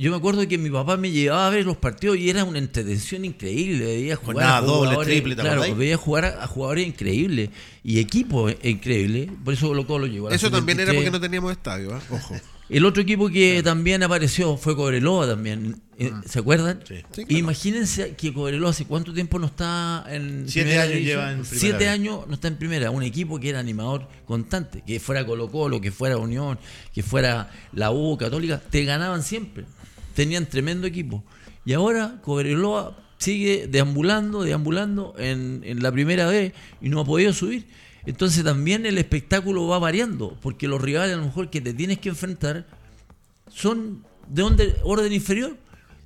yo 0.00 0.10
me 0.10 0.16
acuerdo 0.16 0.46
que 0.48 0.56
mi 0.58 0.70
papá 0.70 0.96
me 0.96 1.10
llevaba 1.10 1.46
a 1.46 1.50
ver 1.50 1.64
los 1.66 1.76
partidos 1.76 2.16
y 2.16 2.30
era 2.30 2.44
una 2.44 2.58
entretención 2.58 3.24
increíble, 3.24 3.84
veía 3.84 4.16
jugar 4.16 4.34
Jornada 4.34 4.56
a 4.58 4.60
doble, 4.62 4.78
jugadores, 4.90 5.08
triple, 5.14 5.36
¿te 5.36 5.42
claro, 5.42 5.74
veía 5.76 5.96
jugar 5.96 6.24
a, 6.24 6.44
a 6.44 6.46
jugadores 6.46 6.86
increíbles 6.86 7.50
y 7.84 7.98
equipos 7.98 8.54
increíbles, 8.62 9.30
por 9.44 9.54
eso 9.54 9.68
Colo 9.68 9.86
Colo 9.86 10.06
llegó 10.06 10.26
a 10.28 10.30
la 10.30 10.36
Eso 10.36 10.50
también 10.50 10.80
era 10.80 10.92
73. 10.92 10.96
porque 10.96 11.10
no 11.10 11.20
teníamos 11.20 11.52
estadio. 11.52 11.94
¿ah? 11.94 12.00
Ojo. 12.10 12.36
El 12.68 12.84
otro 12.86 13.02
equipo 13.02 13.28
que 13.28 13.62
también 13.64 14.00
apareció 14.04 14.56
fue 14.56 14.76
Cobreloa 14.76 15.26
también. 15.26 15.80
eh, 15.98 16.12
¿Se 16.24 16.38
acuerdan? 16.38 16.78
Sí. 16.86 16.94
Sí, 17.10 17.24
claro. 17.24 17.38
Imagínense 17.38 18.14
que 18.14 18.32
Cobreloa 18.32 18.70
hace 18.70 18.84
cuánto 18.84 19.12
tiempo 19.12 19.40
no 19.40 19.46
está 19.46 20.04
en 20.08 20.48
Siete 20.48 20.66
primera 20.68 20.82
años 20.84 20.94
división? 20.94 21.18
lleva 21.18 21.32
en 21.32 21.38
primera 21.42 21.60
Siete 21.60 21.78
vez. 21.78 21.88
años 21.88 22.20
no 22.28 22.34
está 22.34 22.46
en 22.46 22.56
primera. 22.58 22.90
Un 22.92 23.02
equipo 23.02 23.40
que 23.40 23.48
era 23.48 23.58
animador 23.58 24.06
constante. 24.24 24.84
Que 24.86 25.00
fuera 25.00 25.26
Colo 25.26 25.50
Colo, 25.50 25.80
que 25.80 25.90
fuera 25.90 26.16
Unión, 26.16 26.60
que 26.94 27.02
fuera 27.02 27.50
la 27.72 27.90
U, 27.90 28.16
Católica. 28.16 28.60
Te 28.70 28.84
ganaban 28.84 29.24
siempre. 29.24 29.64
Tenían 30.14 30.46
tremendo 30.46 30.86
equipo. 30.86 31.22
Y 31.64 31.72
ahora 31.72 32.20
Cobreloa 32.22 32.96
sigue 33.18 33.66
deambulando, 33.68 34.42
deambulando 34.42 35.14
en, 35.18 35.60
en 35.64 35.82
la 35.82 35.92
primera 35.92 36.26
vez 36.26 36.52
y 36.80 36.88
no 36.88 37.00
ha 37.00 37.04
podido 37.04 37.32
subir. 37.32 37.66
Entonces 38.06 38.42
también 38.42 38.86
el 38.86 38.96
espectáculo 38.96 39.66
va 39.68 39.78
variando, 39.78 40.36
porque 40.40 40.66
los 40.66 40.80
rivales 40.80 41.14
a 41.14 41.18
lo 41.18 41.26
mejor 41.26 41.50
que 41.50 41.60
te 41.60 41.74
tienes 41.74 41.98
que 41.98 42.08
enfrentar 42.08 42.66
son 43.52 44.04
de 44.28 44.42
donde, 44.42 44.76
orden 44.84 45.12
inferior. 45.12 45.56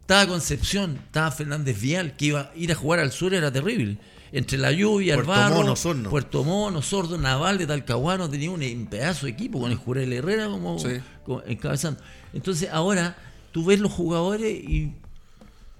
Estaba 0.01 0.27
Concepción, 0.27 0.99
estaba 1.07 1.31
Fernández 1.31 1.81
Vial, 1.81 2.15
que 2.17 2.27
iba 2.27 2.41
a 2.41 2.53
ir 2.57 2.71
a 2.73 2.75
jugar 2.75 3.01
al 3.01 3.11
sur 3.13 3.33
era 3.33 3.51
terrible. 3.51 3.97
Entre 4.33 4.59
la 4.59 4.71
lluvia, 4.73 5.15
Puerto 5.15 5.33
el 5.33 5.39
barro, 5.39 5.55
Mono, 5.57 5.73
Osorno. 5.73 6.11
Puerto 6.11 6.45
Mono, 6.45 6.83
Sordo, 6.83 7.17
Naval 7.17 7.57
de 7.57 7.67
Talcahuano, 7.67 8.29
tenía 8.29 8.51
un, 8.51 8.63
un 8.63 8.87
pedazo 8.87 9.27
de 9.27 9.33
equipo 9.33 9.61
con 9.61 9.71
el 9.71 9.79
Jurel 9.79 10.13
Herrera 10.13 10.49
como, 10.49 10.79
Sí. 10.79 10.89
como 11.25 11.43
encabezando. 11.47 12.01
Entonces 12.35 12.69
ahora 12.71 13.17
tú 13.55 13.65
ves 13.65 13.79
los 13.79 13.93
jugadores 13.93 14.53
y 14.53 14.93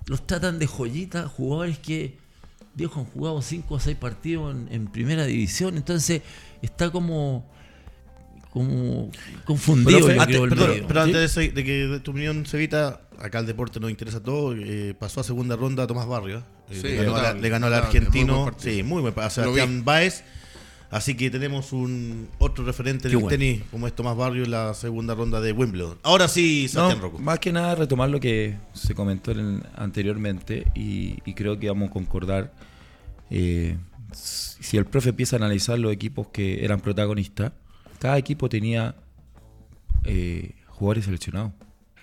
los 0.07 0.25
tratan 0.27 0.61
de 0.61 0.67
joyitas, 0.69 1.27
jugadores 1.31 1.79
que 1.79 2.17
viejo 2.77 3.01
han 3.01 3.07
jugado 3.07 3.43
5 3.43 3.75
o 3.75 3.81
6 3.81 3.97
partidos 3.97 4.55
en, 4.55 4.69
en 4.73 4.87
primera 4.87 5.25
división, 5.27 5.77
entonces 5.77 6.23
está 6.63 6.91
como 6.91 7.45
como 8.53 9.11
confundido 9.45 9.99
yo 9.99 10.07
antes- 10.11 10.27
creo, 10.27 10.45
el 10.45 10.51
perdón, 10.51 10.69
medio. 10.71 10.87
pero 10.87 11.05
¿Sí? 11.05 11.11
antes 11.11 11.35
de, 11.35 11.65
que 11.65 12.01
tu 12.05 12.13
opinión 12.13 12.47
se 12.47 12.57
evita, 12.57 13.01
acá 13.19 13.41
el 13.41 13.47
deporte 13.47 13.81
nos 13.81 13.91
interesa 13.91 14.23
todo. 14.23 14.55
eh, 14.57 14.95
pasó 14.97 15.21
a 15.21 15.25
segunda 15.25 15.57
ronda 15.57 15.83
a 15.83 15.87
Tomás 15.89 16.07
Barrio. 16.07 16.39
eh, 16.71 16.79
Sí, 16.81 16.83
le, 16.89 16.95
ganó, 17.05 17.21
la- 17.21 17.35
le 17.35 17.49
ganó 17.49 17.67
al 17.67 17.73
muy 17.73 17.81
argentino. 17.83 18.45
partido. 18.45 18.73
sí, 18.77 18.83
muy 18.85 19.03
buen 19.03 19.13
a 19.19 19.23
Lo 19.25 19.31
Sebastián 19.31 19.85
Baez. 19.85 20.23
Así 20.91 21.17
que 21.17 21.29
tenemos 21.31 21.73
un 21.73 22.29
otro 22.39 22.65
referente 22.65 23.05
Qué 23.05 23.09
del 23.09 23.17
bueno. 23.17 23.29
tenis, 23.29 23.63
como 23.71 23.87
es 23.89 23.95
Tomás 23.97 24.17
Barrio 24.17 24.45
en 24.45 24.51
la 24.53 24.75
segunda 24.75 25.15
ronda 25.15 25.41
de 25.41 25.51
Wimbledon. 25.53 25.99
Ahora 26.05 26.29
sí, 26.29 26.65
No, 26.67 26.69
Sebastián 26.73 27.03
Rocco. 27.03 27.19
más 27.19 27.39
que 27.41 27.53
nada 27.53 27.75
retomar 27.75 28.11
lo 28.11 28.21
que 28.21 28.57
se 28.75 28.95
comentó 28.95 29.33
en- 29.33 29.63
anteriormente 29.77 30.67
y, 30.75 31.19
y 31.25 31.35
creo 31.35 31.59
que 31.59 31.69
vamos 31.69 31.89
a 31.91 31.93
concordar. 31.93 32.53
eh, 33.31 33.77
si 34.13 34.77
el 34.77 34.85
profe 34.85 35.09
empieza 35.09 35.35
a 35.35 35.39
analizar 35.39 35.77
los 35.79 35.93
equipos 35.93 36.29
que 36.29 36.65
eran 36.65 36.79
protagonistas, 36.81 37.51
cada 37.99 38.17
equipo 38.17 38.49
tenía 38.49 38.95
eh, 40.05 40.53
jugadores 40.69 41.07
seleccionados. 41.07 41.53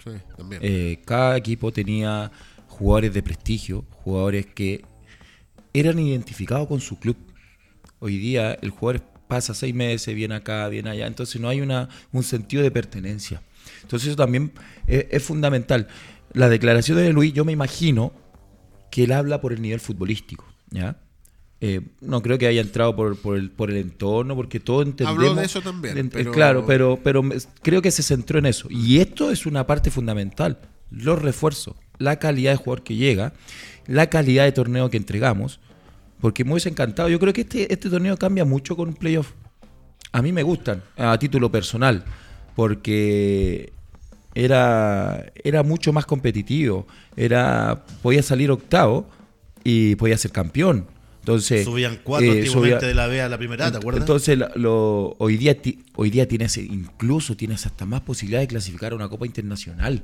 Sí, 0.04 0.10
también. 0.36 0.62
Eh, 0.64 1.02
cada 1.06 1.38
equipo 1.38 1.72
tenía 1.72 2.30
jugadores 2.68 3.14
de 3.14 3.24
prestigio, 3.24 3.86
jugadores 4.04 4.46
que 4.48 4.84
eran 5.74 6.00
identificados 6.00 6.68
con 6.68 6.82
su 6.82 7.00
club. 7.00 7.16
Hoy 8.02 8.18
día 8.18 8.54
el 8.62 8.72
jugador 8.72 9.02
pasa 9.30 9.54
seis 9.54 9.74
meses, 9.74 10.14
viene 10.14 10.36
acá, 10.36 10.68
viene 10.68 10.90
allá, 10.90 11.08
entonces 11.08 11.40
no 11.40 11.48
hay 11.48 11.62
una, 11.62 11.88
un 12.12 12.24
sentido 12.24 12.62
de 12.64 12.72
pertenencia. 12.72 13.42
Entonces 13.84 14.10
eso 14.10 14.18
también 14.18 14.52
es, 14.88 15.06
es 15.10 15.24
fundamental. 15.24 15.88
La 16.34 16.50
declaración 16.50 16.98
de 16.98 17.14
Luis, 17.14 17.32
yo 17.34 17.46
me 17.46 17.54
imagino 17.54 18.12
que 18.90 19.06
él 19.06 19.14
habla 19.14 19.40
por 19.40 19.54
el 19.54 19.62
nivel 19.62 19.80
futbolístico, 19.80 20.46
¿ya? 20.70 20.98
Eh, 21.64 21.82
no 22.02 22.22
creo 22.24 22.38
que 22.40 22.48
haya 22.48 22.60
entrado 22.60 22.96
por, 22.96 23.16
por 23.18 23.38
el, 23.38 23.52
por 23.52 23.70
el 23.70 23.78
entorno, 23.78 24.36
porque 24.36 24.60
todo 24.60 24.82
entendemos. 24.82 25.36
de 25.38 25.46
eso 25.46 25.62
también, 25.62 25.96
en- 25.98 26.10
pero- 26.10 26.32
Claro, 26.32 26.66
pero, 26.66 27.00
pero 27.04 27.22
me- 27.24 27.36
creo 27.62 27.82
que 27.84 27.92
se 27.92 28.02
centró 28.04 28.40
en 28.40 28.48
eso. 28.48 28.68
Y 28.72 28.98
esto 29.00 29.30
es 29.32 29.46
una 29.46 29.68
parte 29.68 29.92
fundamental. 29.92 30.60
Los 30.90 31.22
refuerzos, 31.22 31.76
la 32.00 32.18
calidad 32.18 32.52
de 32.52 32.58
jugador 32.58 32.84
que 32.84 32.96
llega, 32.96 33.34
la 33.86 34.10
calidad 34.10 34.44
de 34.46 34.52
torneo 34.54 34.90
que 34.90 34.98
entregamos. 34.98 35.60
Porque 36.22 36.46
me 36.46 36.52
hubiese 36.54 36.70
encantado. 36.70 37.10
Yo 37.10 37.20
creo 37.20 37.34
que 37.34 37.42
este, 37.42 37.72
este 37.74 37.90
torneo 37.90 38.16
cambia 38.18 38.46
mucho 38.46 38.76
con 38.76 38.88
un 38.90 38.94
playoff. 38.96 39.32
A 40.14 40.22
mí 40.22 40.32
me 40.32 40.44
gustan, 40.44 40.84
a 40.98 41.18
título 41.18 41.52
personal, 41.52 42.04
porque 42.56 43.74
era, 44.36 45.32
era 45.44 45.64
mucho 45.64 45.92
más 45.94 46.06
competitivo. 46.06 46.86
Era, 47.16 47.84
podía 48.02 48.22
salir 48.24 48.52
octavo 48.52 49.10
y 49.64 49.96
podía 49.96 50.18
ser 50.18 50.32
campeón. 50.32 50.86
Entonces, 51.20 51.66
Subían 51.66 52.00
cuatro 52.04 52.34
eh, 52.34 52.46
subía- 52.48 52.80
de 52.80 52.96
la 52.96 53.06
B 53.08 53.22
a 53.22 53.30
la 53.30 53.38
primera, 53.38 53.72
¿te 53.72 53.78
acuerdas? 53.78 54.02
entonces, 54.02 54.40
lo- 54.56 55.16
hoy 55.20 55.38
día, 55.38 55.56
hoy 55.96 56.10
día 56.10 56.28
tienes, 56.28 56.58
incluso 56.58 57.38
tienes 57.38 57.66
hasta 57.68 57.86
más 57.86 58.02
posibilidad 58.02 58.40
de 58.42 58.48
clasificar 58.48 58.94
a 58.94 58.96
una 58.96 59.08
Copa 59.08 59.28
Internacional. 59.28 60.02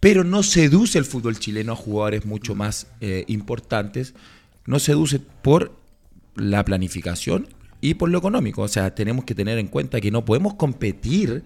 Pero 0.00 0.24
no 0.24 0.42
seduce 0.42 0.98
el 0.98 1.04
fútbol 1.04 1.38
chileno 1.38 1.72
a 1.72 1.76
jugadores 1.76 2.24
mucho 2.24 2.54
más 2.54 2.86
eh, 3.00 3.24
importantes. 3.28 4.14
No 4.66 4.78
seduce 4.78 5.18
por 5.20 5.72
la 6.36 6.64
planificación 6.64 7.48
y 7.80 7.94
por 7.94 8.08
lo 8.10 8.18
económico. 8.18 8.62
O 8.62 8.68
sea, 8.68 8.94
tenemos 8.94 9.24
que 9.24 9.34
tener 9.34 9.58
en 9.58 9.68
cuenta 9.68 10.00
que 10.00 10.10
no 10.10 10.24
podemos 10.24 10.54
competir. 10.54 11.44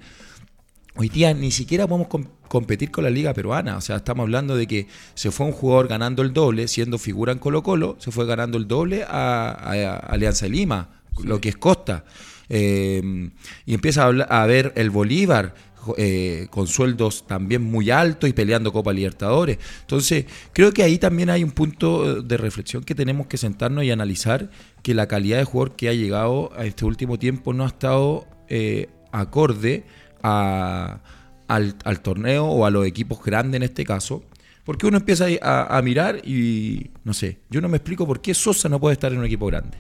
Hoy 0.95 1.09
día 1.09 1.33
ni 1.35 1.51
siquiera 1.51 1.87
podemos 1.87 2.09
com- 2.09 2.27
competir 2.49 2.91
con 2.91 3.05
la 3.05 3.11
liga 3.11 3.33
peruana. 3.35 3.77
O 3.77 3.81
sea, 3.81 3.97
estamos 3.97 4.23
hablando 4.25 4.57
de 4.57 4.67
que 4.67 4.87
se 5.15 5.31
fue 5.31 5.47
un 5.47 5.53
jugador 5.53 5.89
ganando 5.89 6.23
el 6.23 6.33
doble, 6.33 6.67
siendo 6.69 6.99
figura 6.99 7.33
en 7.33 7.39
Colo 7.39 7.63
Colo, 7.63 7.97
se 8.01 8.11
fue 8.11 8.25
ganando 8.27 8.57
el 8.59 8.67
doble 8.67 9.05
a, 9.05 9.51
a- 9.51 9.73
a 9.73 9.97
Alianza 9.99 10.47
de 10.47 10.51
Lima, 10.51 11.03
lo 11.23 11.41
que 11.41 11.51
es 11.51 11.57
Costa. 11.57 12.05
Eh, 12.49 13.31
y 13.67 13.75
empieza 13.75 14.03
a, 14.03 14.07
hablar- 14.07 14.29
a 14.31 14.47
ver 14.47 14.73
el 14.77 14.91
Bolívar 14.91 15.55
eh, 15.97 16.49
con 16.51 16.67
sueldos 16.67 17.27
también 17.27 17.63
muy 17.63 17.91
altos 17.91 18.29
y 18.29 18.33
peleando 18.33 18.73
Copa 18.73 18.93
Libertadores. 18.93 19.59
Entonces, 19.81 20.27
creo 20.53 20.73
que 20.73 20.83
ahí 20.83 20.99
también 20.99 21.31
hay 21.31 21.43
un 21.45 21.53
punto 21.53 22.23
de 22.23 22.37
reflexión 22.37 22.85
que 22.85 22.95
tenemos 22.95 23.27
que 23.29 23.37
sentarnos 23.39 23.85
y 23.85 23.91
analizar 23.91 24.51
que 24.83 24.95
la 24.95 25.07
calidad 25.09 25.39
de 25.39 25.45
jugador 25.45 25.77
que 25.77 25.89
ha 25.89 25.93
llegado 25.95 26.51
a 26.57 26.65
este 26.67 26.85
último 26.85 27.19
tiempo 27.19 27.53
no 27.55 27.65
ha 27.65 27.69
estado 27.69 28.27
eh, 28.49 28.89
acorde 29.13 29.85
a- 30.23 31.01
al, 31.49 31.77
al 31.85 32.01
torneo 32.01 32.45
o 32.47 32.67
a 32.67 32.71
los 32.71 32.87
equipos 32.87 33.23
grandes 33.25 33.57
en 33.57 33.63
este 33.63 33.85
caso. 33.85 34.23
Porque 34.65 34.87
uno 34.87 34.99
empieza 34.99 35.27
a, 35.41 35.79
a 35.79 35.81
mirar 35.81 36.21
y 36.29 36.91
no 37.05 37.15
sé, 37.15 37.39
yo 37.49 37.63
no 37.63 37.69
me 37.71 37.79
explico 37.79 38.07
por 38.07 38.21
qué 38.21 38.35
Sosa 38.35 38.69
no 38.69 38.79
puede 38.79 38.93
estar 38.93 39.11
en 39.13 39.19
un 39.19 39.25
equipo 39.25 39.47
grande, 39.47 39.79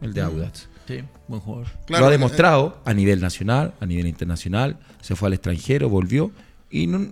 el 0.00 0.14
de 0.14 0.20
Audax. 0.20 0.68
Sí, 0.88 1.04
buen 1.28 1.40
jugador. 1.42 1.66
Claro, 1.86 2.00
lo 2.04 2.06
ha 2.06 2.14
eh, 2.14 2.18
demostrado 2.18 2.80
a 2.84 2.94
nivel 2.94 3.20
nacional, 3.20 3.74
a 3.78 3.86
nivel 3.86 4.06
internacional, 4.08 4.78
se 5.02 5.14
fue 5.14 5.26
al 5.28 5.34
extranjero, 5.34 5.88
volvió. 5.90 6.32
Y, 6.70 6.86
no- 6.86 7.10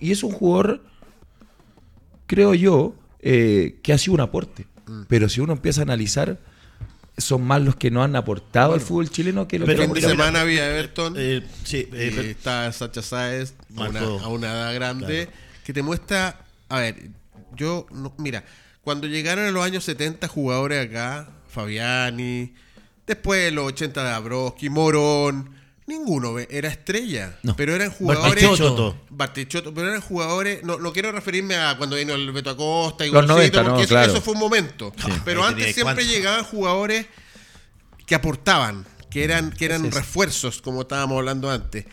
y 0.00 0.12
es 0.12 0.22
un 0.22 0.30
jugador, 0.32 0.82
creo 2.26 2.54
yo, 2.54 2.94
eh, 3.20 3.78
que 3.82 3.92
ha 3.92 3.98
sido 3.98 4.14
un 4.14 4.20
aporte. 4.20 4.66
Mm. 4.86 5.02
Pero 5.08 5.28
si 5.28 5.40
uno 5.40 5.52
empieza 5.54 5.80
a 5.80 5.84
analizar, 5.84 6.38
son 7.18 7.42
más 7.44 7.62
los 7.62 7.76
que 7.76 7.90
no 7.90 8.02
han 8.04 8.14
aportado 8.14 8.74
al 8.74 8.80
fútbol 8.80 9.10
chileno 9.10 9.48
que 9.48 9.58
los 9.58 9.66
Pero 9.66 9.78
que 9.78 9.84
El 9.84 9.90
han 9.90 9.94
fin 9.96 10.02
de 10.02 10.08
mira, 10.08 10.24
semana 10.24 10.40
había 10.42 10.70
Everton. 10.70 11.14
Eh, 11.16 11.42
sí, 11.64 11.78
eh, 11.78 11.88
Eh, 11.92 12.12
pero- 12.14 12.28
está 12.28 12.70
Sacha 12.72 13.02
Sáez 13.02 13.54
a 13.76 13.80
una, 13.80 13.90
Marcó. 13.90 14.20
a 14.20 14.28
una 14.28 14.46
edad 14.52 14.74
grande 14.74 15.28
que 15.64 15.72
te 15.72 15.82
muestra, 15.82 16.44
a 16.68 16.78
ver, 16.80 17.08
yo, 17.56 17.86
no- 17.90 18.14
mira, 18.18 18.44
cuando 18.82 19.08
llegaron 19.08 19.46
en 19.46 19.54
los 19.54 19.64
años 19.64 19.82
70 19.82 20.28
jugadores 20.28 20.86
acá, 20.88 21.28
Fabiani, 21.48 22.54
después 23.06 23.52
los 23.52 23.66
80 23.66 24.02
de 24.04 24.10
Abroski, 24.10 24.68
Morón, 24.70 25.54
ninguno 25.86 26.34
ve- 26.34 26.48
era 26.50 26.68
estrella, 26.68 27.38
No. 27.42 27.54
pero 27.56 27.74
eran 27.74 27.90
jugadores... 27.90 28.42
Bartichotto. 28.44 29.00
Bartichotto, 29.10 29.72
pero 29.72 29.88
eran 29.88 30.00
jugadores, 30.00 30.62
no, 30.64 30.78
no 30.78 30.92
quiero 30.92 31.12
referirme 31.12 31.54
a 31.56 31.76
cuando 31.78 31.96
vino 31.96 32.14
el 32.14 32.30
Beto 32.32 32.50
Acosta 32.50 33.06
y 33.06 33.10
Los 33.10 33.26
90, 33.26 33.62
no, 33.62 33.68
porque 33.68 33.82
eso, 33.84 33.88
claro. 33.90 34.12
eso 34.12 34.20
fue 34.20 34.34
un 34.34 34.40
momento, 34.40 34.92
pero 35.24 35.42
Ahí 35.44 35.50
antes 35.50 35.74
siempre 35.74 35.94
cuánto. 36.04 36.12
llegaban 36.12 36.44
jugadores 36.44 37.06
que 38.06 38.14
aportaban, 38.14 38.86
que 39.10 39.24
eran, 39.24 39.50
que 39.50 39.64
eran 39.64 39.86
es. 39.86 39.94
refuerzos, 39.94 40.60
como 40.60 40.82
estábamos 40.82 41.18
hablando 41.18 41.50
antes. 41.50 41.84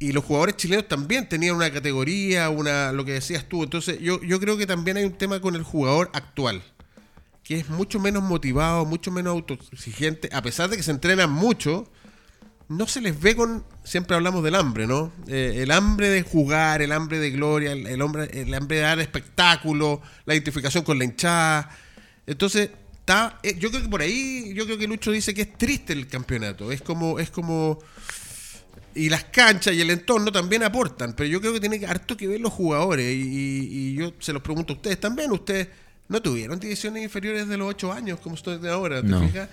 y 0.00 0.12
los 0.12 0.24
jugadores 0.24 0.56
chilenos 0.56 0.86
también 0.86 1.28
tenían 1.28 1.56
una 1.56 1.72
categoría, 1.72 2.50
una 2.50 2.92
lo 2.92 3.04
que 3.04 3.12
decías 3.14 3.48
tú. 3.48 3.64
Entonces, 3.64 3.98
yo, 4.00 4.22
yo 4.22 4.38
creo 4.38 4.56
que 4.56 4.64
también 4.66 4.96
hay 4.96 5.04
un 5.04 5.18
tema 5.18 5.40
con 5.40 5.56
el 5.56 5.62
jugador 5.64 6.08
actual, 6.12 6.62
que 7.48 7.58
es 7.58 7.70
mucho 7.70 7.98
menos 7.98 8.22
motivado, 8.22 8.84
mucho 8.84 9.10
menos 9.10 9.32
autoexigente, 9.32 10.28
a 10.34 10.42
pesar 10.42 10.68
de 10.68 10.76
que 10.76 10.82
se 10.82 10.90
entrenan 10.90 11.30
mucho, 11.30 11.90
no 12.68 12.86
se 12.86 13.00
les 13.00 13.18
ve 13.18 13.34
con, 13.34 13.64
siempre 13.84 14.14
hablamos 14.16 14.44
del 14.44 14.54
hambre, 14.54 14.86
¿no? 14.86 15.10
Eh, 15.28 15.60
el 15.62 15.70
hambre 15.70 16.10
de 16.10 16.20
jugar, 16.20 16.82
el 16.82 16.92
hambre 16.92 17.18
de 17.18 17.30
gloria, 17.30 17.72
el, 17.72 17.86
el 17.86 18.02
hombre, 18.02 18.28
el 18.38 18.52
hambre 18.52 18.76
de 18.76 18.82
dar 18.82 19.00
espectáculo, 19.00 20.02
la 20.26 20.34
identificación 20.34 20.84
con 20.84 20.98
la 20.98 21.06
hinchada. 21.06 21.74
Entonces, 22.26 22.68
está, 23.00 23.38
eh, 23.42 23.56
yo 23.58 23.70
creo 23.70 23.80
que 23.80 23.88
por 23.88 24.02
ahí, 24.02 24.52
yo 24.52 24.66
creo 24.66 24.76
que 24.76 24.86
Lucho 24.86 25.10
dice 25.10 25.32
que 25.32 25.40
es 25.40 25.56
triste 25.56 25.94
el 25.94 26.06
campeonato, 26.06 26.70
es 26.70 26.82
como, 26.82 27.18
es 27.18 27.30
como 27.30 27.78
y 28.94 29.08
las 29.08 29.24
canchas 29.24 29.72
y 29.72 29.80
el 29.80 29.88
entorno 29.88 30.30
también 30.30 30.64
aportan, 30.64 31.14
pero 31.14 31.30
yo 31.30 31.40
creo 31.40 31.54
que 31.54 31.60
tiene 31.60 31.86
harto 31.86 32.14
que 32.14 32.28
ver 32.28 32.40
los 32.40 32.52
jugadores. 32.52 33.06
Y, 33.10 33.68
y 33.70 33.94
yo 33.94 34.12
se 34.18 34.34
los 34.34 34.42
pregunto 34.42 34.74
a 34.74 34.76
ustedes 34.76 35.00
también. 35.00 35.30
Ustedes 35.32 35.68
no 36.08 36.22
tuvieron 36.22 36.58
divisiones 36.58 37.02
inferiores 37.02 37.48
de 37.48 37.56
los 37.56 37.68
8 37.68 37.92
años, 37.92 38.20
como 38.20 38.34
ustedes 38.34 38.60
de 38.60 38.70
ahora, 38.70 39.02
¿te 39.02 39.08
No. 39.08 39.20
fijas? 39.26 39.48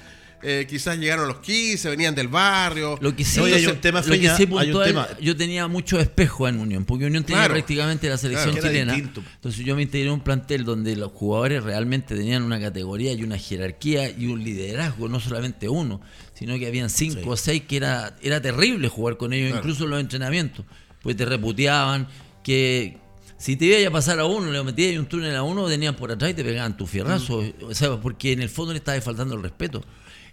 Eh, 0.47 0.67
quizás 0.69 0.97
llegaron 0.99 1.25
a 1.25 1.27
los 1.29 1.37
15, 1.39 1.89
venían 1.89 2.13
del 2.13 2.27
barrio. 2.27 2.99
Lo 3.01 3.15
que 3.15 3.23
sí, 3.23 3.39
No, 3.39 3.45
hay 3.45 3.65
un 3.65 3.77
tema, 3.81 4.01
lo 4.01 4.11
que 4.13 4.19
sí 4.19 4.27
hay 4.27 4.43
un 4.43 4.49
puntual, 4.49 4.87
tema. 4.87 5.07
yo 5.19 5.35
tenía 5.35 5.67
muchos 5.67 5.99
espejos 6.01 6.49
en 6.49 6.59
Unión, 6.59 6.85
porque 6.85 7.05
Unión 7.05 7.23
tenía 7.23 7.39
Claro. 7.43 7.53
prácticamente 7.55 8.07
la 8.09 8.17
selección 8.17 8.51
Claro, 8.53 8.67
chilena. 8.67 8.93
distinto. 8.93 9.23
Entonces 9.35 9.65
yo 9.65 9.75
me 9.75 9.81
integré 9.81 10.07
en 10.07 10.13
un 10.13 10.19
plantel 10.19 10.63
donde 10.63 10.95
los 10.97 11.11
jugadores 11.13 11.63
realmente 11.63 12.15
tenían 12.15 12.43
una 12.43 12.59
categoría 12.59 13.13
y 13.13 13.23
una 13.23 13.39
jerarquía 13.39 14.09
y 14.11 14.27
un 14.27 14.43
liderazgo, 14.43 15.07
no 15.09 15.19
solamente 15.19 15.67
uno, 15.67 16.01
sino 16.35 16.59
que 16.59 16.67
habían 16.67 16.91
cinco 16.91 17.21
Sí. 17.21 17.27
o 17.29 17.37
seis 17.37 17.63
que 17.67 17.77
era, 17.77 18.15
era 18.21 18.39
terrible 18.39 18.87
jugar 18.87 19.17
con 19.17 19.33
ellos, 19.33 19.47
Claro. 19.49 19.61
incluso 19.63 19.85
en 19.85 19.89
los 19.91 19.99
entrenamientos, 20.01 20.63
pues 21.01 21.15
te 21.15 21.25
reputeaban, 21.25 22.07
que 22.43 22.97
si 23.37 23.55
te 23.55 23.65
iba 23.79 23.89
a 23.89 23.91
pasar 23.91 24.19
a 24.19 24.25
uno, 24.25 24.51
le 24.51 24.63
metías 24.63 24.97
un 24.97 25.05
túnel 25.07 25.35
a 25.35 25.43
uno, 25.43 25.63
venían 25.65 25.95
por 25.95 26.11
atrás 26.11 26.31
y 26.31 26.33
te 26.33 26.43
pegaban 26.43 26.77
tu 26.77 26.85
fierrazo, 26.87 27.41
Mm. 27.41 27.63
o 27.65 27.73
sea, 27.73 27.99
porque 27.99 28.31
en 28.31 28.41
el 28.41 28.49
fondo 28.49 28.71
le 28.73 28.79
estaba 28.79 28.99
faltando 29.01 29.35
el 29.35 29.43
respeto. 29.43 29.83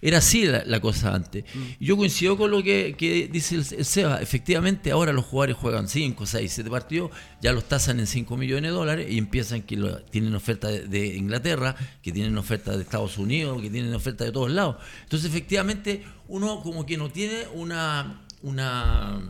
Era 0.04 0.18
así 0.18 0.44
la, 0.46 0.64
la 0.66 0.80
cosa 0.80 1.14
antes. 1.14 1.44
Mm. 1.54 1.60
Yo 1.84 1.96
coincido 1.96 2.36
con 2.36 2.50
lo 2.50 2.60
que, 2.60 2.96
que 2.98 3.28
dice 3.28 3.54
el, 3.54 3.64
el 3.78 3.84
Seba. 3.84 4.20
Efectivamente, 4.20 4.90
ahora 4.90 5.12
los 5.12 5.24
jugadores 5.24 5.56
juegan 5.56 5.86
5, 5.88 6.26
6, 6.26 6.52
7 6.52 6.70
partidos, 6.70 7.12
ya 7.40 7.52
los 7.52 7.64
tasan 7.68 8.00
en 8.00 8.08
5 8.08 8.36
millones 8.36 8.64
de 8.70 8.74
dólares 8.74 9.06
y 9.08 9.16
empiezan 9.18 9.62
que 9.62 9.76
lo- 9.76 10.02
tienen 10.02 10.34
oferta 10.34 10.66
de, 10.68 10.88
de 10.88 11.14
Inglaterra, 11.16 11.76
que 12.02 12.10
tienen 12.10 12.36
oferta 12.36 12.76
de 12.76 12.82
Estados 12.82 13.16
Unidos, 13.16 13.62
que 13.62 13.70
tienen 13.70 13.94
oferta 13.94 14.24
de 14.24 14.32
todos 14.32 14.50
lados. 14.50 14.76
Entonces, 15.04 15.30
efectivamente, 15.30 16.02
uno 16.26 16.60
como 16.62 16.84
que 16.84 16.96
no 16.96 17.08
tiene 17.10 17.44
una, 17.54 18.22
una 18.42 19.20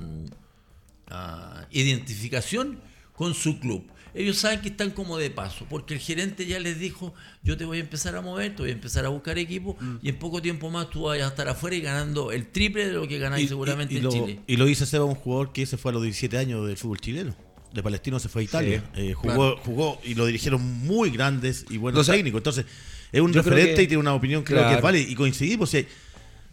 ah, 1.09 1.67
identificación 1.71 2.81
con 3.15 3.35
su 3.35 3.59
club. 3.61 3.85
Ellos 4.15 4.37
saben 4.37 4.61
que 4.61 4.69
están 4.69 4.91
como 4.91 5.17
de 5.17 5.31
paso, 5.31 5.65
porque 5.71 5.95
el 5.95 6.01
gerente 6.01 6.45
ya 6.45 6.61
les 6.61 6.79
dijo, 6.79 7.15
yo 7.43 7.57
te 7.57 7.65
voy 7.65 7.79
a 7.79 7.81
empezar 7.81 8.15
a 8.15 8.21
mover, 8.21 8.55
te 8.55 8.61
voy 8.63 8.71
a 8.71 8.75
empezar 8.75 9.07
a 9.07 9.09
buscar 9.09 9.39
equipo 9.39 9.75
y 10.03 10.11
en 10.11 10.17
poco 10.19 10.43
tiempo 10.43 10.69
más 10.71 10.91
tú 10.91 11.03
vas 11.05 11.19
a 11.19 11.27
estar 11.29 11.49
afuera 11.49 11.77
y 11.77 11.81
ganando 11.81 12.31
el 12.31 12.47
triple 12.49 12.87
de 12.89 12.93
lo 12.93 13.09
que 13.09 13.19
ganáis 13.19 13.49
seguramente 13.49 13.95
y- 13.95 13.97
y 13.97 13.99
en 14.01 14.05
lo, 14.05 14.11
Chile. 14.13 14.41
Y 14.47 14.57
lo 14.57 14.67
dice 14.67 14.85
Seba, 14.85 15.07
un 15.07 15.15
jugador 15.15 15.53
que 15.55 15.65
se 15.65 15.79
fue 15.79 15.93
a 15.93 15.95
los 15.95 16.03
17 16.03 16.37
años 16.37 16.67
del 16.67 16.77
fútbol 16.77 17.01
chileno. 17.01 17.35
De 17.73 17.83
Palestino 17.83 18.19
se 18.19 18.29
fue 18.29 18.43
a 18.43 18.45
Italia. 18.45 18.85
Eh, 18.95 19.15
jugó, 19.15 19.57
jugó 19.65 19.99
y 20.05 20.13
lo 20.15 20.27
dirigieron 20.27 20.61
muy 20.61 21.09
grandes 21.09 21.65
y 21.71 21.79
buenos 21.79 22.01
técnicos. 22.19 22.41
Entonces, 22.41 22.67
es 23.13 23.21
un 23.23 23.33
referente 23.33 23.77
que- 23.77 23.83
y 23.85 23.87
tiene 23.87 24.01
una 24.01 24.13
opinión 24.13 24.43
creo 24.43 24.69
que 24.69 24.75
es 24.77 24.83
válida. 24.83 25.09
Y 25.09 25.15
coincidimos. 25.15 25.71
si- 25.71 25.87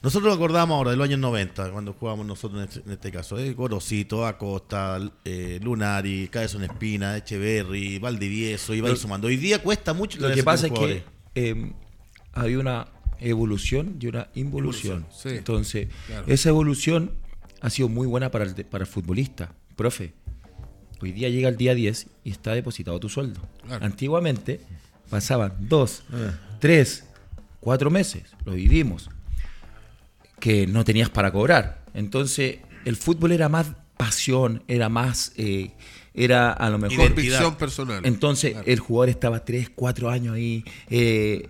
nosotros 0.01 0.29
nos 0.29 0.35
acordamos 0.38 0.75
ahora 0.77 0.91
de 0.91 0.97
los 0.97 1.05
años 1.05 1.19
90, 1.19 1.71
cuando 1.71 1.93
jugábamos 1.93 2.25
nosotros 2.25 2.62
en 2.63 2.69
este, 2.69 2.79
en 2.85 2.91
este 2.93 3.12
caso. 3.12 3.38
Eh, 3.38 3.53
Gorosito, 3.53 4.25
Acosta, 4.25 4.97
eh, 5.25 5.59
Lunari, 5.62 6.29
Cabezón 6.29 6.63
Espina, 6.63 7.17
Echeverry, 7.17 7.99
Valdivieso, 7.99 8.73
iba 8.73 8.95
sumando. 8.95 9.27
Hoy 9.27 9.35
día 9.38 9.62
cuesta 9.62 9.93
mucho 9.93 10.19
Lo 10.19 10.33
que 10.33 10.43
pasa 10.43 10.67
es 10.67 10.73
que 10.73 11.03
eh, 11.35 11.73
había 12.33 12.59
una 12.59 12.88
evolución 13.19 13.97
y 13.99 14.07
una 14.07 14.29
involución. 14.35 15.05
Sí. 15.12 15.29
Entonces, 15.29 15.89
Claro. 16.07 16.23
esa 16.27 16.47
evolución 16.49 17.12
ha 17.59 17.69
sido 17.69 17.89
muy 17.89 18.07
buena 18.07 18.31
para 18.31 18.45
el, 18.45 18.53
para 18.65 18.85
el 18.85 18.89
futbolista. 18.89 19.53
Profe, 19.75 20.13
hoy 21.01 21.12
día 21.12 21.27
llega 21.27 21.49
el 21.49 21.57
día 21.57 21.75
10 21.75 22.07
y 22.23 22.31
está 22.31 22.53
depositado 22.53 22.97
tu 23.01 23.09
sueldo. 23.09 23.41
Claro. 23.67 23.85
Antiguamente 23.85 24.62
pasaban 25.09 25.53
dos, 25.59 26.03
tres, 26.59 27.03
cuatro 27.59 27.89
meses, 27.89 28.23
lo 28.45 28.53
vivimos, 28.53 29.09
que 30.39 30.67
no 30.67 30.84
tenías 30.84 31.10
para 31.10 31.32
cobrar. 31.32 31.84
Entonces, 31.93 32.58
el 32.86 32.95
fútbol 32.95 33.32
era 33.32 33.49
más 33.49 33.71
pasión, 33.97 34.63
era 34.67 34.88
más, 34.89 35.34
eh, 35.36 35.71
era 36.13 36.52
a 36.54 36.69
lo 36.69 36.78
mejor... 36.78 37.08
Convicción 37.08 37.56
personal. 37.56 38.06
Entonces, 38.06 38.52
Claro. 38.52 38.67
el 38.67 38.80
jugador 38.80 39.10
estaba 39.10 39.43
3, 39.45 39.69
4 39.75 40.10
años 40.10 40.36
ahí. 40.36 40.63
eh, 40.89 41.47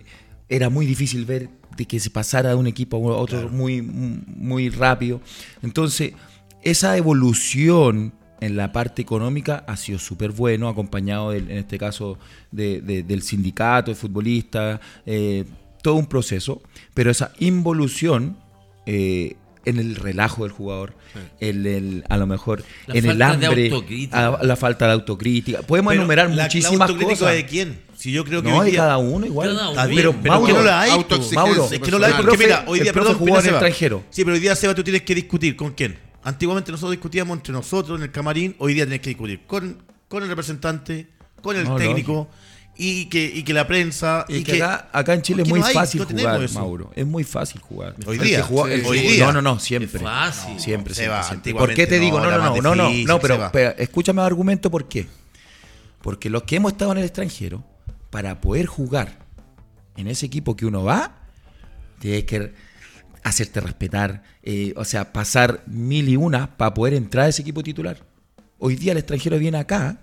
era 0.48 0.68
muy 0.68 0.84
difícil 0.84 1.24
ver 1.26 1.48
de 1.76 1.86
que 1.86 2.00
se 2.00 2.10
pasara 2.10 2.48
de 2.48 2.54
un 2.56 2.66
equipo 2.66 2.96
a 3.12 3.16
otro 3.18 3.48
muy, 3.50 3.80
muy 3.82 4.68
rápido. 4.68 5.20
Entonces, 5.62 6.12
esa 6.62 6.96
evolución 6.96 8.12
en 8.40 8.56
la 8.56 8.72
parte 8.72 9.00
económica 9.00 9.64
ha 9.68 9.76
sido 9.76 9.98
súper 10.00 10.32
bueno, 10.32 10.68
acompañado 10.68 11.30
del- 11.30 11.50
en 11.50 11.58
este 11.58 11.78
caso 11.78 12.18
de- 12.50 12.80
de- 12.80 13.02
del 13.04 13.22
sindicato 13.22 13.92
de 13.92 13.94
futbolistas, 13.94 14.80
eh, 15.06 15.44
todo 15.82 15.94
un 15.94 16.06
proceso, 16.06 16.60
pero 16.94 17.10
esa 17.12 17.32
involución 17.38 18.36
eh, 18.92 19.36
en 19.66 19.78
el 19.78 19.94
relajo 19.94 20.44
del 20.44 20.52
jugador, 20.52 20.94
en 21.38 21.66
el, 21.66 22.04
a 22.08 22.16
lo 22.16 22.26
mejor 22.26 22.64
La 22.86 22.94
en 22.96 23.04
el 23.04 23.20
hambre, 23.22 23.70
a- 24.10 24.38
la 24.42 24.56
falta 24.56 24.86
de 24.86 24.92
autocrítica. 24.94 25.60
Podemos 25.62 25.90
Pero 25.92 26.00
enumerar 26.02 26.30
la- 26.30 26.36
la 26.36 26.42
muchísimas 26.44 26.88
autocrítica 26.88 27.18
cosas. 27.18 27.34
de 27.34 27.46
quién? 27.46 27.80
Si 27.94 28.10
yo 28.10 28.24
creo 28.24 28.42
que 28.42 28.48
No, 28.48 28.56
hoy 28.58 28.70
de 28.70 28.76
cada 28.78 28.96
uno 28.96 29.26
igual. 29.26 29.50
Cada 29.50 29.62
uno. 29.68 29.70
Está 29.72 29.86
bien, 29.86 29.96
pero 30.00 30.12
pero 30.22 30.32
Mauro, 30.32 30.46
¿por 30.46 30.54
qué 30.54 30.58
no 30.58 30.64
la 30.64 30.80
hay? 30.80 30.90
Mauro, 31.34 31.68
Es 31.70 31.78
que 31.80 31.90
no 31.90 31.98
la 31.98 32.06
hay 32.06 32.12
porque, 32.14 32.38
mira, 32.38 32.64
hoy 32.66 32.80
día, 32.80 32.92
perdón, 32.94 33.14
jugó 33.16 33.38
en 33.38 33.44
el 33.44 33.50
extranjero. 33.50 34.04
Sí, 34.08 34.24
pero 34.24 34.34
hoy 34.34 34.40
día, 34.40 34.56
Seba, 34.56 34.74
tú 34.74 34.82
tienes 34.82 35.02
que 35.02 35.14
discutir 35.14 35.54
con 35.56 35.72
quién. 35.72 35.98
Antiguamente 36.22 36.70
nosotros 36.72 36.92
discutíamos 36.92 37.36
entre 37.36 37.52
nosotros 37.52 37.98
en 37.98 38.04
el 38.04 38.10
camarín, 38.10 38.56
hoy 38.58 38.72
día 38.74 38.84
tienes 38.84 39.00
que 39.02 39.10
discutir 39.10 39.40
con, 39.46 39.82
con 40.08 40.22
el 40.22 40.28
representante, 40.30 41.08
con 41.42 41.56
el 41.56 41.64
No, 41.64 41.76
técnico 41.76 42.28
y 42.82 43.04
que, 43.06 43.24
y 43.24 43.42
que 43.42 43.52
la 43.52 43.66
prensa. 43.66 44.24
Y 44.28 44.36
Y, 44.36 44.44
que 44.44 44.52
que 44.52 44.62
acá, 44.62 44.88
acá 44.92 45.12
en 45.14 45.22
Chile 45.22 45.42
es 45.42 45.48
¿por 45.48 45.58
qué 45.58 45.60
muy 45.60 45.60
no 45.60 45.66
hay? 45.66 45.74
fácil 45.74 46.00
No 46.00 46.06
jugar, 46.06 46.42
eso. 46.42 46.58
Mauro. 46.58 46.90
Es 46.96 47.06
muy 47.06 47.24
fácil 47.24 47.60
jugar. 47.60 47.94
Hoy 48.06 48.18
día, 48.18 48.42
sí. 48.46 48.54
Hoy. 48.54 49.16
No, 49.18 49.32
no, 49.32 49.42
no, 49.42 49.58
siempre. 49.58 49.98
Es 49.98 50.02
fácil. 50.02 50.58
Siempre, 50.58 50.94
Se 50.94 51.02
siempre, 51.04 51.22
siempre. 51.24 51.54
¿Por 51.54 51.74
qué 51.74 51.86
te 51.86 51.98
digo? 51.98 52.18
no, 52.20 52.30
No, 52.30 52.38
no, 52.38 52.56
no, 52.56 52.62
no, 52.62 52.74
no, 52.74 52.86
difícil, 52.88 53.06
no, 53.06 53.20
pero, 53.20 53.38
va. 53.38 53.52
pero 53.52 53.74
escúchame 53.76 54.22
el 54.22 54.26
argumento 54.26 54.70
por 54.70 54.88
qué. 54.88 55.06
Porque 56.00 56.30
los 56.30 56.44
que 56.44 56.56
hemos 56.56 56.72
estado 56.72 56.92
en 56.92 56.98
el 56.98 57.04
extranjero, 57.04 57.62
para 58.08 58.40
poder 58.40 58.64
jugar 58.66 59.18
en 59.96 60.06
ese 60.08 60.24
equipo 60.26 60.56
que 60.56 60.64
uno 60.64 60.82
va, 60.82 61.12
tienes 61.98 62.24
que 62.24 62.54
hacerte 63.22 63.60
respetar, 63.60 64.22
eh, 64.42 64.72
o 64.76 64.84
sea, 64.86 65.12
pasar 65.12 65.62
mil 65.66 66.08
y 66.08 66.16
una 66.16 66.56
para 66.56 66.72
poder 66.72 66.94
entrar 66.94 67.26
a 67.26 67.28
ese 67.28 67.42
equipo 67.42 67.62
titular. 67.62 67.98
Hoy 68.58 68.76
día 68.76 68.92
el 68.92 68.98
extranjero 68.98 69.38
viene 69.38 69.58
acá, 69.58 69.98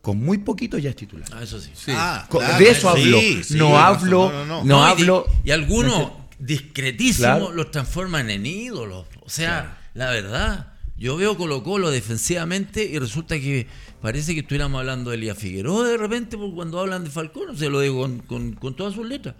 con 0.00 0.18
muy 0.18 0.38
poquito 0.38 0.78
ya 0.78 0.90
es 0.90 0.96
titular. 0.96 1.28
Ah, 1.32 1.42
eso 1.42 1.60
sí. 1.60 1.70
Sí. 1.74 1.92
Ah, 1.94 2.26
claro, 2.30 2.58
de 2.58 2.70
eso 2.70 2.88
hablo. 2.88 3.18
sí, 3.20 3.42
no 3.56 3.78
hablo, 3.78 4.30
no, 4.32 4.46
no, 4.46 4.64
no, 4.64 4.64
no. 4.64 4.78
y 4.78 4.90
hablo. 4.90 5.26
di- 5.42 5.48
Y, 5.48 5.52
algunos 5.52 6.12
discretísimos 6.38 7.18
Claro. 7.38 7.52
los 7.52 7.70
transforman 7.70 8.30
en 8.30 8.46
ídolos. 8.46 9.06
O 9.20 9.28
sea, 9.28 9.78
la 9.94 10.10
verdad, 10.10 10.72
yo 10.96 11.16
veo 11.16 11.36
Colo 11.36 11.62
Colo 11.62 11.90
defensivamente 11.90 12.82
y 12.84 12.98
resulta 12.98 13.38
que 13.38 13.66
parece 14.00 14.32
que 14.34 14.40
estuviéramos 14.40 14.78
hablando 14.80 15.10
de 15.10 15.16
Elías 15.16 15.36
Figueroa 15.36 15.86
de 15.88 15.96
repente 15.98 16.38
por 16.38 16.54
cuando 16.54 16.80
hablan 16.80 17.04
de 17.04 17.10
Falcón, 17.10 17.56
se 17.58 17.68
lo 17.68 17.80
digo 17.80 18.00
con, 18.00 18.20
con- 18.20 18.52
con 18.54 18.74
todas 18.74 18.94
sus 18.94 19.06
letras. 19.06 19.34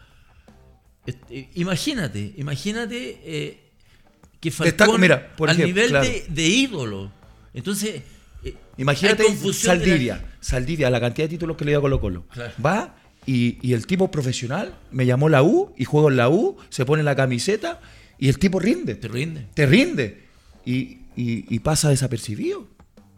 Este, 1.07 1.49
imagínate, 1.55 2.35
imagínate 2.37 3.19
eh, 3.25 3.61
que 4.39 4.51
Está- 4.51 4.85
Falcón 4.85 5.01
mira, 5.01 5.35
por 5.37 5.49
al 5.49 5.57
ejemplo, 5.57 5.75
nivel 5.75 5.91
claro. 5.91 6.07
de, 6.07 6.27
de 6.29 6.47
ídolo. 6.47 7.13
Entonces, 7.55 8.03
Imagínate 8.77 9.25
de 9.25 9.29
la- 9.47 9.53
Saldivia, 9.53 10.25
Saldivia, 10.41 10.91
la 10.91 11.01
cantidad 11.01 11.27
de 11.27 11.31
títulos 11.31 11.57
que 11.57 11.65
le 11.65 11.73
dio 11.73 11.79
a 11.79 11.83
Colo 11.83 12.01
Colo. 12.01 12.25
Claro. 12.33 12.53
Va 12.65 12.97
y, 13.27 13.59
y 13.61 13.75
el 13.75 13.87
tipo 13.87 14.11
profesional 14.11 14.75
me 14.91 15.05
llamó 15.07 15.29
la 15.29 15.43
U 15.43 15.75
y 15.77 15.85
juego 15.85 16.09
en 16.11 16.17
la 16.17 16.29
U, 16.31 16.57
se 16.71 16.85
pone 16.87 17.03
la 17.03 17.15
camiseta 17.15 17.81
y 18.19 18.29
el 18.29 18.39
tipo 18.39 18.59
rinde. 18.59 18.95
Te 18.95 19.09
rinde. 19.09 19.47
Te 19.55 19.67
rinde. 19.67 20.23
Y, 20.65 20.99
y- 21.17 21.45
y 21.55 21.59
pasa 21.59 21.91
desapercibido. 21.91 22.67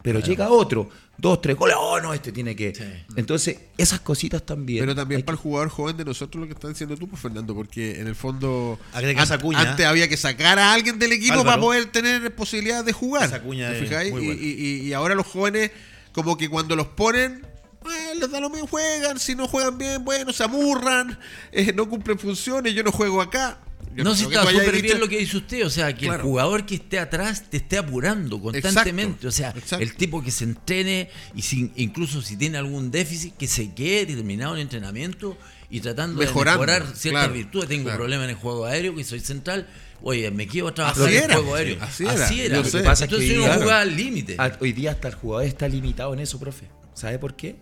Pero 0.01 0.19
llega 0.19 0.49
otro, 0.49 0.89
dos, 1.17 1.41
tres 1.41 1.55
goles, 1.55 1.75
oh 1.79 1.99
no, 2.01 2.13
este 2.13 2.31
tiene 2.31 2.55
que. 2.55 2.73
Sí. 2.75 2.83
Entonces, 3.15 3.57
esas 3.77 3.99
cositas 4.01 4.43
también. 4.45 4.81
Pero 4.83 4.95
también 4.95 5.21
para 5.23 5.35
el 5.35 5.39
jugador 5.39 5.69
joven 5.69 5.95
de 5.97 6.05
nosotros 6.05 6.41
lo 6.41 6.47
que 6.47 6.53
estás 6.53 6.71
diciendo 6.71 6.97
tú, 6.97 7.07
pues 7.07 7.21
Fernando, 7.21 7.53
porque 7.55 7.99
en 7.99 8.07
el 8.07 8.15
fondo 8.15 8.79
esa 8.93 9.37
cuña. 9.37 9.61
antes 9.71 9.85
había 9.85 10.07
que 10.09 10.17
sacar 10.17 10.59
a 10.59 10.73
alguien 10.73 10.99
del 10.99 11.11
equipo 11.13 11.33
Álvaro. 11.33 11.49
para 11.49 11.61
poder 11.61 11.85
tener 11.91 12.33
posibilidad 12.35 12.83
de 12.83 12.91
jugar. 12.93 13.25
Esa 13.25 13.41
cuña 13.41 13.69
¿te 13.69 13.77
es 13.79 13.87
fijáis? 13.89 14.11
muy 14.11 14.21
Y- 14.23 14.25
buena. 14.27 14.41
y, 14.41 14.45
y- 14.47 14.87
y 14.87 14.93
ahora 14.93 15.15
los 15.15 15.27
jóvenes, 15.27 15.71
como 16.11 16.35
que 16.37 16.49
cuando 16.49 16.75
los 16.75 16.87
ponen, 16.87 17.45
eh, 17.85 18.15
les 18.19 18.29
da 18.31 18.39
lo 18.39 18.49
mismo, 18.49 18.67
juegan, 18.67 19.19
si 19.19 19.35
no 19.35 19.47
juegan 19.47 19.77
bien, 19.77 20.03
bueno, 20.05 20.31
se 20.33 20.43
amurran, 20.43 21.19
eh, 21.51 21.73
no 21.73 21.87
cumplen 21.89 22.17
funciones, 22.17 22.73
yo 22.73 22.83
no 22.83 22.91
juego 22.91 23.21
acá. 23.21 23.59
Yo 23.95 24.03
no, 24.03 24.15
si 24.15 24.23
está 24.23 24.43
súper 24.49 24.81
bien 24.81 24.99
lo 24.99 25.07
que 25.07 25.19
dice 25.19 25.37
usted, 25.37 25.65
o 25.65 25.69
sea, 25.69 25.93
que 25.93 26.05
Claro. 26.05 26.15
el 26.19 26.21
jugador 26.21 26.65
que 26.65 26.75
esté 26.75 26.99
atrás 26.99 27.49
te 27.49 27.57
esté 27.57 27.77
apurando 27.77 28.39
constantemente, 28.41 29.27
Exacto, 29.27 29.27
o 29.27 29.31
sea, 29.31 29.49
exacto. 29.51 29.83
el 29.83 29.93
tipo 29.95 30.23
que 30.23 30.31
se 30.31 30.45
entrene 30.45 31.09
y 31.35 31.41
sin, 31.43 31.71
incluso 31.75 32.21
si 32.21 32.35
tiene 32.37 32.57
algún 32.57 32.89
déficit, 32.91 33.35
que 33.37 33.47
se 33.47 33.73
quede 33.73 34.07
terminado 34.15 34.55
en 34.55 34.61
entrenamiento 34.61 35.37
y 35.69 35.79
tratando 35.79 36.19
Mejorando, 36.19 36.61
de 36.65 36.67
mejorar 36.79 36.95
ciertas 36.95 37.23
claro, 37.23 37.33
virtudes. 37.33 37.67
Tengo 37.69 37.83
claro. 37.85 37.97
problemas 37.99 38.23
en 38.25 38.29
el 38.31 38.35
juego 38.35 38.65
aéreo, 38.65 38.95
que 38.95 39.03
soy 39.03 39.19
central, 39.19 39.67
oye, 40.01 40.29
me 40.31 40.47
quiero 40.47 40.73
trabajar 40.73 41.03
Así 41.07 41.15
en 41.15 41.17
el 41.17 41.23
era, 41.25 41.35
juego 41.35 41.55
aéreo. 41.55 41.77
sí, 41.91 42.05
así 42.05 42.41
era, 42.41 42.57
Entonces 42.57 42.81
sé. 42.81 42.85
Pasa 42.85 43.07
que 43.07 43.15
uno 43.15 43.43
jugaba 43.53 43.81
al 43.81 43.95
límite. 43.95 44.37
Hoy 44.59 44.71
día 44.73 44.91
hasta 44.91 45.07
el 45.09 45.15
jugador 45.15 45.45
está 45.47 45.67
limitado 45.67 46.13
en 46.13 46.19
eso, 46.19 46.39
profe. 46.39 46.67
¿Sabe 46.93 47.17
por 47.19 47.35
qué? 47.35 47.55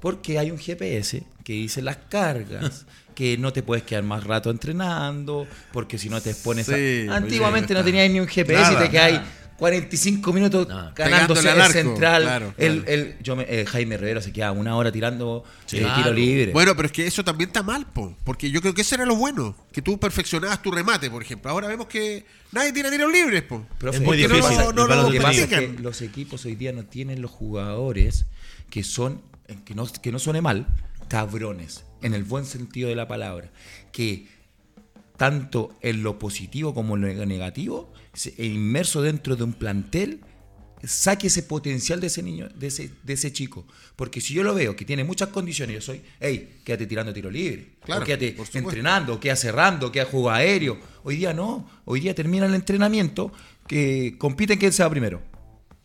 Porque 0.00 0.38
hay 0.38 0.50
un 0.50 0.58
GPS 0.58 1.22
que 1.44 1.52
dice 1.54 1.80
las 1.82 1.96
cargas, 2.08 2.84
que 3.14 3.38
no 3.38 3.52
te 3.52 3.62
puedes 3.62 3.84
quedar 3.84 4.02
más 4.02 4.24
rato 4.24 4.50
entrenando, 4.50 5.46
porque 5.72 5.98
si 5.98 6.08
no 6.08 6.20
te 6.20 6.30
expones 6.30 6.66
Sí, 6.66 7.06
a... 7.08 7.16
Antiguamente 7.16 7.72
no 7.74 7.84
tenías 7.84 8.10
ni 8.10 8.20
un 8.20 8.26
GPS 8.26 8.60
Nada, 8.60 8.72
y 8.80 8.84
te 8.86 8.90
quedas 8.90 9.12
nada. 9.12 9.26
45 9.56 10.32
minutos 10.32 10.66
Nada. 10.66 10.92
ganándose 10.96 11.48
el 11.48 11.60
arco, 11.60 11.72
central. 11.72 12.22
claro, 12.24 12.54
el, 12.58 12.82
claro. 12.82 12.92
el- 12.92 13.16
yo 13.22 13.36
me- 13.36 13.46
eh, 13.48 13.64
Jaime 13.64 13.96
Rivero 13.96 14.20
se 14.20 14.32
queda 14.32 14.50
una 14.50 14.74
hora 14.76 14.90
tirando 14.90 15.44
Sí, 15.66 15.76
eh, 15.76 15.80
claro. 15.82 16.02
tiro 16.02 16.12
libre. 16.12 16.52
Bueno, 16.52 16.74
pero 16.74 16.86
es 16.86 16.92
que 16.92 17.06
eso 17.06 17.22
también 17.24 17.50
está 17.50 17.62
mal, 17.62 17.86
po, 17.86 18.16
porque 18.24 18.50
yo 18.50 18.60
creo 18.60 18.74
que 18.74 18.80
eso 18.80 18.96
era 18.96 19.06
lo 19.06 19.14
bueno, 19.14 19.56
que 19.72 19.80
tú 19.80 19.98
perfeccionabas 20.00 20.60
tu 20.60 20.72
remate, 20.72 21.08
por 21.08 21.22
ejemplo. 21.22 21.52
Ahora 21.52 21.68
vemos 21.68 21.86
que 21.86 22.24
nadie 22.50 22.72
tira 22.72 22.90
tiros 22.90 23.12
libres, 23.12 23.42
po. 23.44 23.64
Profe, 23.78 23.98
Es 23.98 24.02
muy 24.04 24.20
Porque 24.24 24.40
no 24.42 24.72
no 24.72 24.88
balón 24.88 25.14
lo 25.14 25.28
es 25.30 25.46
que 25.46 25.76
los 25.80 26.02
equipos 26.02 26.44
hoy 26.46 26.56
día 26.56 26.72
no 26.72 26.82
tienen 26.84 27.22
los 27.22 27.30
jugadores 27.30 28.26
que 28.70 28.82
son, 28.82 29.22
eh, 29.46 29.56
que 29.64 29.76
no, 29.76 29.86
que 29.86 30.10
no 30.10 30.18
suene 30.18 30.40
mal, 30.42 30.66
cabrones, 31.06 31.83
en 32.04 32.14
el 32.14 32.22
buen 32.24 32.44
sentido 32.44 32.88
de 32.88 32.96
la 32.96 33.08
palabra. 33.08 33.50
Que 33.92 34.26
tanto 35.16 35.76
en 35.80 36.02
lo 36.02 36.18
positivo 36.18 36.74
como 36.74 36.96
en 36.96 37.18
lo 37.18 37.26
negativo, 37.26 37.92
e 38.36 38.46
inmerso 38.46 39.02
dentro 39.02 39.36
de 39.36 39.44
un 39.44 39.52
plantel, 39.52 40.20
saque 40.84 41.28
ese 41.28 41.42
potencial 41.42 42.00
de 42.00 42.08
ese 42.08 42.22
niño, 42.22 42.48
de 42.54 42.66
ese, 42.66 42.90
de 43.02 43.12
ese 43.14 43.32
chico. 43.32 43.66
Porque 43.96 44.20
si 44.20 44.34
yo 44.34 44.42
lo 44.42 44.54
veo 44.54 44.76
que 44.76 44.84
tiene 44.84 45.02
muchas 45.04 45.30
condiciones, 45.30 45.74
yo 45.76 45.80
soy, 45.80 46.02
hey, 46.20 46.60
quédate 46.64 46.86
tirando 46.86 47.12
tiro 47.12 47.30
libre, 47.30 47.76
Claro, 47.84 48.02
o 48.02 48.04
quédate 48.04 48.36
entrenando, 48.54 49.18
queda 49.18 49.36
cerrando, 49.36 49.90
queda 49.90 50.04
juego 50.04 50.30
aéreo. 50.30 50.78
Hoy 51.04 51.16
día 51.16 51.32
no, 51.32 51.68
hoy 51.84 52.00
día 52.00 52.14
termina 52.14 52.46
el 52.46 52.54
entrenamiento 52.54 53.32
que 53.66 54.16
compiten 54.18 54.58
quién 54.58 54.72
se 54.72 54.82
va 54.82 54.90
primero 54.90 55.22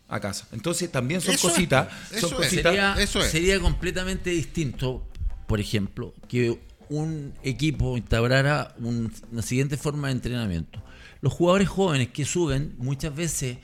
a 0.08 0.20
casa. 0.20 0.48
Entonces 0.52 0.92
también 0.92 1.22
son 1.22 1.36
Eso 1.36 1.48
cositas, 1.50 1.88
eso 2.12 2.28
son 2.30 2.44
es. 2.44 2.50
cositas. 2.50 2.64
sería, 2.72 2.96
eso 3.00 3.20
es. 3.22 3.32
sería 3.32 3.60
completamente 3.60 4.32
distinto, 4.32 5.08
por 5.50 5.60
ejemplo, 5.60 6.14
que 6.30 6.60
un 6.90 7.34
equipo 7.44 7.98
instaurara 7.98 8.76
un- 8.80 9.12
una 9.32 9.42
siguiente 9.42 9.78
forma 9.78 10.08
de 10.08 10.14
entrenamiento. 10.14 10.82
Los 11.22 11.34
jugadores 11.34 11.68
jóvenes 11.68 12.10
que 12.10 12.24
suben, 12.24 12.76
muchas 12.78 13.14
veces 13.16 13.58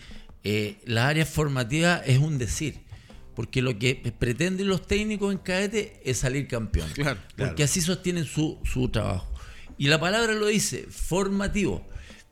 eh, 0.43 0.77
la 0.85 1.07
área 1.07 1.25
formativa 1.25 1.97
es 2.05 2.17
un 2.19 2.37
decir, 2.37 2.79
porque 3.35 3.61
lo 3.61 3.77
que 3.79 3.95
pretenden 4.17 4.67
los 4.67 4.85
técnicos 4.87 5.31
en 5.31 5.39
cadete 5.39 6.01
es 6.03 6.17
salir 6.17 6.47
campeón. 6.47 6.89
Claro, 6.93 7.19
porque 7.37 7.63
así 7.63 7.81
sostienen 7.81 8.25
su, 8.25 8.59
su 8.63 8.89
trabajo. 8.89 9.31
Y 9.77 9.87
la 9.87 9.99
palabra 9.99 10.33
lo 10.33 10.47
dice, 10.47 10.85
formativo. 10.89 11.87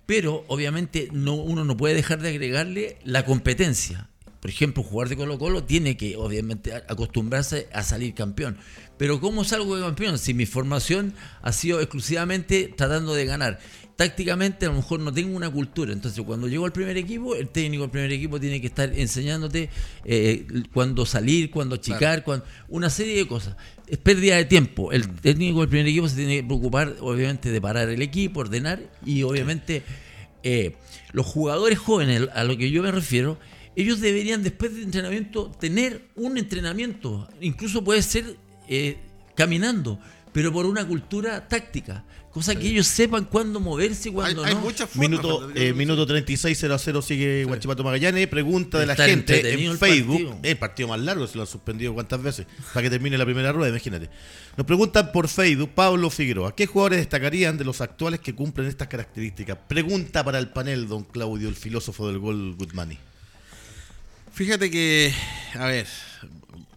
Pero 0.06 0.44
obviamente 0.48 1.10
no, 1.12 1.36
uno 1.36 1.64
no 1.64 1.76
puede 1.78 1.96
dejar 1.96 2.22
de 2.22 2.30
agregarle 2.30 2.98
la 3.04 3.24
competencia. 3.26 4.10
Por 4.44 4.50
ejemplo, 4.50 4.84
un 4.84 4.90
jugador 4.90 5.08
de 5.08 5.16
Colo 5.16 5.40
Colo 5.40 5.64
tiene 5.64 5.96
que 5.96 6.18
obviamente 6.18 6.74
acostumbrarse 6.74 7.70
a 7.72 7.82
salir 7.82 8.14
campeón. 8.14 8.58
Pero 8.98 9.22
¿cómo 9.22 9.46
salgo 9.46 9.78
de 9.78 9.84
campeón 9.84 10.18
si 10.20 10.34
mi 10.34 10.46
formación 10.46 11.14
ha 11.42 11.54
sido 11.54 11.80
exclusivamente 11.80 12.74
tratando 12.76 13.14
de 13.14 13.26
ganar? 13.26 13.60
Tácticamente 13.96 14.66
a 14.66 14.70
lo 14.70 14.76
mejor 14.76 15.00
no 15.00 15.14
tengo 15.14 15.38
una 15.38 15.50
cultura. 15.50 15.94
Entonces 15.94 16.22
cuando 16.26 16.50
llego 16.50 16.66
al 16.66 16.74
primer 16.74 16.98
equipo, 16.98 17.36
el 17.38 17.48
técnico 17.48 17.84
del 17.84 17.92
primer 17.92 18.12
equipo 18.12 18.38
tiene 18.38 18.60
que 18.60 18.68
estar 18.68 18.92
enseñándote 18.94 19.70
eh, 20.04 20.46
cuándo 20.74 21.06
salir, 21.06 21.50
cuándo 21.50 21.76
achicar, 21.76 22.26
cuándo- 22.26 22.44
una 22.68 22.90
serie 22.90 23.16
de 23.16 23.26
cosas. 23.26 23.56
Es 23.88 23.98
pérdida 23.98 24.36
de 24.36 24.44
tiempo. 24.44 24.92
El 24.92 25.08
técnico 25.10 25.62
del 25.62 25.70
primer 25.70 25.88
equipo 25.88 26.10
se 26.10 26.18
tiene 26.18 26.36
que 26.42 26.44
preocupar 26.44 26.98
obviamente 27.00 27.50
de 27.50 27.62
parar 27.62 27.88
el 27.88 28.02
equipo, 28.02 28.42
ordenar 28.42 28.92
y 29.06 29.24
obviamente 29.24 29.84
eh, 30.44 30.76
los 31.14 31.26
jugadores 31.26 31.80
jóvenes, 31.80 32.28
a 32.34 32.44
lo 32.44 32.58
que 32.58 32.70
yo 32.72 32.84
me 32.84 32.92
refiero, 32.92 33.40
ellos 33.76 34.00
deberían 34.00 34.44
después 34.44 34.74
del 34.74 34.84
entrenamiento 34.84 35.52
tener 35.60 36.10
un 36.16 36.38
entrenamiento, 36.38 37.28
incluso 37.42 37.84
puede 37.84 38.02
ser 38.02 38.38
eh, 38.68 38.98
caminando, 39.36 40.00
pero 40.32 40.52
por 40.52 40.66
una 40.66 40.88
cultura 40.88 41.48
táctica, 41.48 42.04
cosa 42.32 42.56
que 42.56 42.68
ellos 42.68 42.88
sepan 42.88 43.26
cuándo 43.26 43.60
moverse 43.60 44.10
y 44.10 44.12
Hay, 44.12 44.16
cuándo 44.16 44.44
hay 44.44 44.56
no. 44.56 44.62
muchas 44.62 44.90
formas. 44.90 45.10
Minuto, 45.10 45.52
eh, 45.54 45.74
minuto 45.74 46.08
36, 46.08 46.58
0 46.60 46.74
a 46.74 46.80
0 46.80 47.02
sigue 47.04 47.44
Guachipato 47.46 47.84
Magallanes. 47.84 48.28
Pregunta 48.28 48.80
de 48.80 48.88
la 48.88 48.94
Está 48.94 49.06
gente 49.06 49.54
en 49.54 49.60
el 49.70 49.78
Facebook. 49.78 50.24
partido. 50.24 50.40
El 50.42 50.58
partido 50.58 50.88
más 50.90 51.00
largo, 51.02 51.28
se 51.28 51.36
lo 51.36 51.42
han 51.44 51.48
suspendido 51.48 51.94
cuántas 51.94 52.24
veces. 52.24 52.48
Para 52.74 52.82
que 52.84 52.90
termine 52.90 53.18
la 53.20 53.26
primera 53.26 53.52
rueda, 53.52 53.70
imagínate. 53.70 54.10
Nos 54.58 54.66
preguntan 54.66 55.12
por 55.12 55.28
Facebook, 55.28 55.70
Pablo 55.76 56.10
Figueroa. 56.10 56.56
¿Qué 56.56 56.66
jugadores 56.66 56.98
destacarían 57.00 57.58
de 57.60 57.66
los 57.66 57.82
actuales 57.82 58.20
que 58.20 58.34
cumplen 58.34 58.68
estas 58.68 58.88
características? 58.88 59.58
Pregunta 59.68 60.24
para 60.24 60.40
el 60.40 60.50
panel, 60.50 60.88
don 60.88 61.04
Claudio, 61.04 61.48
el 61.50 61.56
filósofo 61.56 62.08
del 62.08 62.18
gol 62.18 62.56
Goodmani. 62.56 62.98
Fíjate 64.34 64.70
que, 64.72 65.14
a 65.56 65.66
ver, 65.68 65.88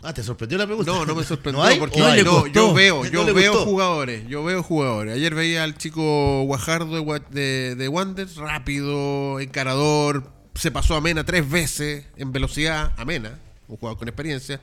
Ah, 0.02 0.12
¿te 0.12 0.22
sorprendió 0.22 0.56
la 0.56 0.66
pregunta? 0.66 0.92
No, 0.92 1.04
no 1.04 1.14
me 1.16 1.24
sorprendió 1.24 1.60
¿No 1.62 1.68
hay? 1.68 1.80
porque 1.80 1.98
no, 1.98 2.04
costó? 2.06 2.46
yo 2.48 2.72
veo, 2.74 3.02
¿No 3.02 3.10
yo 3.10 3.34
veo 3.34 3.52
gustó? 3.52 3.64
jugadores, 3.66 4.28
yo 4.28 4.44
veo 4.44 4.62
jugadores. 4.62 5.14
Ayer 5.14 5.34
veía 5.34 5.64
al 5.64 5.76
chico 5.76 6.42
Guajardo 6.44 7.02
de, 7.02 7.20
de, 7.30 7.74
de 7.74 7.88
Wanderers, 7.88 8.36
rápido, 8.36 9.40
encarador, 9.40 10.30
se 10.54 10.70
pasó 10.70 10.94
a 10.94 11.00
Mena 11.00 11.24
tres 11.24 11.48
veces 11.50 12.04
en 12.16 12.30
velocidad, 12.30 12.92
a 12.96 13.04
Mena, 13.04 13.40
un 13.66 13.78
jugador 13.78 13.98
con 13.98 14.06
experiencia, 14.06 14.60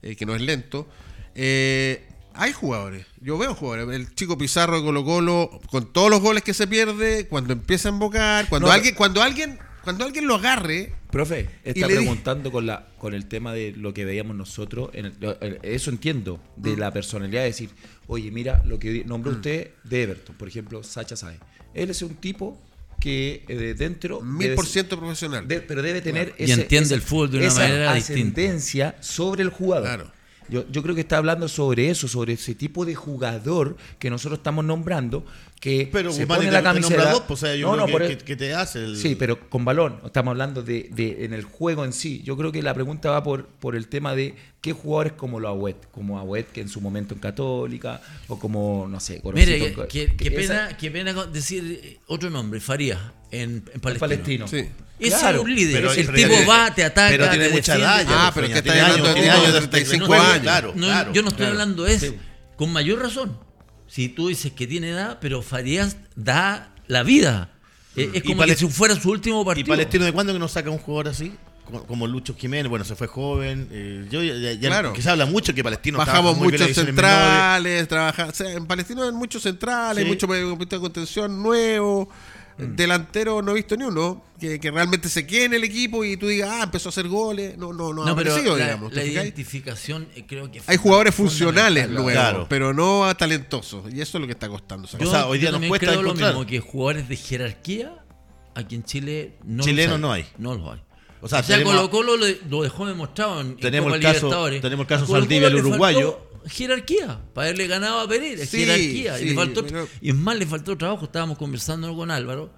eh, 0.00 0.16
que 0.16 0.24
no 0.24 0.34
es 0.34 0.40
lento. 0.40 0.88
Eh, 1.34 2.08
hay 2.32 2.52
jugadores, 2.54 3.06
yo 3.20 3.36
veo 3.36 3.54
jugadores. 3.54 3.94
El 3.94 4.14
chico 4.14 4.38
Pizarro 4.38 4.78
de 4.78 4.82
Colo 4.82 5.04
Colo, 5.04 5.60
con 5.70 5.92
todos 5.92 6.08
los 6.08 6.20
goles 6.20 6.42
que 6.42 6.54
se 6.54 6.66
pierde, 6.66 7.26
cuando 7.28 7.52
empieza 7.52 7.90
a 7.90 7.92
invocar, 7.92 8.48
cuando 8.48 8.68
No, 8.68 8.72
alguien, 8.72 8.94
cuando 8.94 9.20
alguien, 9.20 9.58
cuando 9.82 10.04
alguien 10.04 10.26
lo 10.26 10.34
agarre, 10.36 10.92
Profe, 11.10 11.48
está 11.64 11.86
preguntando 11.86 12.52
con 12.52 12.66
la 12.66 12.86
con 12.98 13.14
el 13.14 13.26
tema 13.26 13.52
de 13.52 13.72
lo 13.72 13.92
que 13.94 14.04
veíamos 14.04 14.36
nosotros. 14.36 14.90
en 14.92 15.06
el- 15.06 15.58
eso 15.62 15.90
entiendo, 15.90 16.40
de 16.56 16.76
la 16.76 16.92
personalidad, 16.92 17.40
de 17.42 17.46
decir, 17.48 17.70
oye, 18.06 18.30
mira, 18.30 18.62
lo 18.64 18.78
que 18.78 19.04
nombró 19.04 19.32
usted 19.32 19.70
de 19.84 20.02
Everton, 20.02 20.36
por 20.36 20.48
ejemplo, 20.48 20.82
Sacha 20.82 21.16
Saez. 21.16 21.38
Él 21.74 21.90
es 21.90 22.02
un 22.02 22.14
tipo 22.16 22.60
que 23.00 23.44
eh, 23.48 23.54
de 23.56 23.74
dentro. 23.74 24.20
mil 24.20 24.54
por 24.54 24.66
ciento 24.66 24.98
profesional. 24.98 25.48
de- 25.48 25.60
pero 25.62 25.80
debe 25.82 26.00
tener 26.02 26.34
Y 26.38 26.50
entiende 26.50 26.94
el 26.94 27.00
fútbol 27.00 27.30
de 27.30 27.38
una 27.38 27.46
esa 27.46 27.60
manera 27.60 27.94
distinta. 27.94 28.94
sobre 29.00 29.42
el 29.42 29.48
jugador. 29.48 29.86
Claro. 29.86 30.12
Yo, 30.50 30.64
yo 30.70 30.82
creo 30.82 30.94
que 30.94 31.00
está 31.02 31.16
hablando 31.18 31.48
sobre 31.48 31.90
eso, 31.90 32.08
sobre 32.08 32.32
ese 32.34 32.54
tipo 32.54 32.84
de 32.84 32.94
jugador 32.94 33.76
que 33.98 34.10
nosotros 34.10 34.38
estamos 34.38 34.64
nombrando, 34.64 35.24
que 35.60 35.88
Pero 35.92 36.10
se 36.10 36.20
Guzmán 36.24 36.38
pone 36.38 36.50
la 36.50 36.62
camiseta. 36.62 37.10
dos, 37.12 37.20
pues, 37.28 37.42
o 37.42 37.46
sea, 37.46 37.54
yo 37.56 37.76
no, 37.76 37.84
creo 37.86 37.98
no, 38.10 38.18
que, 38.24 38.36
te 38.36 38.54
hace 38.54 38.84
el... 38.84 38.96
Sí, 38.96 39.14
pero 39.14 39.48
con 39.50 39.64
balón. 39.64 40.00
Estamos 40.04 40.32
hablando 40.32 40.62
de, 40.62 40.88
de- 40.92 41.24
en 41.24 41.34
el 41.34 41.44
juego 41.44 41.84
en 41.84 41.92
sí. 41.92 42.22
Yo 42.24 42.36
creo 42.36 42.50
que 42.50 42.62
la 42.62 42.72
pregunta 42.74 43.10
va 43.10 43.22
por, 43.22 43.46
por 43.46 43.76
el 43.76 43.86
tema 43.88 44.14
de 44.14 44.34
qué 44.62 44.72
jugadores 44.72 45.12
como 45.12 45.38
lo 45.38 45.48
Agüet, 45.48 45.76
como 45.92 46.18
Agüet 46.18 46.46
que 46.50 46.60
en 46.62 46.68
su 46.68 46.80
momento 46.80 47.14
en 47.14 47.20
Católica, 47.20 48.00
o 48.28 48.38
como, 48.38 48.86
no 48.88 48.98
sé, 49.00 49.20
Mire, 49.34 49.74
qué, 49.88 50.14
qué- 50.16 50.28
esa- 50.28 50.66
pena, 50.66 50.76
qué 50.76 50.90
pena 50.90 51.12
decir 51.26 51.80
eh, 51.84 51.98
otro 52.06 52.30
nombre, 52.30 52.58
Farías, 52.60 52.98
en, 53.30 53.62
en 53.72 53.80
Palestino. 53.80 53.98
palestino. 54.00 54.48
Sí. 54.48 54.64
Ese 55.00 55.18
Claro, 55.18 55.38
es 55.38 55.44
un 55.44 55.54
líder. 55.54 55.74
pero- 55.74 55.92
el 55.92 56.06
pero 56.06 56.16
tipo 56.16 56.28
tiene- 56.28 56.46
va, 56.46 56.74
te 56.74 56.84
ataca, 56.84 57.08
pero 57.10 57.30
tiene 57.30 57.48
te 57.48 57.52
mucha 57.54 57.74
edad 57.76 58.02
ya, 58.06 58.26
Ah, 58.26 58.32
pero 58.34 58.46
es 58.46 58.52
que 58.52 58.58
está 58.58 58.72
hablando 58.72 58.94
de 58.96 59.00
años- 59.00 59.08
años 59.08 59.14
tiene 59.14 59.26
de 59.28 59.46
años 59.58 59.70
35 59.70 60.06
no, 60.06 60.14
años. 60.22 60.42
Claro, 60.42 60.72
No, 60.76 60.86
claro. 60.86 61.12
yo 61.12 61.22
no 61.22 61.28
estoy 61.28 61.38
claro. 61.46 61.52
hablando 61.52 61.82
de 61.84 61.94
eso. 61.94 62.06
Sí. 62.06 62.16
Con 62.56 62.72
mayor 62.72 62.98
razón. 63.00 63.38
Si 63.88 64.08
tú 64.08 64.28
dices 64.28 64.52
que 64.52 64.66
tiene 64.66 64.90
edad, 64.90 65.18
pero 65.20 65.42
Farías 65.42 65.96
da 66.14 66.72
la 66.86 67.02
vida. 67.02 67.50
Eh, 67.96 68.10
Es 68.14 68.24
Y 68.24 68.26
como 68.28 68.44
que 68.44 68.54
si 68.54 68.68
fuera 68.68 68.94
su 68.94 69.10
último 69.10 69.42
¿Y 69.42 69.44
partido. 69.44 69.68
Palestino 69.68 70.04
de 70.04 70.12
cuándo 70.12 70.32
que 70.32 70.38
nos 70.38 70.52
saca 70.52 70.70
un 70.70 70.78
jugador 70.78 71.08
así? 71.08 71.32
Como, 71.86 72.06
Lucho 72.08 72.34
Jiménez, 72.36 72.68
bueno, 72.68 72.84
se 72.84 72.96
fue 72.96 73.06
joven. 73.06 73.68
eh, 73.70 74.04
yo 74.10 74.22
ya, 74.24 74.52
ya- 74.52 74.68
Claro. 74.68 74.92
que 74.92 75.02
se 75.02 75.08
habla 75.10 75.24
mucho 75.26 75.54
que 75.54 75.62
Palestino 75.62 75.98
Bajamos 75.98 76.36
muchos 76.36 76.72
centrales, 76.74 77.86
trabaja, 77.86 78.26
o 78.26 78.34
sea, 78.34 78.50
en 78.52 78.66
Palestina 78.66 79.04
hay 79.04 79.12
muchos 79.12 79.42
centrales, 79.44 80.02
Sí. 80.04 80.08
mucho 80.10 80.26
de 80.26 80.80
contención 80.80 81.40
nuevo, 81.42 82.08
Mm. 82.60 82.76
delantero 82.76 83.42
no 83.42 83.50
he 83.52 83.54
visto 83.54 83.76
ni 83.76 83.84
uno, 83.84 84.24
que, 84.38 84.58
que 84.60 84.70
realmente 84.70 85.08
se 85.08 85.26
quede 85.26 85.44
en 85.46 85.54
el 85.54 85.64
equipo 85.64 86.04
y 86.04 86.16
tú 86.16 86.26
digas, 86.28 86.50
ah, 86.52 86.62
empezó 86.64 86.88
a 86.88 86.90
hacer 86.90 87.08
goles, 87.08 87.56
no, 87.58 87.72
no, 87.72 87.92
no, 87.92 88.02
ha 88.02 88.06
no, 88.06 88.16
pero 88.16 88.30
aparecido, 88.32 88.56
la, 88.56 88.64
digamos. 88.64 88.90
¿te 88.90 88.96
la 88.96 89.04
identificación 89.04 90.08
eh, 90.14 90.24
creo 90.26 90.50
que 90.50 90.62
Hay 90.66 90.76
jugadores 90.76 91.14
funcionales 91.14 91.88
nuevos, 91.88 92.12
Claro. 92.12 92.46
pero 92.48 92.72
no 92.72 93.14
talentosos, 93.16 93.92
y 93.92 94.00
eso 94.00 94.18
es 94.18 94.20
lo 94.22 94.26
que 94.26 94.32
está 94.32 94.48
costando. 94.48 94.86
O 94.92 95.06
sea, 95.06 95.26
hoy 95.26 95.38
día 95.38 95.50
yo 95.50 95.58
nos 95.58 95.68
cuesta 95.68 95.86
creo 95.88 96.00
encontrar. 96.00 96.32
lo 96.34 96.40
mismo, 96.40 96.50
que 96.50 96.60
jugadores 96.60 97.08
de 97.08 97.16
jerarquía 97.16 97.94
aquí 98.54 98.74
en 98.74 98.84
Chile 98.84 99.34
no 99.44 99.62
Chilenos 99.62 99.92
los 99.92 100.00
no 100.00 100.12
hay. 100.12 100.26
No 100.38 100.54
los 100.54 100.72
hay. 100.72 100.80
O 101.22 101.26
O 101.26 101.28
sea, 101.28 101.42
sea, 101.42 101.58
tenemos- 101.58 101.74
Colo 101.88 101.90
Colo 101.90 102.16
lo, 102.16 102.26
lo 102.48 102.62
dejó 102.62 102.86
demostrado 102.86 103.40
en, 103.42 103.48
en 103.48 103.56
Tenemos 103.58 103.88
Copa 103.88 103.96
el 103.96 104.02
caso- 104.02 104.14
Libertadores. 104.26 104.60
tenemos 104.62 104.84
el 104.84 104.88
caso 104.88 105.04
A 105.04 105.06
Saldivia, 105.20 105.48
el 105.48 105.56
uruguayo. 105.56 106.29
Jerarquía, 106.50 107.20
para 107.34 107.48
haberle 107.48 107.66
ganado 107.66 108.00
a 108.00 108.08
Pereira, 108.08 108.44
Sí, 108.44 108.58
jerarquía. 108.58 109.20
y, 109.20 109.24
le 109.30 109.34
faltó, 109.34 109.64
pero- 109.66 109.88
y 110.00 110.10
es 110.10 110.14
más, 110.16 110.36
le 110.36 110.46
faltó 110.46 110.76
trabajo, 110.76 111.04
estábamos 111.06 111.38
conversando 111.38 111.94
con 111.96 112.10
Álvaro. 112.10 112.52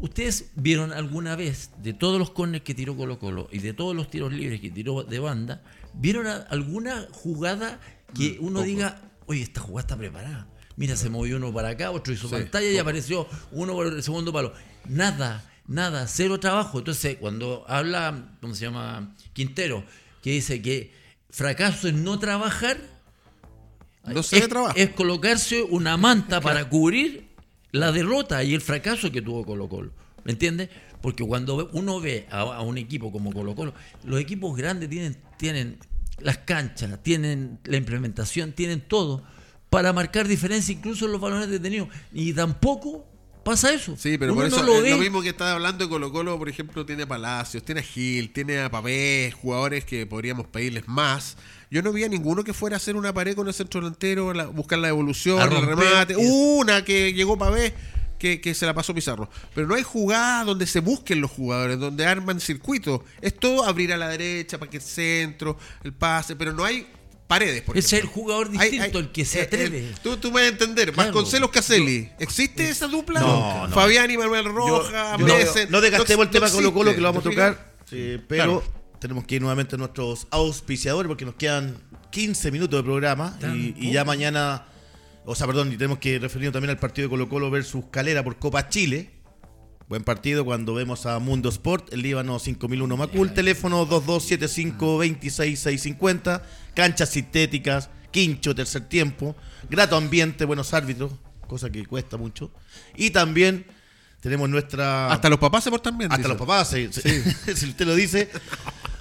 ¿Ustedes 0.00 0.50
vieron 0.56 0.92
alguna 0.92 1.36
vez 1.36 1.70
de 1.82 1.92
todos 1.94 2.18
los 2.18 2.30
corners 2.30 2.62
que 2.64 2.74
tiró 2.74 2.96
Colo 2.96 3.18
Colo 3.18 3.48
y 3.52 3.58
de 3.60 3.72
todos 3.72 3.94
los 3.94 4.10
tiros 4.10 4.32
libres 4.32 4.60
que 4.60 4.70
tiró 4.70 5.02
de 5.04 5.18
banda, 5.18 5.62
vieron 5.94 6.26
alguna 6.26 7.06
jugada 7.12 7.80
que 8.14 8.38
Mm, 8.40 8.44
uno 8.46 8.62
diga, 8.62 9.00
oye, 9.26 9.42
esta 9.42 9.60
jugada 9.60 9.80
está 9.86 9.96
preparada? 9.96 10.46
Mira, 10.76 10.96
se 10.96 11.08
movió 11.08 11.36
uno 11.36 11.52
para 11.52 11.70
acá, 11.70 11.90
otro 11.92 12.12
hizo 12.12 12.28
pantalla 12.28 12.68
y 12.70 12.76
apareció 12.78 13.28
uno 13.52 13.72
por 13.74 13.86
el 13.86 14.02
segundo 14.02 14.32
palo. 14.32 14.52
Nada, 14.88 15.48
nada, 15.68 16.06
cero 16.08 16.38
trabajo. 16.40 16.78
Entonces, 16.78 17.16
cuando 17.18 17.64
habla, 17.68 18.36
¿cómo 18.40 18.54
se 18.54 18.64
llama? 18.66 19.14
Quintero, 19.32 19.84
que 20.22 20.30
dice 20.32 20.60
que 20.60 20.92
fracaso 21.30 21.86
es 21.88 21.94
no 21.94 22.18
trabajar, 22.18 22.78
No 24.06 24.22
se 24.22 24.36
es, 24.36 24.42
ve 24.42 24.48
trabajo. 24.48 24.74
es 24.76 24.90
colocarse 24.90 25.62
una 25.62 25.96
manta 25.96 26.40
para 26.40 26.68
cubrir 26.68 27.28
la 27.72 27.92
derrota 27.92 28.42
y 28.44 28.54
el 28.54 28.60
fracaso 28.60 29.10
que 29.10 29.22
tuvo 29.22 29.44
Colo 29.44 29.68
Colo. 29.68 29.92
¿Me 30.24 30.32
entiendes? 30.32 30.68
Porque 31.00 31.24
cuando 31.24 31.68
uno 31.72 32.00
ve 32.00 32.26
a, 32.30 32.40
a 32.40 32.62
un 32.62 32.78
equipo 32.78 33.12
como 33.12 33.32
Colo 33.32 33.54
Colo, 33.54 33.74
los 34.04 34.20
equipos 34.20 34.56
grandes 34.56 34.88
tienen, 34.88 35.16
tienen 35.38 35.78
las 36.20 36.38
canchas, 36.38 37.02
tienen 37.02 37.58
la 37.64 37.76
implementación, 37.76 38.52
tienen 38.52 38.80
todo 38.80 39.22
para 39.70 39.92
marcar 39.92 40.28
diferencia 40.28 40.72
incluso 40.72 41.06
en 41.06 41.12
los 41.12 41.20
balones 41.20 41.48
detenidos. 41.48 41.88
Y 42.12 42.32
tampoco 42.32 43.06
pasa 43.44 43.72
eso. 43.72 43.94
Sí, 43.98 44.18
pero 44.18 44.32
Uno 44.32 44.40
por 44.42 44.48
eso 44.48 44.60
no 44.60 44.66
lo 44.66 44.76
es 44.78 44.82
ve. 44.84 44.90
lo 44.90 44.98
mismo 44.98 45.22
que 45.22 45.28
estaba 45.28 45.52
hablando 45.52 45.84
de 45.84 45.90
Colo 45.90 46.10
Colo, 46.12 46.38
por 46.38 46.48
ejemplo, 46.48 46.84
tiene 46.86 47.04
a 47.04 47.06
Palacios, 47.06 47.62
tiene 47.62 47.80
a 47.82 47.84
Gil, 47.84 48.32
tiene 48.32 48.60
a 48.60 48.70
Pavés, 48.70 49.34
jugadores 49.34 49.84
que 49.84 50.06
podríamos 50.06 50.46
pedirles 50.48 50.88
más. 50.88 51.36
Yo 51.70 51.82
no 51.82 51.92
vi 51.92 52.04
a 52.04 52.08
ninguno 52.08 52.42
que 52.44 52.52
fuera 52.54 52.76
a 52.76 52.78
hacer 52.78 52.96
una 52.96 53.12
pared 53.12 53.34
con 53.36 53.46
el 53.48 53.54
centro 53.54 53.80
delantero, 53.80 54.32
la- 54.32 54.46
buscar 54.46 54.78
la 54.78 54.88
evolución, 54.88 55.40
el 55.40 55.66
remate. 55.66 56.16
Una 56.16 56.84
que 56.84 57.12
llegó 57.12 57.36
Pavés, 57.38 57.72
que, 58.18 58.40
que 58.40 58.54
se 58.54 58.64
la 58.64 58.72
pasó 58.74 58.94
Pizarro. 58.94 59.28
Pero 59.54 59.66
no 59.66 59.74
hay 59.74 59.82
jugada 59.82 60.44
donde 60.44 60.66
se 60.66 60.80
busquen 60.80 61.20
los 61.20 61.30
jugadores, 61.30 61.78
donde 61.78 62.06
arman 62.06 62.40
circuitos. 62.40 63.00
Es 63.20 63.34
todo 63.36 63.64
abrir 63.64 63.92
a 63.92 63.96
la 63.96 64.08
derecha 64.08 64.56
para 64.58 64.70
que 64.70 64.76
el 64.78 64.82
centro, 64.82 65.58
el 65.82 65.92
pase, 65.92 66.36
pero 66.36 66.52
no 66.52 66.64
hay 66.64 66.86
paredes. 67.26 67.62
Por 67.62 67.76
es 67.78 67.92
el 67.92 68.06
jugador 68.06 68.48
Hay- 68.58 68.70
distinto, 68.70 68.98
hay- 68.98 69.04
el 69.04 69.12
que 69.12 69.24
se 69.24 69.40
eh, 69.40 69.42
atreve. 69.42 69.78
eh, 69.78 69.94
tú, 70.02 70.16
tú 70.16 70.30
vas 70.30 70.42
a 70.42 70.48
entender. 70.48 70.92
Claro. 70.92 71.08
Vasconcelos 71.12 71.50
Caselli. 71.50 72.10
¿Existe 72.18 72.68
esa 72.68 72.86
dupla? 72.86 73.20
No, 73.20 73.68
no. 73.68 73.74
Fabián 73.74 74.10
y 74.10 74.16
Manuel 74.18 74.44
Rojas, 74.46 75.18
Yo 75.18 75.26
no, 75.26 75.34
Messen. 75.34 75.70
no 75.70 75.80
desgastemos 75.80 76.26
el 76.26 76.30
tema 76.30 76.46
existe, 76.46 76.62
Colo 76.64 76.74
Colo 76.74 76.94
que 76.94 77.00
lo 77.00 77.08
vamos 77.08 77.26
a 77.26 77.30
tocar, 77.30 77.74
sí, 77.88 78.20
pero 78.28 78.62
tenemos 79.00 79.24
que 79.24 79.36
ir 79.36 79.40
nuevamente 79.42 79.74
a 79.74 79.78
nuestros 79.78 80.26
auspiciadores 80.30 81.08
porque 81.08 81.24
nos 81.24 81.34
quedan 81.34 81.76
15 82.10 82.50
minutos 82.50 82.78
de 82.78 82.84
programa 82.84 83.36
y, 83.54 83.74
y 83.88 83.92
ya 83.92 84.04
mañana, 84.04 84.66
o 85.24 85.34
sea, 85.34 85.46
perdón, 85.46 85.68
y 85.72 85.76
tenemos 85.76 85.98
que 85.98 86.18
referirnos 86.18 86.52
también 86.52 86.70
al 86.70 86.78
partido 86.78 87.06
de 87.08 87.10
Colo 87.10 87.28
Colo 87.28 87.50
versus 87.50 87.84
Calera 87.90 88.22
por 88.22 88.38
Copa 88.38 88.68
Chile. 88.68 89.10
Buen 89.94 90.02
partido 90.02 90.44
cuando 90.44 90.74
vemos 90.74 91.06
a 91.06 91.20
Mundo 91.20 91.48
Sport, 91.48 91.92
el 91.92 92.02
Líbano 92.02 92.40
5001 92.40 92.96
Macul, 92.96 93.32
teléfono 93.32 93.88
2275-26650, 93.88 96.42
canchas 96.74 97.10
sintéticas, 97.10 97.90
quincho, 98.10 98.56
tercer 98.56 98.88
tiempo, 98.88 99.36
grato 99.70 99.96
ambiente, 99.96 100.46
buenos 100.46 100.74
árbitros, 100.74 101.12
cosa 101.46 101.70
que 101.70 101.86
cuesta 101.86 102.16
mucho. 102.16 102.50
Y 102.96 103.10
también 103.10 103.66
tenemos 104.18 104.50
nuestra... 104.50 105.12
Hasta 105.12 105.28
los 105.28 105.38
papás 105.38 105.62
se 105.62 105.70
portan 105.70 105.96
bien. 105.96 106.10
Hasta 106.10 106.22
dice. 106.22 106.28
los 106.28 106.38
papás, 106.38 106.70
sí. 106.70 106.90
si 107.54 107.66
usted 107.66 107.86
lo 107.86 107.94
dice. 107.94 108.28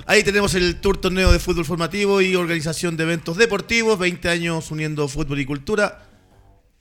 Ahí 0.05 0.21
tenemos 0.21 0.53
el 0.53 0.79
Tour 0.79 0.97
Torneo 0.97 1.31
de 1.31 1.39
Fútbol 1.39 1.65
Formativo 1.65 2.21
y 2.21 2.35
organización 2.35 2.97
de 2.97 3.03
eventos 3.05 3.37
deportivos, 3.37 3.97
20 3.97 4.29
años 4.29 4.69
uniendo 4.69 5.07
fútbol 5.07 5.39
y 5.39 5.47
cultura, 5.47 6.05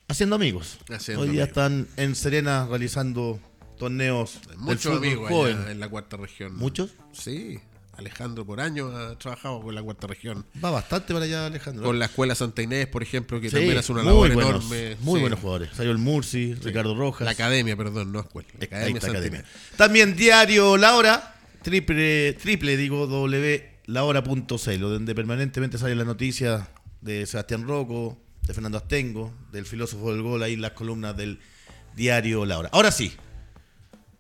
haciendo 0.06 0.36
amigos. 0.36 0.80
Haciendo 0.90 1.22
Hoy 1.22 1.30
amigos. 1.30 1.48
están 1.48 1.88
en 1.96 2.14
Serena 2.14 2.66
realizando 2.68 3.40
torneos 3.78 4.38
Muchos 4.58 4.96
amigos 4.96 5.30
allá 5.30 5.70
en 5.70 5.80
la 5.80 5.88
cuarta 5.88 6.16
región. 6.16 6.56
¿Muchos? 6.56 6.90
Sí. 7.12 7.58
Alejandro 7.94 8.46
por 8.46 8.58
años 8.58 8.94
ha 8.94 9.18
trabajado 9.18 9.60
con 9.60 9.74
la 9.74 9.82
cuarta 9.82 10.06
región. 10.06 10.46
Va 10.64 10.70
bastante 10.70 11.12
para 11.12 11.26
allá, 11.26 11.46
Alejandro. 11.46 11.84
Con 11.84 11.98
la 11.98 12.06
escuela 12.06 12.34
Santa 12.34 12.62
Inés, 12.62 12.86
por 12.86 13.02
ejemplo, 13.02 13.38
que 13.38 13.50
Sí, 13.50 13.56
también 13.56 13.76
hace 13.76 13.92
una 13.92 14.02
muy 14.02 14.08
labor 14.12 14.32
buenos, 14.34 14.64
enorme. 14.72 14.96
Muy 15.00 15.16
Sí. 15.16 15.20
buenos 15.20 15.40
jugadores. 15.40 15.70
Salió 15.76 15.92
el 15.92 15.98
Murci, 15.98 16.54
Ricardo 16.54 16.94
Rojas. 16.96 17.26
La 17.26 17.32
academia, 17.32 17.76
perdón, 17.76 18.10
no 18.10 18.20
escuela. 18.20 18.48
La 18.58 18.64
academia 18.64 19.00
Santa 19.00 19.18
academia. 19.18 19.40
Inés. 19.40 19.50
También 19.76 20.16
diario 20.16 20.78
La 20.78 20.96
Hora, 20.96 21.36
triple, 21.62 22.32
triple 22.32 22.78
digo, 22.78 23.06
wlahora.cl, 23.86 24.78
donde 24.80 25.14
permanentemente 25.14 25.76
sale 25.76 25.94
la 25.94 26.04
noticia 26.04 26.68
de 27.02 27.26
Sebastián 27.26 27.66
Rocco, 27.66 28.18
de 28.42 28.54
Fernando 28.54 28.78
Astengo, 28.78 29.32
del 29.52 29.66
filósofo 29.66 30.12
del 30.12 30.22
gol, 30.22 30.42
ahí 30.42 30.56
las 30.56 30.72
columnas 30.72 31.16
del 31.16 31.40
diario 31.94 32.46
La 32.46 32.58
Hora. 32.58 32.70
Ahora 32.72 32.90
sí, 32.90 33.12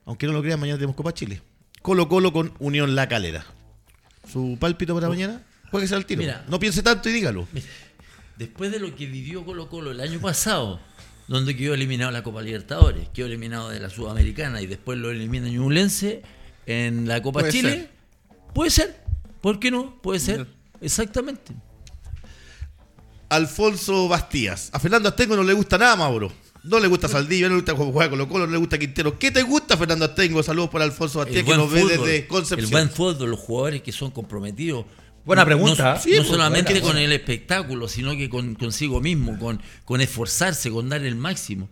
aunque 0.04 0.26
no 0.26 0.32
lo 0.32 0.42
crean, 0.42 0.58
mañana 0.60 0.78
tenemos 0.78 0.96
Copa 0.96 1.12
Chile. 1.14 1.42
Colo 1.82 2.08
Colo 2.08 2.32
con 2.32 2.52
Unión 2.58 2.94
La 2.94 3.08
Calera. 3.08 3.44
¿Su 4.30 4.56
pálpito 4.60 4.94
para 4.94 5.08
mañana? 5.08 5.42
Jueguese 5.70 5.94
al 5.94 6.06
tiro. 6.06 6.20
Mira. 6.20 6.44
no 6.48 6.58
piense 6.58 6.82
tanto 6.82 7.08
y 7.08 7.12
dígalo. 7.12 7.48
Después 8.36 8.70
de 8.70 8.78
lo 8.78 8.94
que 8.94 9.06
vivió 9.06 9.44
Colo 9.44 9.68
Colo 9.68 9.90
el 9.90 10.00
año 10.00 10.20
pasado, 10.20 10.80
donde 11.28 11.56
quedó 11.56 11.74
eliminado 11.74 12.10
la 12.10 12.22
Copa 12.22 12.42
Libertadores, 12.42 13.08
quedó 13.10 13.26
eliminado 13.26 13.70
de 13.70 13.80
la 13.80 13.90
Sudamericana 13.90 14.60
y 14.60 14.66
después 14.66 14.98
lo 14.98 15.10
elimina 15.10 15.48
Ñublense 15.48 16.22
en 16.66 17.08
la 17.08 17.22
Copa 17.22 17.40
Puede 17.40 17.52
Chile, 17.52 17.70
ser. 17.72 17.90
puede 18.54 18.70
ser. 18.70 19.02
¿Por 19.40 19.58
qué 19.58 19.70
no? 19.70 20.00
Puede 20.02 20.20
ser. 20.20 20.46
Exactamente. 20.80 21.52
Alfonso 23.28 24.08
Bastías. 24.08 24.68
A 24.72 24.78
Fernando 24.78 25.08
Astengo 25.08 25.34
no 25.36 25.42
le 25.42 25.52
gusta 25.52 25.78
nada, 25.78 25.96
Mauro. 25.96 26.30
No 26.64 26.78
le 26.78 26.86
gusta 26.86 27.08
Saldivia, 27.08 27.48
no 27.48 27.56
le 27.56 27.62
gusta 27.62 27.74
juega 27.74 28.08
Colo 28.10 28.28
Colo, 28.28 28.46
no 28.46 28.52
le 28.52 28.58
gusta 28.58 28.78
Quintero. 28.78 29.18
¿Qué 29.18 29.30
te 29.32 29.42
gusta, 29.42 29.76
Fernando 29.76 30.04
Astengo? 30.04 30.42
Saludos 30.42 30.70
para 30.70 30.84
Alfonso 30.84 31.18
Bastías, 31.18 31.38
El 31.40 31.44
que 31.44 31.50
buen, 31.50 31.58
nos 31.60 31.72
ve 31.72 31.80
fútbol, 31.80 31.98
desde 31.98 32.16
el 32.18 32.26
Concepción. 32.28 32.70
buen 32.70 32.90
fútbol, 32.90 33.30
los 33.30 33.40
jugadores 33.40 33.82
que 33.82 33.90
son 33.92 34.10
comprometidos. 34.12 34.84
Buena 35.24 35.44
pregunta. 35.44 35.94
No, 35.94 36.00
Sí, 36.00 36.10
no 36.10 36.16
pues, 36.18 36.28
solamente 36.28 36.70
buena, 36.72 36.80
con 36.80 36.92
buena. 36.92 37.04
el 37.06 37.12
espectáculo, 37.12 37.88
sino 37.88 38.16
que 38.16 38.28
con 38.28 38.54
consigo 38.54 39.00
mismo, 39.00 39.38
con, 39.38 39.60
con 39.84 40.00
esforzarse, 40.00 40.70
con 40.70 40.88
dar 40.88 41.04
el 41.04 41.16
máximo. 41.16 41.68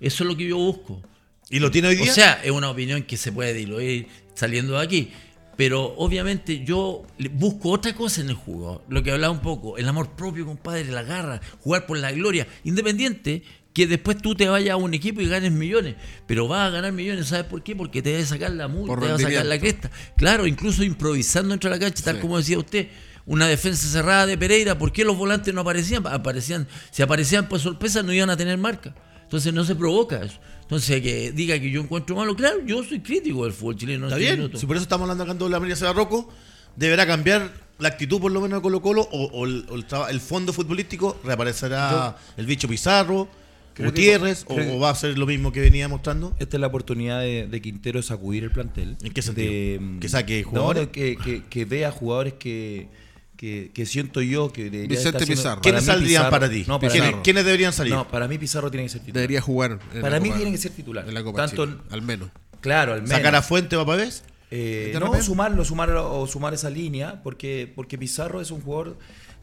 Eso 0.00 0.24
es 0.24 0.28
lo 0.28 0.36
que 0.36 0.44
yo 0.48 0.56
busco. 0.56 1.02
¿Y 1.50 1.58
lo 1.60 1.70
tiene 1.70 1.88
hoy 1.88 1.96
día? 1.96 2.10
O 2.10 2.14
sea, 2.14 2.40
es 2.42 2.50
una 2.50 2.70
opinión 2.70 3.02
que 3.04 3.16
se 3.16 3.30
puede 3.32 3.54
diluir 3.54 4.06
saliendo 4.34 4.74
de 4.78 4.84
aquí. 4.84 5.10
Pero 5.56 5.94
obviamente 5.98 6.64
yo 6.64 7.02
le- 7.18 7.28
busco 7.28 7.70
otra 7.70 7.94
cosa 7.94 8.22
en 8.22 8.30
el 8.30 8.34
jugador. 8.34 8.82
Lo 8.88 9.02
que 9.02 9.10
hablaba 9.12 9.32
un 9.32 9.42
poco, 9.42 9.76
el 9.78 9.86
amor 9.86 10.10
propio, 10.16 10.46
compadre, 10.46 10.84
la 10.86 11.02
garra, 11.02 11.40
jugar 11.60 11.86
por 11.86 11.98
la 11.98 12.10
gloria. 12.10 12.46
Independiente 12.64 13.42
que 13.72 13.86
después 13.86 14.18
tú 14.18 14.34
te 14.34 14.48
vayas 14.48 14.72
a 14.72 14.76
un 14.76 14.92
equipo 14.94 15.20
y 15.20 15.28
ganes 15.28 15.52
millones. 15.52 15.96
Pero 16.26 16.46
vas 16.48 16.68
a 16.68 16.70
ganar 16.70 16.92
millones, 16.92 17.28
¿sabes 17.28 17.44
por 17.46 17.62
qué? 17.62 17.74
Porque 17.74 18.02
te 18.02 18.14
vas 18.14 18.24
a 18.24 18.26
sacar 18.26 18.50
la 18.50 18.68
multa, 18.68 18.94
te 19.00 19.12
vas 19.12 19.20
a 19.20 19.24
sacar 19.24 19.46
la 19.46 19.58
cresta. 19.58 19.90
Claro, 20.16 20.46
incluso 20.46 20.84
improvisando 20.84 21.50
dentro 21.50 21.70
de 21.70 21.76
la 21.76 21.80
cancha, 21.80 22.04
tal 22.04 22.16
Sí. 22.16 22.20
como 22.20 22.38
decía 22.38 22.58
usted. 22.58 22.88
Una 23.24 23.46
defensa 23.46 23.86
cerrada 23.86 24.26
de 24.26 24.36
Pereira, 24.36 24.76
¿por 24.76 24.92
qué 24.92 25.04
los 25.04 25.16
volantes 25.16 25.54
no 25.54 25.60
aparecían? 25.60 26.04
Aparecían, 26.08 26.66
si 26.90 27.02
aparecían 27.02 27.48
por 27.48 27.60
sorpresa 27.60 28.02
no 28.02 28.12
iban 28.12 28.30
a 28.30 28.36
tener 28.36 28.58
marca. 28.58 28.94
Entonces 29.22 29.54
no 29.54 29.64
se 29.64 29.76
provoca 29.76 30.22
eso. 30.24 30.40
Entonces 30.62 31.00
que 31.00 31.30
diga 31.30 31.56
que 31.60 31.70
yo 31.70 31.80
encuentro 31.80 32.16
malo, 32.16 32.34
claro, 32.34 32.58
yo 32.66 32.82
soy 32.82 32.98
crítico 33.00 33.44
del 33.44 33.52
fútbol 33.52 33.76
chileno. 33.76 34.06
en 34.08 34.12
Está 34.12 34.20
este 34.20 34.36
bien. 34.36 34.58
Si 34.58 34.66
por 34.66 34.74
eso 34.76 34.82
estamos 34.82 35.08
hablando 35.08 35.46
en 35.46 35.52
la 35.52 35.60
María 35.60 35.76
Seba 35.76 35.92
Rocco, 35.92 36.28
deberá 36.74 37.06
cambiar 37.06 37.52
la 37.78 37.88
actitud 37.88 38.20
por 38.20 38.32
lo 38.32 38.40
menos 38.40 38.58
de 38.58 38.62
Colo 38.62 38.82
Colo 38.82 39.02
o, 39.12 39.24
o 39.26 39.44
el, 39.46 39.66
o 39.70 40.06
el 40.08 40.20
fondo 40.20 40.52
futbolístico. 40.52 41.20
Reaparecerá 41.24 42.16
el 42.36 42.46
bicho 42.46 42.66
Pizarro, 42.68 43.28
Que- 43.74 43.84
Gutiérrez, 43.84 44.44
o- 44.48 44.54
o, 44.54 44.78
va 44.80 44.90
a 44.90 44.94
ser 44.94 45.16
lo 45.18 45.26
mismo 45.26 45.50
que 45.52 45.60
venía 45.60 45.88
mostrando. 45.88 46.34
Esta 46.38 46.56
es 46.56 46.60
la 46.60 46.66
oportunidad 46.66 47.20
de, 47.20 47.46
de 47.46 47.60
Quintero 47.62 47.98
de 48.00 48.02
sacudir 48.02 48.44
el 48.44 48.50
plantel. 48.50 48.96
¿En 49.02 49.12
qué 49.12 49.22
sentido? 49.22 49.48
De, 49.50 49.98
¿Que 50.00 50.08
saque 50.08 50.42
jugadores? 50.42 50.86
no, 50.86 50.92
que, 50.92 51.16
que, 51.16 51.42
que 51.44 51.64
vea 51.64 51.90
jugadores 51.90 52.34
que, 52.34 52.88
que, 53.36 53.70
que 53.72 53.86
siento 53.86 54.20
yo 54.20 54.52
que 54.52 54.64
debería 54.64 54.88
Vicente 54.98 55.18
estar 55.18 55.26
Pizarro. 55.28 55.54
para 55.56 55.62
¿Quiénes 55.62 55.84
saldrían 55.84 56.22
Pizarro- 56.24 56.30
para 56.30 56.50
ti? 56.50 56.64
No, 56.68 56.78
para, 56.80 57.22
¿Quiénes, 57.22 57.44
deberían 57.44 57.72
salir? 57.72 57.94
no, 57.94 58.06
para 58.08 58.28
mí 58.28 58.38
Pizarro 58.38 58.70
tiene 58.70 58.84
que 58.84 58.90
ser 58.90 59.00
titular. 59.00 59.14
Debería 59.22 59.40
jugar. 59.40 59.78
en 59.94 60.00
Para 60.02 60.14
la 60.16 60.20
mí 60.20 60.28
Copa- 60.28 60.36
tiene 60.38 60.52
que 60.52 60.58
ser 60.58 60.72
titular. 60.72 61.08
En 61.08 61.14
la 61.14 61.22
Copa 61.24 61.46
Tanto, 61.46 61.66
Chile, 61.66 61.78
al 61.90 62.02
menos. 62.02 62.28
Claro, 62.60 62.92
al 62.92 63.02
menos. 63.02 63.16
¿Sacar 63.16 63.34
a 63.34 63.42
Fuente 63.42 63.76
para 63.76 63.96
vez? 63.96 64.22
Eh, 64.50 64.90
¿De 64.92 65.00
no, 65.00 65.20
sumarlo, 65.22 65.64
sumarlo 65.64 66.20
o 66.20 66.26
sumar 66.26 66.52
esa 66.52 66.68
línea, 66.68 67.22
porque, 67.22 67.72
porque 67.74 67.96
Pizarro 67.96 68.40
es 68.42 68.50
un 68.50 68.60
jugador, 68.60 68.98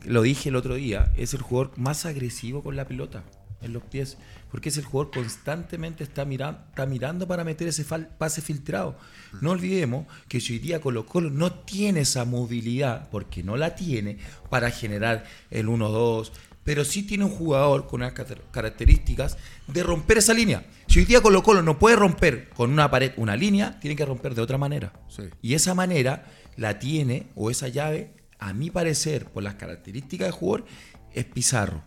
lo 0.05 0.21
dije 0.21 0.49
el 0.49 0.55
otro 0.55 0.75
día, 0.75 1.11
es 1.17 1.33
el 1.33 1.41
jugador 1.41 1.71
más 1.77 2.05
agresivo 2.05 2.61
con 2.61 2.75
la 2.75 2.85
pelota 2.87 3.23
en 3.61 3.73
los 3.73 3.83
pies, 3.83 4.17
porque 4.51 4.69
es 4.69 4.77
el 4.77 4.85
jugador 4.85 5.11
constantemente 5.13 6.03
está, 6.03 6.25
mira- 6.25 6.65
está 6.69 6.85
mirando 6.85 7.27
para 7.27 7.43
meter 7.43 7.67
ese 7.67 7.83
pase 8.17 8.41
filtrado. 8.41 8.97
No 9.41 9.51
olvidemos 9.51 10.07
que 10.27 10.39
si 10.39 10.53
hoy 10.53 10.59
día 10.59 10.79
Colo 10.81 11.05
Colo 11.05 11.29
no 11.29 11.51
tiene 11.53 12.01
esa 12.01 12.25
movilidad, 12.25 13.09
porque 13.09 13.43
no 13.43 13.57
la 13.57 13.75
tiene, 13.75 14.17
para 14.49 14.71
generar 14.71 15.25
el 15.51 15.67
1-2, 15.67 16.31
pero 16.63 16.85
sí 16.85 17.03
tiene 17.03 17.25
un 17.25 17.31
jugador 17.31 17.87
con 17.87 18.01
unas 18.01 18.13
car- 18.13 18.41
características 18.51 19.37
de 19.67 19.83
romper 19.83 20.19
esa 20.19 20.33
línea. 20.33 20.65
Si 20.87 20.99
hoy 20.99 21.05
día 21.05 21.21
Colo 21.21 21.43
Colo 21.43 21.61
no 21.61 21.77
puede 21.79 21.95
romper 21.95 22.49
con 22.49 22.71
una 22.71 22.89
pared 22.89 23.11
una 23.17 23.35
línea, 23.35 23.79
tiene 23.79 23.95
que 23.95 24.05
romper 24.05 24.35
de 24.35 24.41
otra 24.41 24.57
manera. 24.57 24.93
Sí. 25.09 25.23
Y 25.41 25.53
esa 25.53 25.73
manera 25.73 26.25
la 26.57 26.79
tiene, 26.79 27.27
o 27.35 27.49
esa 27.51 27.67
llave, 27.67 28.13
a 28.39 28.53
mi 28.53 28.69
parecer, 28.69 29.25
por 29.25 29.43
las 29.43 29.55
características 29.55 30.27
del 30.27 30.33
jugador, 30.33 30.65
es 31.13 31.25
Pizarro. 31.25 31.83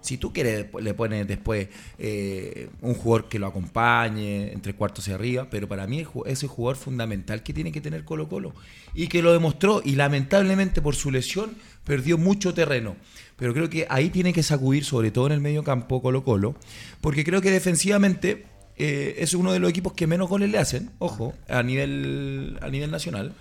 Si 0.00 0.16
tú 0.16 0.32
quieres, 0.32 0.66
le 0.80 0.94
pones 0.94 1.26
después 1.28 1.68
eh, 1.98 2.70
un 2.80 2.94
jugador 2.94 3.28
que 3.28 3.38
lo 3.38 3.46
acompañe, 3.46 4.52
entre 4.52 4.74
cuartos 4.74 5.06
y 5.08 5.12
arriba, 5.12 5.48
pero 5.50 5.68
para 5.68 5.86
mí 5.86 6.04
es 6.26 6.42
el 6.42 6.48
jugador 6.48 6.76
fundamental 6.76 7.42
que 7.42 7.52
tiene 7.52 7.70
que 7.70 7.80
tener 7.80 8.04
Colo 8.04 8.28
Colo 8.28 8.54
y 8.94 9.08
que 9.08 9.22
lo 9.22 9.32
demostró 9.32 9.82
y 9.84 9.96
lamentablemente 9.96 10.80
por 10.80 10.94
su 10.94 11.10
lesión 11.10 11.54
perdió 11.84 12.18
mucho 12.18 12.54
terreno. 12.54 12.96
Pero 13.36 13.54
creo 13.54 13.70
que 13.70 13.86
ahí 13.88 14.10
tiene 14.10 14.32
que 14.32 14.42
sacudir, 14.42 14.84
sobre 14.84 15.10
todo 15.10 15.26
en 15.26 15.32
el 15.32 15.40
medio 15.40 15.64
campo, 15.64 16.02
Colo 16.02 16.24
Colo, 16.24 16.56
porque 17.00 17.24
creo 17.24 17.40
que 17.40 17.50
defensivamente 17.50 18.46
eh, 18.76 19.16
es 19.18 19.34
uno 19.34 19.52
de 19.52 19.58
los 19.58 19.68
equipos 19.68 19.92
que 19.92 20.06
menos 20.06 20.28
goles 20.28 20.50
le 20.50 20.58
hacen, 20.58 20.90
ojo, 20.98 21.34
a 21.48 21.62
nivel, 21.62 22.58
a 22.62 22.68
nivel 22.68 22.90
nacional. 22.90 23.34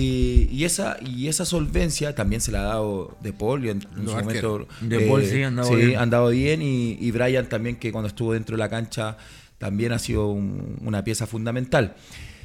Y, 0.00 0.64
esa, 0.64 0.96
y 1.04 1.28
esa 1.28 1.44
solvencia 1.44 2.14
también 2.14 2.40
se 2.40 2.50
la 2.50 2.60
ha 2.60 2.64
dado 2.64 3.16
De 3.20 3.32
Paul 3.32 3.64
y 3.64 3.70
en, 3.70 3.82
su 3.82 3.88
momento. 3.88 4.66
De 4.80 5.00
Paul 5.00 5.24
sí, 5.24 5.42
han 5.42 5.56
dado 5.56 5.74
bien. 5.74 5.98
Han 5.98 6.10
dado 6.10 6.28
bien 6.30 6.62
y, 6.62 6.98
y, 7.00 7.10
Brian 7.10 7.48
también, 7.48 7.76
que 7.76 7.92
cuando 7.92 8.08
estuvo 8.08 8.32
dentro 8.32 8.56
de 8.56 8.58
la 8.58 8.68
cancha 8.68 9.16
también 9.58 9.92
ha 9.92 9.98
sido 9.98 10.28
una 10.28 11.04
pieza 11.04 11.26
fundamental. 11.26 11.94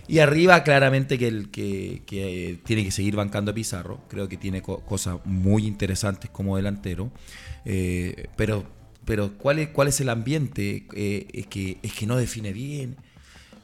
Y 0.08 0.20
arriba, 0.20 0.64
claramente 0.64 1.18
que 1.20 1.28
el 1.28 1.50
que, 1.50 2.02
que 2.06 2.60
tiene 2.66 2.84
que 2.84 2.92
seguir 2.92 3.16
bancando 3.16 3.52
a 3.52 3.54
Pizarro. 3.54 4.02
Creo 4.08 4.28
que 4.28 4.38
tiene 4.38 4.62
cosas 4.62 5.18
muy 5.26 5.66
interesantes 5.66 6.32
como 6.32 6.56
delantero. 6.56 7.12
Eh, 7.66 8.28
pero 8.36 8.66
pero 9.10 9.32
¿cuál 9.40 9.58
es, 9.58 9.70
cuál 9.70 9.88
es 9.88 10.00
el 10.02 10.10
ambiente? 10.10 10.86
Eh, 10.94 11.26
es, 11.34 11.48
que, 11.48 11.80
es 11.82 11.94
que 11.94 12.06
no 12.06 12.16
define 12.16 12.54
bien. 12.54 12.96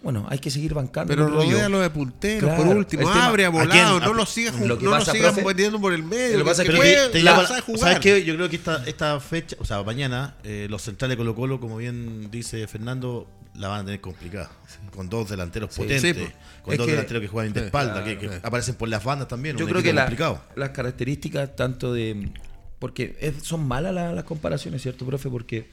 Bueno, 0.05 0.27
hay 0.29 0.37
que 0.37 0.51
seguir 0.51 0.75
bancando. 0.75 1.09
Pero 1.09 1.29
lo 1.29 1.79
de 1.79 1.89
punteros, 1.89 2.53
por 2.53 2.67
último. 2.67 3.09
Abre 3.09 3.43
a 3.45 3.49
volado, 3.49 3.99
no 3.99 4.13
lo 4.13 4.27
sigas 4.27 4.55
no 4.55 4.75
lo 4.75 5.01
sigas 5.01 5.43
metiendo 5.43 5.81
por 5.81 5.93
el 5.93 6.03
medio. 6.03 6.37
Lo 6.37 6.43
que 6.45 6.49
pasa 6.51 6.61
es 6.61 6.69
que, 6.69 7.09
te, 7.11 7.21
jugar. 7.61 7.79
¿Sabes 7.79 7.99
qué? 8.01 8.23
Yo 8.23 8.35
creo 8.35 8.47
que 8.47 8.55
esta, 8.55 8.83
esta 8.85 9.19
fecha, 9.19 9.55
o 9.59 9.65
sea, 9.65 9.81
mañana, 9.81 10.35
eh, 10.43 10.67
los 10.69 10.83
centrales 10.83 11.17
Colo 11.17 11.33
Colo, 11.33 11.59
como 11.59 11.77
bien 11.77 12.29
dice 12.29 12.67
Fernando, 12.67 13.27
la 13.55 13.67
van 13.67 13.81
a 13.81 13.85
tener 13.85 13.99
complicada. 13.99 14.51
Con 14.95 15.09
dos 15.09 15.27
delanteros 15.27 15.75
potentes, 15.75 16.13
pues. 16.13 16.31
con 16.61 16.77
dos 16.77 16.85
delanteros 16.85 17.21
que 17.21 17.27
juegan 17.27 17.53
de 17.53 17.65
espalda, 17.65 18.03
que, 18.03 18.29
aparecen 18.43 18.75
por 18.75 18.87
las 18.89 19.03
bandas 19.03 19.27
también. 19.27 19.57
Yo 19.57 19.65
creo 19.65 19.81
que 19.81 19.91
las 19.91 20.69
características 20.69 21.55
tanto 21.55 21.91
de 21.91 22.29
porque 22.77 23.33
son 23.41 23.67
malas 23.67 23.91
las, 23.91 24.23
comparaciones, 24.23 24.83
¿cierto, 24.83 25.03
profe? 25.03 25.31
Porque 25.31 25.67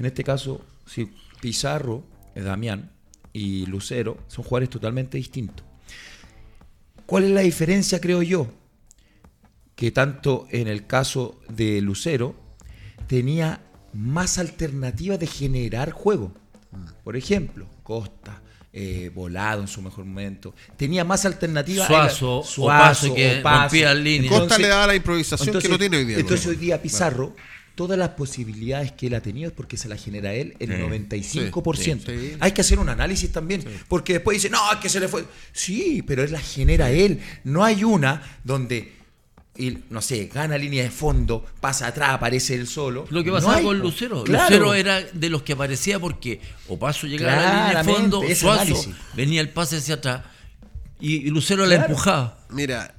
en 0.00 0.06
este 0.06 0.24
caso, 0.24 0.64
si 0.84 1.12
Pizarro, 1.40 2.02
Damián 2.34 2.90
y 3.38 3.66
Lucero 3.66 4.18
son 4.26 4.44
jugadores 4.44 4.68
totalmente 4.68 5.16
distintos. 5.16 5.64
¿Cuál 7.06 7.24
es 7.24 7.30
la 7.30 7.42
diferencia, 7.42 8.00
creo 8.00 8.20
yo? 8.22 8.48
Que 9.76 9.92
tanto 9.92 10.48
en 10.50 10.66
el 10.66 10.86
caso 10.86 11.40
de 11.48 11.80
Lucero 11.80 12.34
tenía 13.06 13.60
más 13.92 14.38
alternativas 14.38 15.20
de 15.20 15.28
generar 15.28 15.92
juego. 15.92 16.32
Por 17.04 17.16
ejemplo, 17.16 17.66
Costa, 17.84 18.42
eh, 18.72 19.10
volado 19.14 19.62
en 19.62 19.68
su 19.68 19.80
mejor 19.82 20.04
momento. 20.04 20.52
Tenía 20.76 21.04
más 21.04 21.24
alternativas. 21.24 21.86
Suazo, 21.86 22.42
Suazo 22.42 23.14
que 23.14 23.40
rompía 23.40 23.94
línea. 23.94 24.30
Costa 24.30 24.58
le 24.58 24.66
daba 24.66 24.88
la 24.88 24.96
improvisación 24.96 25.60
que 25.60 25.68
no 25.68 25.78
tiene 25.78 25.96
hoy 25.98 26.04
día. 26.04 26.18
Entonces 26.18 26.44
hoy 26.48 26.56
día 26.56 26.82
Pizarro, 26.82 27.36
todas 27.78 27.96
las 27.96 28.08
posibilidades 28.08 28.90
que 28.90 29.06
él 29.06 29.14
ha 29.14 29.22
tenido 29.22 29.50
es 29.50 29.54
porque 29.54 29.76
se 29.76 29.88
las 29.88 30.02
genera 30.02 30.34
él 30.34 30.56
el 30.58 30.70
95%. 30.70 32.38
Hay 32.40 32.50
que 32.50 32.60
hacer 32.60 32.80
un 32.80 32.88
análisis 32.88 33.30
también, 33.30 33.62
porque 33.86 34.14
después 34.14 34.34
dice, 34.34 34.50
no, 34.50 34.58
es 34.72 34.78
que 34.78 34.88
se 34.88 34.98
le 34.98 35.06
fue. 35.06 35.24
Sí, 35.52 36.02
pero 36.04 36.24
él 36.24 36.32
las 36.32 36.42
genera 36.42 36.90
él. 36.90 37.20
No 37.44 37.62
hay 37.62 37.84
una 37.84 38.40
donde 38.42 38.94
y 39.56 39.78
no 39.90 40.02
sé, 40.02 40.28
gana 40.32 40.58
línea 40.58 40.82
de 40.82 40.90
fondo, 40.90 41.46
pasa 41.60 41.86
atrás, 41.86 42.10
aparece 42.10 42.56
él 42.56 42.66
solo. 42.66 43.06
Lo 43.10 43.22
que 43.22 43.30
pasaba 43.30 43.62
con 43.62 43.78
Lucero. 43.78 44.24
Lucero 44.26 44.74
era 44.74 45.00
de 45.00 45.30
los 45.30 45.42
que 45.42 45.52
aparecía 45.52 46.00
porque 46.00 46.40
o 46.66 46.80
paso 46.80 47.06
llegaba 47.06 47.68
a 47.68 47.72
la 47.72 47.82
línea 47.82 47.82
de 47.84 47.94
fondo, 47.94 48.22
Suazo 48.34 48.90
venía 49.14 49.40
el 49.40 49.50
pase 49.50 49.76
hacia 49.76 49.94
atrás 49.94 50.24
y, 50.98 51.30
Lucero 51.30 51.64
la 51.64 51.76
empujaba. 51.76 52.40
Mira, 52.50 52.92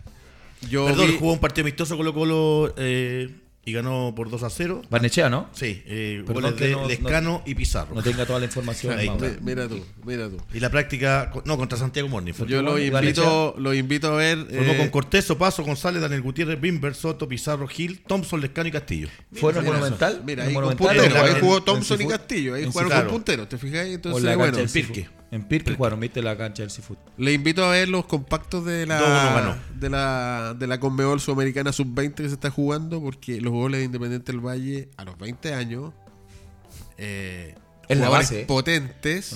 yo. 0.69 0.85
Perdón, 0.85 1.17
jugó 1.19 1.33
un 1.33 1.39
partido 1.39 1.63
amistoso 1.63 1.97
con 1.97 2.05
Colo 2.05 2.13
Colo 2.13 2.73
eh, 2.77 3.29
y 3.65 3.73
ganó 3.73 4.13
por 4.15 4.29
2 4.29 4.43
a 4.43 4.49
0. 4.49 4.81
Barnechea, 4.89 5.29
¿no? 5.29 5.49
Sí, 5.53 5.83
eh, 5.85 6.23
goles 6.25 6.55
de 6.57 6.75
Lescano 6.87 7.43
y 7.45 7.55
Pizarro. 7.55 7.93
No 7.93 8.01
tenga 8.01 8.25
toda 8.25 8.39
la 8.39 8.45
información. 8.45 8.95
mira 9.41 9.67
tú, 9.67 9.85
mira 10.05 10.29
tú. 10.29 10.37
Y 10.53 10.59
la 10.59 10.69
práctica, 10.69 11.31
no, 11.45 11.57
contra 11.57 11.77
Santiago 11.77 12.07
Morning. 12.07 12.33
Yo 12.47 12.61
lo 12.61 12.79
invito, 12.79 13.55
lo 13.57 13.73
invito 13.73 14.13
a 14.13 14.15
ver. 14.15 14.37
Formó 14.37 14.73
eh, 14.73 14.77
con 14.77 14.89
Cortés, 14.89 15.29
Paso, 15.37 15.63
González, 15.63 16.01
Daniel 16.01 16.21
Gutiérrez, 16.21 16.59
Bimber, 16.59 16.95
Soto, 16.95 17.27
Pizarro, 17.27 17.67
Gil, 17.67 18.01
Thompson, 18.01 18.41
Lescano 18.41 18.69
y 18.69 18.71
Castillo. 18.71 19.07
¿Fueron 19.33 19.65
Monumental? 19.65 20.21
Mira, 20.25 20.45
ahí, 20.45 20.55
ahí 20.55 21.39
jugó 21.39 21.61
Thompson 21.61 22.01
y 22.01 22.07
Castillo, 22.07 22.55
ahí 22.55 22.65
jugaron 22.65 22.91
con 22.91 23.07
punteros, 23.07 23.49
¿te 23.49 23.57
fijas? 23.57 23.85
Entonces, 23.87 24.35
bueno. 24.35 24.57
El 24.57 24.69
Pirque. 24.69 25.18
En 25.31 25.43
Pirque 25.43 25.75
jugaron, 25.75 25.99
viste 25.99 26.23
la 26.23 26.35
cancha 26.35 26.63
del 26.63 26.71
Seafood. 26.71 26.97
Le 27.17 27.33
invito 27.33 27.63
a 27.63 27.71
ver 27.71 27.87
los 27.87 28.05
compactos 28.05 28.65
de 28.65 28.87
la 28.87 29.57
de 29.75 29.89
la 29.89 30.55
de 30.57 30.65
la 30.65 30.79
Conmebol 30.79 31.21
Sudamericana 31.21 31.71
Sub-20 31.71 32.15
que 32.15 32.27
se 32.27 32.33
está 32.33 32.49
jugando 32.49 32.99
porque 32.99 33.39
los 33.39 33.53
goles 33.53 33.79
de 33.79 33.85
Independiente 33.85 34.31
del 34.31 34.41
Valle 34.41 34.89
a 34.97 35.03
los 35.05 35.17
20 35.19 35.53
años 35.53 35.93
eh, 36.97 37.55
en 37.87 38.01
la 38.01 38.09
base. 38.09 38.45
potentes, 38.45 39.35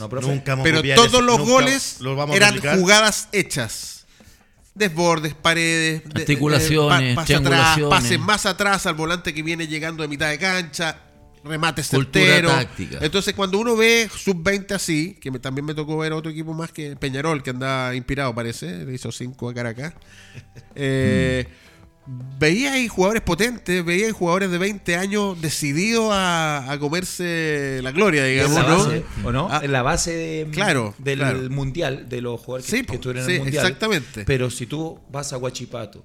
pero 0.63 0.81
todos 0.95 1.23
los 1.23 1.39
goles 1.39 1.99
eran 2.33 2.59
jugadas 2.59 3.29
hechas. 3.31 4.05
Desbordes, 4.75 5.35
paredes, 5.35 6.01
articulaciones, 6.15 7.15
de, 7.27 7.85
pases 7.89 8.19
más 8.19 8.47
atrás 8.47 8.87
al 8.87 8.95
volante 8.95 9.31
que 9.31 9.43
viene 9.43 9.67
llegando 9.67 10.01
de 10.01 10.09
mitad 10.09 10.29
de 10.29 10.39
cancha, 10.39 10.97
remates 11.43 11.89
certeros. 11.89 12.53
Entonces, 13.01 13.33
cuando 13.33 13.59
uno 13.59 13.75
ve 13.75 14.09
sub-20 14.13 14.71
así, 14.71 15.17
que 15.19 15.31
también 15.39 15.65
me 15.65 15.73
tocó 15.73 15.97
ver 15.97 16.13
otro 16.13 16.31
equipo 16.31 16.53
más 16.53 16.71
que 16.71 16.95
Peñarol, 16.95 17.43
que 17.43 17.49
anda 17.49 17.93
inspirado, 17.95 18.33
parece, 18.33 18.85
le 18.85 18.93
hizo 18.93 19.11
5 19.11 19.49
a 19.49 19.53
Caracas. 19.53 19.93
Eh, 20.75 21.45
veía 22.39 22.73
ahí 22.73 22.87
jugadores 22.87 23.21
potentes, 23.21 23.83
veía 23.85 24.07
ahí 24.07 24.11
jugadores 24.11 24.51
de 24.51 24.57
20 24.57 24.95
años 24.95 25.41
decididos 25.41 26.09
a, 26.11 26.75
comerse 26.79 27.79
la 27.83 27.91
gloria, 27.91 28.25
digamos, 28.25 28.57
¿En 28.57 28.63
la 28.63 28.69
¿no? 28.69 28.77
Base, 28.77 29.03
¿O 29.23 29.31
no? 29.31 29.47
Ah, 29.49 29.61
en 29.63 29.71
la 29.71 29.81
base 29.83 30.47
claro, 30.51 30.95
del 30.97 31.49
mundial, 31.49 32.09
de 32.09 32.21
los 32.21 32.39
jugadores 32.39 32.65
que, 32.65 32.83
que 32.85 32.95
estuvieron 32.95 33.23
en 33.23 33.35
el 33.35 33.41
mundial. 33.41 33.65
Exactamente. 33.65 34.25
Pero 34.25 34.49
si 34.49 34.65
tú 34.65 34.99
vas 35.11 35.33
a 35.33 35.37
Huachipato 35.37 36.03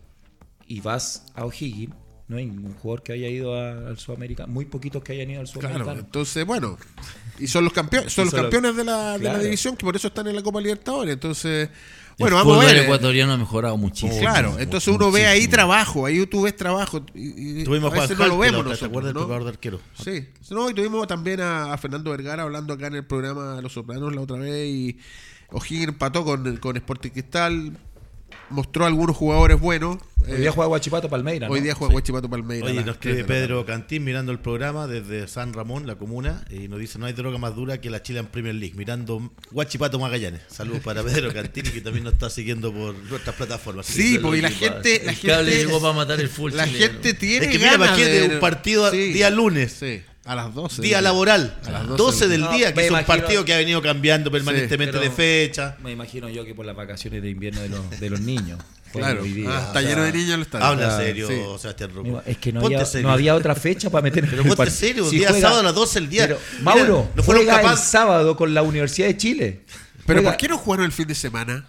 y 0.66 0.80
vas 0.80 1.24
a 1.34 1.45
O'Higgins 1.45 1.95
no 2.29 2.37
hay 2.37 2.47
ningún 2.47 2.74
jugador 2.74 3.03
que 3.03 3.12
haya 3.12 3.29
ido 3.29 3.55
al 3.55 3.99
Sudamericano, 3.99 4.53
muy 4.53 4.66
poquitos 4.66 5.03
que 5.03 5.12
hayan 5.12 5.31
ido 5.31 5.41
al 5.41 5.47
Sudamericano. 5.47 5.85
Claro, 5.85 6.01
entonces, 6.01 6.47
bueno, 6.47 6.79
y 7.39 7.47
son 7.47 7.64
los 7.64 7.72
campeones, 7.72 8.12
son 8.12 8.26
los 8.26 8.35
campeones 8.35 8.76
de 8.76 8.85
la, 8.85 9.18
de 9.18 9.24
la 9.24 9.39
división 9.39 9.76
que 9.76 9.85
por 9.85 9.97
eso 9.97 10.09
están 10.09 10.26
en 10.29 10.37
la 10.37 10.43
Copa 10.43 10.61
Libertadores. 10.61 11.14
Entonces, 11.14 11.70
bueno, 12.18 12.37
vamos 12.37 12.62
a 12.62 12.66
ver. 12.66 12.76
El 12.76 12.85
ecuatoriano 12.85 13.33
ha 13.33 13.37
mejorado 13.37 13.76
muchísimo. 13.76 14.20
Claro, 14.20 14.57
entonces 14.59 14.93
uno 14.93 15.11
ve 15.11 15.26
ahí 15.26 15.47
trabajo, 15.49 16.05
ahí 16.05 16.26
tú 16.26 16.43
ves 16.43 16.57
trabajo. 16.57 17.05
Y, 17.14 17.64
tuvimos 17.64 17.93
a 17.95 18.01
veces 18.01 18.18
no 18.18 18.26
lo 18.26 18.39
vemos 18.39 18.79
¿Te 18.79 18.85
acuerdas 18.85 19.14
del 19.14 19.22
preparador 19.22 19.45
de 19.45 19.49
arquero? 19.51 19.81
Sí, 19.95 20.29
no, 20.51 20.68
y 20.68 20.74
tuvimos 20.74 21.07
también 21.07 21.41
a, 21.41 21.76
Fernando 21.79 22.11
Vergara 22.11 22.43
hablando 22.43 22.74
acá 22.74 22.89
en 22.89 22.97
el 22.97 23.07
programa 23.07 23.61
Los 23.62 23.72
Sopranos 23.72 24.14
la 24.14 24.20
otra 24.20 24.37
vez 24.37 24.68
y 24.68 24.99
O'Higgins 25.51 25.89
empató 25.89 26.24
con, 26.24 26.57
con 26.59 26.76
Sporting 26.76 27.11
Cristal 27.11 27.79
mostró 28.51 28.86
algunos 28.86 29.16
jugadores 29.16 29.61
buenos. 29.61 29.99
Hoy 30.26 30.36
día 30.38 30.53
juega 30.53 30.68
Guachipato 30.68 31.09
Palmeira. 31.09 31.49
Hoy 31.49 31.61
día 31.61 31.74
juega 31.74 31.92
Guachipato 31.92 32.28
Palmeira. 32.28 32.66
Oye, 32.66 32.84
nos 32.84 32.96
escribe 32.96 33.24
Pedro 33.24 33.64
Cantín 33.64 34.05
mirando 34.05 34.30
el 34.32 34.38
programa 34.38 34.86
desde 34.86 35.26
San 35.26 35.55
Ramón, 35.55 35.86
la 35.86 35.94
comuna, 35.94 36.44
y 36.51 36.68
nos 36.68 36.78
dice: 36.80 36.99
No 36.99 37.07
hay 37.07 37.12
droga 37.12 37.38
más 37.38 37.55
dura 37.55 37.80
que 37.80 37.88
la 37.88 38.03
Chile 38.03 38.20
en 38.20 38.26
Premier 38.26 38.55
League, 38.55 38.74
mirando 38.76 39.32
Guachipato 39.51 39.99
Magallanes. 39.99 40.42
Saludos 40.49 40.80
para 40.82 41.03
Pedro 41.03 41.32
Cantín, 41.32 41.64
que 41.64 41.80
también 41.80 42.05
nos 42.05 42.14
está 42.14 42.30
siguiendo 42.30 42.72
por 42.72 42.94
nuestras 42.94 43.36
plataformas. 43.36 43.86
Sí, 43.86 44.18
porque 44.18 44.42
la 44.42 44.51
gente. 44.51 45.03
La 45.05 45.14
gente 45.14 45.44
llegó 45.44 45.80
para 45.80 45.94
matar 45.94 46.20
el 46.20 46.28
full 46.28 46.53
La 46.53 46.66
gente 46.66 47.14
tiene. 47.14 47.46
Es 47.46 47.53
que 47.53 47.59
mira, 47.59 47.78
¿para 47.78 47.96
de 47.96 48.30
un 48.34 48.40
partido 48.40 48.90
día 48.90 49.30
lunes? 49.30 49.72
Sí. 49.72 50.03
A 50.29 50.35
las 50.35 50.55
12. 50.55 50.83
Día 50.83 51.01
laboral. 51.01 51.57
A 51.64 51.70
las 51.70 51.87
12, 51.89 52.29
del 52.29 52.47
día, 52.51 52.74
que 52.74 52.85
es 52.85 52.91
un 52.91 53.03
partido 53.05 53.47
que 53.47 53.55
ha 53.55 53.57
venido 53.57 53.81
cambiando 53.81 54.31
permanentemente 54.31 54.99
de 54.99 55.11
fecha. 55.11 55.79
Me 55.83 55.91
imagino 55.91 56.29
yo 56.29 56.45
que 56.45 56.55
por 56.55 56.66
las 56.66 56.76
vacaciones 56.76 57.22
de 57.22 57.31
invierno 57.31 57.62
de 57.62 57.70
los, 57.70 57.99
de 57.99 58.11
los 58.11 58.20
niños. 58.20 58.61
Claro, 58.91 59.22
ah, 59.49 59.64
está 59.66 59.83
lleno 59.83 60.03
de 60.03 60.12
niños 60.12 60.31
el 60.37 60.41
estadio. 60.41 60.64
Habla 60.64 60.97
serio, 60.97 61.59
Sebastián 61.59 61.91
Rocco. 61.95 62.22
Es 62.24 62.39
que 62.39 62.53
no 62.53 62.64
había, 62.64 62.83
no 63.03 63.11
había, 63.11 63.35
otra 63.35 63.55
fecha 63.55 63.91
para 63.91 64.01
meter 64.01 64.26
Pero 64.31 64.45
ponte 64.45 64.70
serio, 64.70 65.05
si 65.05 65.18
día 65.18 65.31
sábado 65.35 65.61
a 65.61 65.62
las 65.62 65.74
12 65.74 66.01
del 66.01 66.09
día. 66.09 66.26
Pero, 66.26 66.39
Mauro, 66.62 67.11
no 67.14 67.22
fueron 67.22 67.45
juega 67.45 67.61
capaz... 67.61 67.72
el 67.72 67.79
sábado 67.81 68.35
con 68.35 68.55
la 68.55 68.62
Universidad 68.62 69.09
de 69.09 69.16
Chile. 69.18 69.61
Pero 70.07 70.22
¿por 70.22 70.39
qué 70.39 70.49
no 70.49 70.57
jugaron 70.57 70.87
el 70.87 70.93
fin 70.93 71.07
de 71.07 71.14
semana? 71.14 71.66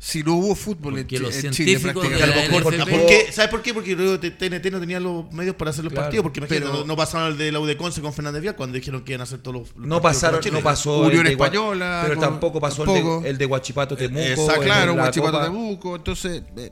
Si 0.00 0.22
no 0.22 0.34
hubo 0.34 0.54
fútbol 0.54 0.94
en, 0.96 1.00
Porque 1.04 1.16
Chi- 1.16 1.22
los 1.22 1.44
en 1.44 1.50
Chile 1.50 1.80
prácticamente. 1.80 3.32
¿Sabes 3.32 3.50
por 3.50 3.62
qué? 3.62 3.74
Porque 3.74 3.96
luego 3.96 4.20
TNT 4.20 4.70
no 4.70 4.78
tenía 4.78 5.00
los 5.00 5.30
medios 5.32 5.56
para 5.56 5.70
hacer 5.72 5.82
los 5.82 5.92
Claro. 5.92 6.04
partidos. 6.06 6.22
Porque 6.22 6.40
Pero- 6.42 6.72
no, 6.72 6.84
no 6.84 6.96
pasaron 6.96 7.32
el 7.32 7.38
de 7.38 7.50
la 7.50 7.58
U 7.58 7.66
de 7.66 7.76
Conce 7.76 8.00
con 8.00 8.12
Fernández 8.12 8.40
Vial 8.42 8.54
cuando 8.54 8.76
dijeron 8.76 9.02
que 9.02 9.12
iban 9.12 9.22
a 9.22 9.24
hacer 9.24 9.40
todos 9.40 9.54
los. 9.60 9.76
los 9.76 9.86
No 9.88 10.00
partidos 10.00 10.32
pasaron, 10.40 10.54
no 10.54 10.60
pasó 10.62 10.98
Unión 11.00 11.26
el 11.26 11.32
de 11.32 11.38
Gua- 11.38 11.46
Española, 11.46 12.04
pero 12.06 12.20
tampoco 12.20 12.60
pasó 12.60 12.84
el 12.84 13.22
de, 13.22 13.30
el 13.30 13.38
de 13.38 13.44
Guachipato 13.46 13.96
Temuco. 13.96 14.20
exacto, 14.24 14.54
en 14.54 14.62
Claro, 14.62 14.94
la 14.94 15.02
Guachipato. 15.02 15.42
Temuco. 15.42 15.96
Entonces, 15.96 16.42
eh, 16.56 16.70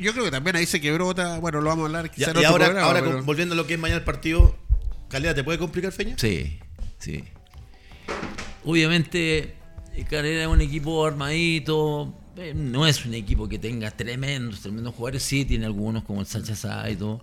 yo 0.00 0.12
creo 0.12 0.24
que 0.26 0.30
también 0.30 0.56
ahí 0.56 0.66
se 0.66 0.80
quebró 0.80 1.08
otra. 1.08 1.38
Bueno, 1.38 1.62
lo 1.62 1.70
vamos 1.70 1.84
a 1.84 1.86
hablar 1.86 2.04
en 2.06 2.12
y 2.16 2.24
ahora, 2.24 2.66
programa, 2.66 2.82
ahora 2.86 3.00
pero- 3.00 3.12
con- 3.16 3.26
volviendo 3.26 3.54
a 3.54 3.56
lo 3.56 3.66
que 3.66 3.74
es 3.74 3.80
mañana 3.80 3.98
el 3.98 4.04
partido, 4.04 4.54
Calera, 5.08 5.34
¿te 5.34 5.42
puede 5.42 5.56
complicar, 5.58 5.90
Feña? 5.90 6.16
Sí, 6.18 6.58
sí. 6.98 7.24
Obviamente, 8.64 9.54
eh, 9.94 10.04
Calera 10.08 10.42
es 10.42 10.48
un 10.48 10.60
equipo 10.60 11.06
armadito. 11.06 12.14
Eh, 12.38 12.54
No 12.54 12.86
es 12.86 13.04
un 13.04 13.14
equipo 13.14 13.48
que 13.48 13.58
tenga 13.58 13.90
tremendos, 13.90 14.60
tremendos 14.60 14.94
jugadores. 14.94 15.22
Sí, 15.22 15.44
tiene 15.44 15.66
algunos 15.66 16.04
como 16.04 16.20
el 16.20 16.26
Sánchez 16.26 16.58
Sá 16.60 16.88
y 16.90 16.96
todo. 16.96 17.22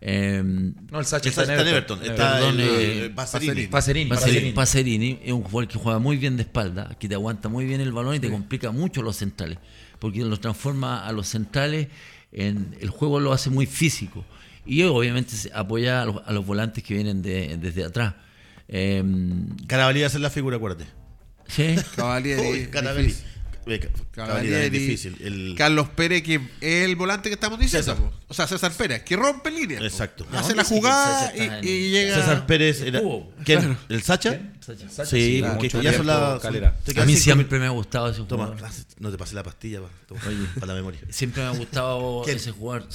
Eh, 0.00 0.42
No, 0.90 0.98
el 1.00 1.06
Sacha 1.06 1.28
Está, 1.30 1.42
está 1.42 1.60
en 1.62 1.66
Everton. 1.68 2.02
Está 2.02 2.32
Perdón, 2.34 2.60
el, 2.60 2.68
eh, 2.68 3.04
eh, 3.06 3.10
Pacerini. 3.10 3.66
Pacerini. 3.68 3.68
Pacerini, 3.68 4.08
Pacerini. 4.10 4.52
Pacerini 4.52 5.18
es 5.24 5.32
un 5.32 5.42
jugador 5.42 5.66
que 5.68 5.78
juega 5.78 5.98
muy 5.98 6.16
bien 6.18 6.36
de 6.36 6.42
espalda, 6.42 6.94
que 6.98 7.08
te 7.08 7.14
aguanta 7.14 7.48
muy 7.48 7.64
bien 7.64 7.80
el 7.80 7.92
balón 7.92 8.14
y 8.16 8.20
te 8.20 8.30
complica 8.30 8.70
mucho 8.70 9.00
los 9.02 9.16
centrales, 9.16 9.58
porque 9.98 10.20
los 10.20 10.40
transforma 10.40 11.06
a 11.06 11.12
los 11.12 11.28
centrales 11.28 11.88
en 12.32 12.76
el 12.80 12.90
juego 12.90 13.18
lo 13.20 13.32
hace 13.32 13.48
muy 13.48 13.64
físico 13.66 14.24
y 14.66 14.82
obviamente 14.82 15.36
se 15.36 15.50
apoya 15.54 16.02
a 16.02 16.04
los, 16.06 16.16
a 16.26 16.32
los 16.32 16.44
volantes 16.44 16.82
que 16.84 16.94
vienen 16.94 17.22
de- 17.22 17.56
desde 17.56 17.84
atrás. 17.84 18.14
Eh, 18.68 19.02
Carabalí 19.68 20.00
va 20.00 20.08
a 20.08 20.10
ser 20.10 20.20
la 20.20 20.30
figura, 20.30 20.56
acuérdate. 20.56 20.84
sí, 21.46 21.76
Carabalí. 22.70 23.14
Eh, 23.66 23.78
Ca- 23.80 24.26
Cavalieri 24.26 24.64
es 24.66 24.72
difícil. 24.72 25.16
El- 25.20 25.54
Carlos 25.56 25.88
Pérez, 25.90 26.22
que 26.22 26.34
es 26.60 26.84
el 26.84 26.96
volante 26.96 27.28
que 27.30 27.34
estamos 27.34 27.58
diciendo. 27.58 27.94
César. 27.94 28.10
O 28.28 28.34
sea, 28.34 28.46
César 28.46 28.72
Pérez, 28.72 29.02
que 29.02 29.16
rompe 29.16 29.50
líneas. 29.50 29.82
Exacto. 29.82 30.26
Hace 30.32 30.54
la 30.54 30.64
jugada 30.64 31.32
y, 31.62 31.90
llega. 31.90 32.14
César 32.16 32.46
Pérez 32.46 32.80
era. 32.82 33.00
¿El 33.88 34.02
Sacha? 34.02 34.38
Sacha. 34.60 34.88
Sacha, 34.88 35.04
Sí, 35.10 35.42
mucho 35.60 35.82
ya 35.82 35.92
son 35.92 36.06
las. 36.06 36.40
Calera. 36.40 36.74
A 36.96 37.04
mí 37.04 37.16
siempre 37.16 37.58
me 37.58 37.66
ha 37.66 37.70
gustado 37.70 38.08
ese 38.10 38.22
Toma, 38.22 38.46
jugador. 38.46 38.70
no 38.98 39.10
te 39.10 39.18
pasé 39.18 39.34
la 39.34 39.42
pastilla 39.42 39.80
Oye. 39.80 40.46
para 40.54 40.66
la 40.68 40.74
memoria. 40.74 41.00
Siempre 41.10 41.42
me 41.42 41.48
ha 41.48 41.52
gustado 41.52 42.22
¿Quién? 42.24 42.36
ese 42.36 42.50
jugador. 42.52 42.88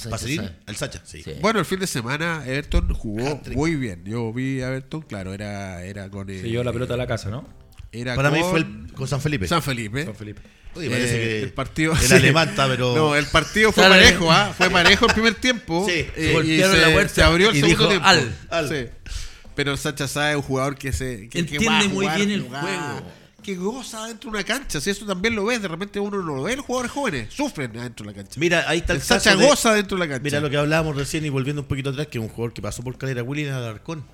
El 0.66 0.76
Sacha, 0.76 1.02
sí. 1.04 1.22
Sí. 1.22 1.32
Bueno, 1.40 1.58
el 1.60 1.64
fin 1.64 1.78
de 1.80 1.86
semana 1.86 2.42
Everton 2.46 2.92
jugó 2.94 3.26
Hat-trick. 3.26 3.56
muy 3.56 3.76
bien. 3.76 4.04
Yo 4.04 4.32
vi 4.32 4.60
a 4.62 4.68
Everton, 4.68 5.02
claro, 5.02 5.32
era, 5.34 5.84
era 5.84 6.08
con. 6.10 6.26
Se 6.28 6.42
llevó 6.48 6.64
la 6.64 6.72
pelota 6.72 6.94
a 6.94 6.96
la 6.96 7.06
casa, 7.06 7.30
¿no? 7.30 7.46
Era 7.92 8.14
Para 8.14 8.30
mí 8.30 8.40
con 8.40 8.50
fue 8.50 8.58
el- 8.60 8.92
con 8.94 9.08
San 9.08 9.20
Felipe. 9.20 9.46
San 9.48 9.62
Felipe. 9.62 10.04
Con 10.06 10.14
Felipe. 10.14 10.42
Oye, 10.74 10.88
parece 10.90 11.14
Eh, 11.16 11.40
que 11.40 11.42
el 11.44 11.52
partido 11.52 11.92
el 11.92 11.98
sí. 12.06 12.12
alemán 12.14 12.48
está, 12.50 12.68
pero. 12.68 12.94
No, 12.94 13.16
el 13.16 13.26
partido 13.26 13.72
fue 13.72 13.82
Sale. 13.84 13.96
parejo, 14.04 14.30
¿ah? 14.32 14.54
Fue 14.56 14.70
parejo 14.70 15.06
el 15.06 15.12
primer 15.14 15.34
tiempo. 15.34 15.84
Sí, 15.88 16.06
eh, 16.16 16.42
y 16.44 16.58
se, 16.60 16.78
la 16.78 16.92
puerta 16.92 17.14
se 17.14 17.22
abrió 17.22 17.50
el 17.50 17.56
y 17.56 17.60
segundo 17.60 17.78
dijo, 17.88 17.88
tiempo. 17.90 18.06
"Al". 18.08 18.34
Al. 18.50 18.68
Sí. 18.68 18.86
Pero 19.56 19.76
Sacha 19.76 20.06
Sá 20.08 20.30
es 20.30 20.36
un 20.36 20.42
jugador 20.42 20.76
que 20.76 20.92
se 20.92 21.22
que, 21.22 21.28
que 21.28 21.38
Entiende 21.40 21.66
va 21.68 21.80
a 21.80 21.88
muy 21.88 22.06
bien 22.08 22.30
el 22.30 22.42
jugar, 22.42 22.62
juego. 22.62 23.12
Que 23.42 23.56
goza 23.56 24.06
dentro 24.06 24.30
de 24.30 24.36
una 24.36 24.44
cancha. 24.44 24.80
Si 24.80 24.90
eso 24.90 25.04
también 25.06 25.34
lo 25.34 25.44
ves, 25.46 25.60
de 25.60 25.68
repente 25.68 25.98
uno 25.98 26.18
no 26.22 26.36
lo 26.36 26.42
ve. 26.44 26.56
Los 26.56 26.64
jugadores 26.66 26.92
jóvenes 26.92 27.34
sufren 27.34 27.76
adentro 27.76 28.04
de 28.06 28.12
la 28.12 28.16
cancha. 28.16 28.38
Mira, 28.38 28.64
ahí 28.68 28.78
está 28.78 28.92
el, 28.92 29.00
el 29.00 29.04
Sacha 29.04 29.34
de- 29.34 29.44
goza 29.46 29.74
dentro 29.74 29.96
de 29.98 30.04
la 30.06 30.08
cancha. 30.08 30.22
Mira 30.22 30.40
lo 30.40 30.48
que 30.50 30.56
hablábamos 30.56 30.94
recién 30.94 31.24
y 31.26 31.30
volviendo 31.30 31.62
un 31.62 31.68
poquito 31.68 31.90
atrás, 31.90 32.06
que 32.06 32.18
un 32.18 32.28
jugador 32.28 32.52
que 32.52 32.62
pasó 32.62 32.82
por 32.82 32.96
Calera, 32.96 33.22
William 33.22 33.56
Alarcón, 33.56 34.04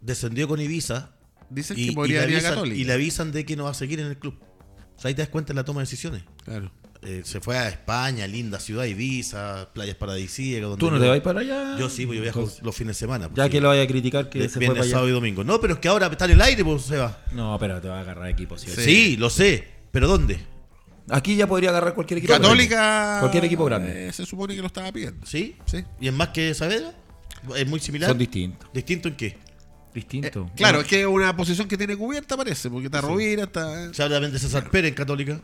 descendió 0.00 0.48
con 0.48 0.60
Ibiza 0.60 1.10
Dicen 1.50 1.76
y, 1.78 1.86
que 1.86 1.92
y 1.92 1.94
podría 1.94 2.20
le 2.20 2.26
venir 2.28 2.46
a 2.46 2.48
avisan, 2.50 2.76
y 2.76 2.84
le 2.84 2.92
avisan 2.92 3.32
de 3.32 3.44
que 3.44 3.56
no 3.56 3.64
va 3.64 3.70
a 3.70 3.74
seguir 3.74 3.98
en 4.00 4.06
el 4.06 4.16
club. 4.16 4.38
O 5.00 5.02
sea, 5.02 5.08
ahí 5.08 5.14
te 5.14 5.22
das 5.22 5.30
cuenta 5.30 5.54
de 5.54 5.56
la 5.56 5.64
toma 5.64 5.80
de 5.80 5.84
decisiones. 5.84 6.22
Claro. 6.44 6.70
Eh, 7.00 7.22
se 7.24 7.40
fue 7.40 7.56
a 7.56 7.66
España, 7.70 8.26
linda 8.26 8.60
ciudad, 8.60 8.84
Ibiza, 8.84 9.70
playas 9.72 9.96
paradisíacas. 9.96 10.68
donde 10.68 10.78
¿Tú 10.78 10.90
no 10.90 10.98
yo- 10.98 11.02
te 11.04 11.08
vas 11.08 11.20
para 11.20 11.40
allá? 11.40 11.78
Yo 11.78 11.88
sí, 11.88 12.04
pues 12.04 12.18
yo 12.18 12.22
viajo 12.22 12.40
Entonces, 12.40 12.62
los 12.62 12.76
fines 12.76 12.96
de 12.96 13.00
semana. 13.00 13.28
pues, 13.28 13.38
Ya 13.38 13.44
sí. 13.44 13.50
que 13.50 13.60
lo 13.62 13.68
vaya 13.68 13.80
a 13.80 13.86
criticar 13.86 14.28
que 14.28 14.40
De- 14.40 14.48
se 14.48 14.52
fue 14.56 14.60
viernes, 14.60 14.76
para 14.76 14.84
allá. 14.84 14.90
sábado 14.92 15.08
y 15.08 15.12
domingo. 15.12 15.42
No, 15.42 15.58
pero 15.58 15.72
es 15.72 15.80
que 15.80 15.88
ahora 15.88 16.08
está 16.08 16.26
en 16.26 16.32
el 16.32 16.42
aire, 16.42 16.62
pues, 16.62 16.82
Seba. 16.82 17.24
No, 17.32 17.56
pero 17.58 17.80
te 17.80 17.88
va 17.88 17.96
a 17.96 18.00
agarrar 18.02 18.28
equipo. 18.28 18.58
Sí. 18.58 18.68
Sí. 18.70 18.82
Sí, 18.82 19.16
lo 19.16 19.30
sé. 19.30 19.66
¿Pero 19.90 20.06
dónde? 20.06 20.40
Aquí 21.08 21.34
ya 21.36 21.46
podría 21.46 21.70
agarrar 21.70 21.94
cualquier 21.94 22.18
equipo. 22.18 22.34
Católica. 22.34 22.76
grande. 22.76 23.20
Cualquier 23.20 23.44
equipo 23.46 23.64
grande. 23.64 24.08
eh, 24.08 24.12
se 24.12 24.26
supone 24.26 24.54
que 24.54 24.60
lo 24.60 24.66
estaba 24.66 24.92
pidiendo. 24.92 25.26
¿Sí? 25.26 25.56
Sí. 25.64 25.82
¿Y 26.02 26.08
es 26.08 26.12
más 26.12 26.28
que 26.28 26.52
Saavedra? 26.52 26.92
¿Es 27.56 27.66
muy 27.66 27.80
similar? 27.80 28.10
Son 28.10 28.18
distintos. 28.18 28.68
¿Distinto 28.74 29.08
en 29.08 29.16
qué? 29.16 29.38
Distintos. 29.94 30.46
Eh, 30.48 30.52
claro, 30.56 30.80
es 30.80 30.86
que 30.86 31.00
es 31.00 31.06
una 31.06 31.36
posición 31.36 31.66
que 31.68 31.76
tiene 31.76 31.96
cubierta, 31.96 32.36
parece, 32.36 32.70
porque 32.70 32.86
está 32.86 33.00
Rovira, 33.00 33.44
está. 33.44 33.92
Se 33.92 34.02
habla 34.02 34.16
también 34.16 34.32
de 34.32 34.38
César 34.38 34.70
Pérez 34.70 34.90
en 34.90 34.94
Católica. 34.94 35.40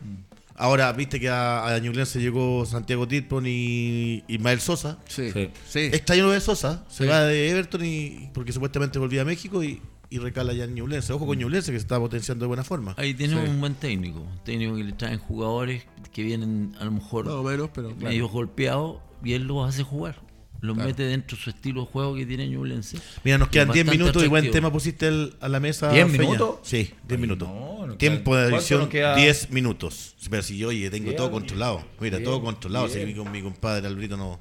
Ahora, 0.59 0.91
viste 0.93 1.19
que 1.19 1.29
a, 1.29 1.67
a 1.67 1.77
Ñublense 1.79 2.19
llegó 2.19 2.65
Santiago 2.65 3.07
Tirpon 3.07 3.45
y 3.45 4.23
Ismael 4.27 4.59
Sosa. 4.59 4.97
Sí. 5.07 5.31
Sí. 5.31 5.49
Sí. 5.67 5.79
Extraño 5.93 6.23
lo 6.25 6.31
de 6.31 6.41
Sosa. 6.41 6.83
Se 6.89 7.03
Sí. 7.03 7.09
va 7.09 7.21
de 7.21 7.49
Everton 7.51 7.85
y 7.85 8.29
porque 8.33 8.51
supuestamente 8.51 8.97
volvía 8.97 9.21
a 9.21 9.25
México 9.25 9.63
y, 9.63 9.79
y 10.09 10.17
recala 10.17 10.53
ya 10.53 10.63
en 10.63 10.73
Ñublense. 10.73 11.13
Ojo 11.13 11.27
con 11.27 11.37
Ñublense 11.37 11.71
que 11.71 11.77
se 11.77 11.83
está 11.83 11.99
potenciando 11.99 12.45
de 12.45 12.47
buena 12.47 12.63
forma. 12.63 12.95
Ahí 12.97 13.15
Sí. 13.15 13.25
un 13.25 13.59
buen 13.59 13.75
técnico. 13.75 14.21
Un 14.21 14.43
técnico 14.43 14.75
que 14.77 14.83
le 14.83 14.93
traen 14.93 15.19
jugadores 15.19 15.83
que 16.11 16.23
vienen 16.23 16.75
a 16.79 16.85
lo 16.85 16.91
mejor 16.91 17.25
Más 17.25 17.35
o 17.35 17.43
menos, 17.43 17.69
pero 17.71 17.89
claro. 17.89 18.07
medio 18.09 18.27
golpeados 18.27 18.97
y 19.23 19.33
él 19.33 19.43
los 19.43 19.67
hace 19.69 19.83
jugar. 19.83 20.19
Los 20.61 20.73
Claro. 20.75 20.87
mete 20.89 21.03
dentro 21.03 21.37
de 21.37 21.43
su 21.43 21.49
estilo 21.51 21.81
de 21.81 21.87
juego 21.87 22.15
que 22.15 22.25
tiene 22.25 22.47
Ñublense. 22.47 22.97
Mira, 23.23 23.37
nos 23.37 23.49
quedan 23.49 23.67
10 23.67 23.85
Bastante 23.85 23.97
minutos 24.03 24.23
y 24.23 24.27
buen 24.27 24.39
atractivo. 24.41 24.53
tema 24.53 24.71
pusiste 24.71 25.07
el- 25.07 25.33
a 25.39 25.47
la 25.49 25.59
mesa. 25.59 25.91
¿Diez 25.91 26.07
Feña. 26.07 26.17
minutos? 26.23 26.59
Sí, 26.63 26.91
10 27.07 27.19
minutos. 27.19 27.47
no, 27.47 27.85
no 27.87 27.95
Tiempo 27.95 28.31
queda- 28.31 28.41
de 28.45 28.49
¿cuánto 28.49 28.57
edición, 28.61 28.79
nos 28.81 28.89
queda? 28.89 29.15
10 29.15 29.51
minutos. 29.51 30.15
Pero 30.29 30.41
si 30.41 30.57
yo, 30.57 30.69
oye, 30.69 30.89
tengo 30.89 31.05
Bien, 31.05 31.15
todo 31.17 31.29
controlado. 31.31 31.85
Mira, 31.99 32.17
bien, 32.17 32.23
todo 32.29 32.41
controlado. 32.41 32.89
Si 32.89 33.13
con 33.13 33.31
mi 33.31 33.41
compadre 33.41 33.85
Albrito 33.87 34.17
no. 34.17 34.39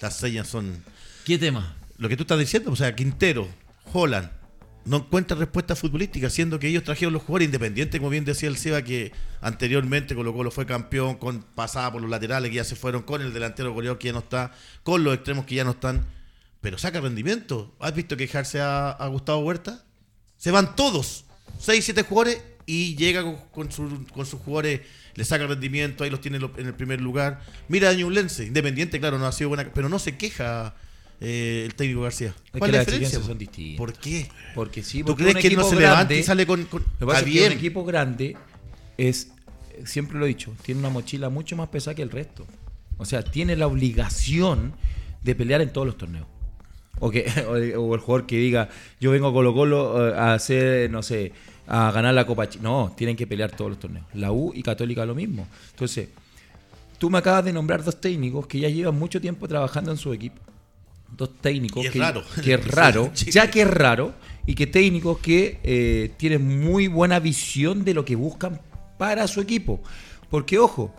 Las 0.00 0.16
señas 0.16 0.48
son. 0.48 0.82
¿Qué 1.24 1.38
tema? 1.38 1.76
Lo 1.98 2.08
que 2.08 2.16
tú 2.16 2.22
estás 2.22 2.38
diciendo, 2.38 2.72
o 2.72 2.76
sea, 2.76 2.96
Quintero, 2.96 3.46
Holland, 3.92 4.30
no 4.84 4.96
encuentran 4.98 5.38
respuesta 5.38 5.76
futbolística, 5.76 6.28
siendo 6.30 6.58
que 6.58 6.68
ellos 6.68 6.82
trajeron 6.82 7.12
los 7.12 7.22
jugadores 7.22 7.46
independientes, 7.46 7.98
como 8.00 8.10
bien 8.10 8.24
decía 8.24 8.48
el 8.48 8.56
Seba, 8.56 8.82
que 8.82 9.12
anteriormente 9.40 10.14
Colo 10.14 10.32
Colo 10.32 10.50
fue 10.50 10.66
campeón, 10.66 11.16
con 11.16 11.42
pasaba 11.42 11.92
por 11.92 12.00
los 12.02 12.10
laterales 12.10 12.50
que 12.50 12.56
ya 12.56 12.64
se 12.64 12.74
fueron, 12.76 13.02
con 13.02 13.22
el 13.22 13.32
delantero 13.32 13.72
goleador 13.72 13.98
que 13.98 14.08
ya 14.08 14.12
no 14.12 14.18
está, 14.20 14.52
con 14.82 15.04
los 15.04 15.14
extremos 15.14 15.44
que 15.46 15.54
ya 15.56 15.64
no 15.64 15.70
están, 15.72 16.04
pero 16.60 16.78
saca 16.78 17.00
rendimiento. 17.00 17.74
¿Has 17.80 17.94
visto 17.94 18.16
quejarse 18.16 18.60
a, 18.60 18.90
a 18.90 19.06
Gustavo 19.08 19.40
Huerta? 19.40 19.84
Se 20.36 20.50
van 20.50 20.74
todos, 20.74 21.24
6, 21.58 21.84
7 21.84 22.02
jugadores, 22.02 22.42
y 22.66 22.94
llega 22.96 23.22
con, 23.50 23.70
su- 23.72 24.06
con 24.12 24.24
sus 24.26 24.40
jugadores, 24.40 24.80
le 25.14 25.24
saca 25.24 25.46
rendimiento, 25.46 26.04
ahí 26.04 26.10
los 26.10 26.20
tiene 26.20 26.38
en 26.56 26.66
el 26.66 26.74
primer 26.74 27.00
lugar. 27.00 27.40
Mira 27.68 27.90
a 27.90 27.92
Ñublense, 27.92 28.44
independiente, 28.46 28.98
claro, 29.00 29.18
no 29.18 29.26
ha 29.26 29.32
sido 29.32 29.48
buena, 29.48 29.70
pero 29.74 29.88
no 29.88 29.98
se 29.98 30.16
queja 30.16 30.74
eh, 31.22 31.62
el 31.66 31.74
técnico 31.74 32.02
García. 32.02 32.28
Es 32.52 32.58
¿Cuál 32.58 32.70
que 32.70 32.76
es 32.78 32.86
la 32.86 32.92
diferencia? 32.92 33.22
son 33.22 33.38
distintas. 33.38 33.78
¿Por 33.78 33.92
qué? 33.94 34.28
Porque 34.54 34.82
sí, 34.82 35.00
¿Tú 35.00 35.06
porque 35.06 35.22
crees 35.24 35.36
un 35.36 35.40
que 35.42 35.48
él 35.48 35.54
no 35.56 35.60
equipo 35.62 35.70
se 35.74 35.80
levanta 35.80 36.12
y 36.14 36.16
grande- 36.16 36.22
sale 36.26 36.46
con... 36.46 36.64
con- 36.64 36.82
Lo 37.00 37.06
que 37.06 37.12
pasa 37.12 37.24
que 37.24 37.46
un 37.46 37.52
equipo 37.52 37.84
grande 37.84 38.36
es, 38.98 39.28
siempre 39.84 40.18
lo 40.18 40.24
he 40.24 40.28
dicho, 40.28 40.52
tiene 40.62 40.80
una 40.80 40.90
mochila 40.90 41.28
mucho 41.28 41.56
más 41.56 41.68
pesada 41.68 41.94
que 41.94 42.02
el 42.02 42.10
resto. 42.10 42.44
O 42.98 43.04
sea, 43.04 43.22
tiene 43.22 43.56
la 43.56 43.66
obligación 43.66 44.72
de 45.22 45.34
pelear 45.34 45.60
en 45.60 45.72
todos 45.72 45.86
los 45.86 45.96
torneos. 45.96 46.26
O, 47.00 47.10
que, 47.10 47.24
o, 47.48 47.80
o 47.80 47.94
el 47.94 48.00
jugador 48.00 48.26
que 48.26 48.36
diga, 48.38 48.68
yo 49.00 49.10
vengo 49.10 49.28
a 49.28 49.32
Colo 49.32 49.54
Colo 49.54 50.08
eh, 50.08 50.14
a 50.18 50.34
hacer, 50.34 50.90
no 50.90 51.02
sé, 51.02 51.32
a 51.66 51.90
ganar 51.90 52.14
la 52.14 52.26
Copa 52.26 52.48
Chi-". 52.48 52.60
No, 52.60 52.92
tienen 52.96 53.16
que 53.16 53.26
pelear 53.26 53.50
todos 53.50 53.70
los 53.70 53.80
torneos. 53.80 54.06
La 54.14 54.30
U 54.32 54.52
y 54.54 54.62
Católica 54.62 55.04
lo 55.06 55.14
mismo. 55.14 55.46
Entonces, 55.70 56.08
tú 56.98 57.10
me 57.10 57.18
acabas 57.18 57.44
de 57.44 57.52
nombrar 57.52 57.82
dos 57.82 58.00
técnicos 58.00 58.46
que 58.46 58.60
ya 58.60 58.68
llevan 58.68 58.96
mucho 58.98 59.20
tiempo 59.20 59.48
trabajando 59.48 59.90
en 59.90 59.96
su 59.96 60.12
equipo. 60.12 60.40
Dos 61.16 61.38
técnicos 61.40 61.84
Y 61.84 61.86
es 61.86 61.92
que, 61.92 61.98
raro. 61.98 62.24
que 62.42 62.54
es 62.54 62.66
raro, 62.74 63.12
ya 63.14 63.50
que 63.50 63.62
es 63.62 63.68
raro, 63.68 64.14
y 64.46 64.54
que 64.54 64.66
técnicos 64.66 65.18
que 65.18 65.60
eh, 65.62 66.12
tienen 66.16 66.60
muy 66.60 66.88
buena 66.88 67.20
visión 67.20 67.84
de 67.84 67.94
lo 67.94 68.04
que 68.04 68.16
buscan 68.16 68.60
para 68.98 69.26
su 69.28 69.40
equipo. 69.40 69.82
Porque, 70.30 70.58
ojo, 70.58 70.94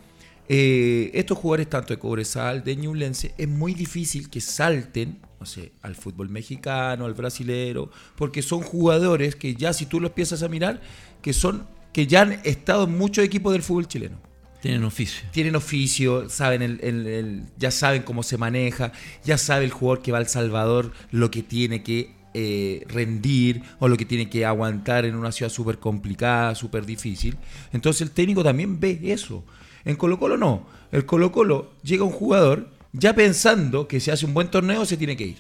eh, 0.48 1.12
estos 1.14 1.38
jugadores, 1.38 1.70
tanto 1.70 1.94
de 1.94 2.00
Cobresal, 2.00 2.64
de 2.64 2.76
Ñublense, 2.76 3.34
es 3.38 3.48
muy 3.48 3.74
difícil 3.74 4.30
que 4.30 4.42
salten, 4.42 5.20
no 5.40 5.46
sé, 5.46 5.72
al 5.82 5.96
fútbol 5.96 6.30
mexicano, 6.30 7.06
al 7.06 7.14
brasilero, 7.14 7.90
porque 8.16 8.42
son 8.42 8.62
jugadores 8.62 9.36
que 9.36 9.56
ya 9.56 9.74
si 9.74 9.86
tú 9.86 10.00
los 10.00 10.12
empiezas 10.12 10.44
a 10.44 10.48
mirar, 10.48 10.82
que 11.22 11.34
son 11.34 11.68
que 11.92 12.08
ya 12.08 12.22
han 12.22 12.34
estado 12.44 12.86
en 12.86 12.98
muchos 12.98 13.24
equipos 13.24 13.54
del 13.54 13.62
fútbol 13.62 13.88
chileno 13.88 14.33
Tienen 14.64 14.84
oficio. 14.86 15.28
tienen 15.32 15.56
oficio, 15.58 16.30
saben 16.30 16.62
el, 16.62 16.80
el- 16.82 17.06
el- 17.08 17.44
ya 17.58 17.70
saben 17.70 18.02
cómo 18.04 18.24
se 18.24 18.38
maneja, 18.38 18.94
ya 19.26 19.38
sabe 19.38 19.66
el 19.66 19.72
jugador 19.72 20.02
que 20.02 20.14
va 20.14 20.20
al 20.20 20.28
Salvador 20.30 20.94
lo 21.12 21.30
que 21.30 21.44
tiene 21.44 21.84
que 21.84 22.12
eh, 22.34 22.86
rendir 22.88 23.62
o 23.80 23.88
lo 23.90 23.98
que 23.98 24.06
tiene 24.06 24.30
que 24.30 24.46
aguantar 24.46 25.04
en 25.06 25.16
una 25.16 25.32
ciudad 25.34 25.52
súper 25.52 25.80
complicada, 25.80 26.56
súper 26.56 26.86
difícil. 26.86 27.36
Entonces 27.74 28.02
el 28.04 28.12
técnico 28.12 28.42
también 28.42 28.80
ve 28.80 29.00
eso. 29.04 29.44
En 29.84 29.98
Colo 29.98 30.18
Colo 30.18 30.38
no. 30.38 30.66
El 30.94 31.06
Colo 31.06 31.32
Colo 31.34 31.74
llega 31.84 32.06
un 32.06 32.12
jugador 32.14 32.70
ya 32.94 33.14
pensando 33.14 33.86
que 33.88 34.00
si 34.00 34.12
hace 34.12 34.26
un 34.26 34.34
buen 34.34 34.48
torneo 34.50 34.86
se 34.86 34.96
tiene 34.96 35.18
que 35.18 35.26
ir. 35.26 35.38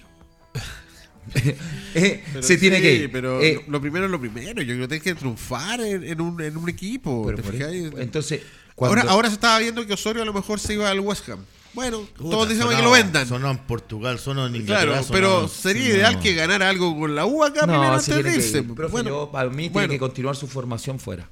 Eh, 1.96 2.22
se 2.42 2.58
tiene 2.58 2.82
que 2.82 2.94
ir. 2.94 3.12
Pero 3.12 3.42
Eh, 3.42 3.62
lo 3.70 3.80
primero 3.80 4.06
es 4.06 4.12
lo 4.12 4.20
primero. 4.20 4.62
Yo 4.62 4.74
creo 4.76 4.82
que 4.82 5.00
tienes 5.00 5.04
que 5.04 5.16
triunfar 5.16 5.80
en, 5.80 6.04
en 6.04 6.20
un, 6.20 6.42
en 6.42 6.58
un 6.58 6.68
equipo. 6.68 7.24
pero 7.26 7.38
¿te 7.38 7.44
por 7.44 7.54
fijas? 7.54 7.72
eso- 7.72 7.98
entonces, 8.00 8.42
cuando, 8.76 9.00
ahora, 9.02 9.12
ahora 9.12 9.28
se 9.30 9.36
estaba 9.36 9.60
viendo 9.60 9.86
que 9.86 9.94
Osorio 9.94 10.22
a 10.22 10.26
lo 10.26 10.34
mejor 10.34 10.60
se 10.60 10.74
iba 10.74 10.90
al 10.90 11.00
West 11.00 11.28
Ham. 11.30 11.40
Bueno, 11.74 12.02
Puta, 12.16 12.30
todos 12.30 12.50
dicen 12.50 12.68
que 12.70 12.82
lo 12.84 12.92
vendan. 12.92 13.28
Sonó 13.28 13.50
en 13.50 13.58
Portugal, 13.58 14.20
sonó 14.20 14.46
en 14.46 14.56
Inglaterra. 14.58 14.92
Claro, 14.92 15.04
sonó- 15.04 15.12
pero 15.14 15.48
sería 15.48 15.84
sí, 15.84 15.90
ideal 15.90 16.14
no. 16.16 16.22
que 16.22 16.34
ganara 16.36 16.70
algo 16.70 16.98
con 17.00 17.16
la 17.16 17.26
U 17.26 17.44
acá 17.44 17.62
no, 17.66 17.74
primero 17.74 17.94
antes 17.94 18.16
de 18.16 18.24
que 18.24 18.36
irse. 18.36 18.62
Profe, 18.64 18.92
bueno, 18.92 19.10
yo, 19.10 19.32
para 19.32 19.50
mí 19.50 19.70
bueno, 19.70 19.88
tiene 19.88 19.96
que 19.96 20.00
continuar 20.00 20.36
su 20.36 20.48
formación 20.48 21.00
fuera. 21.00 21.30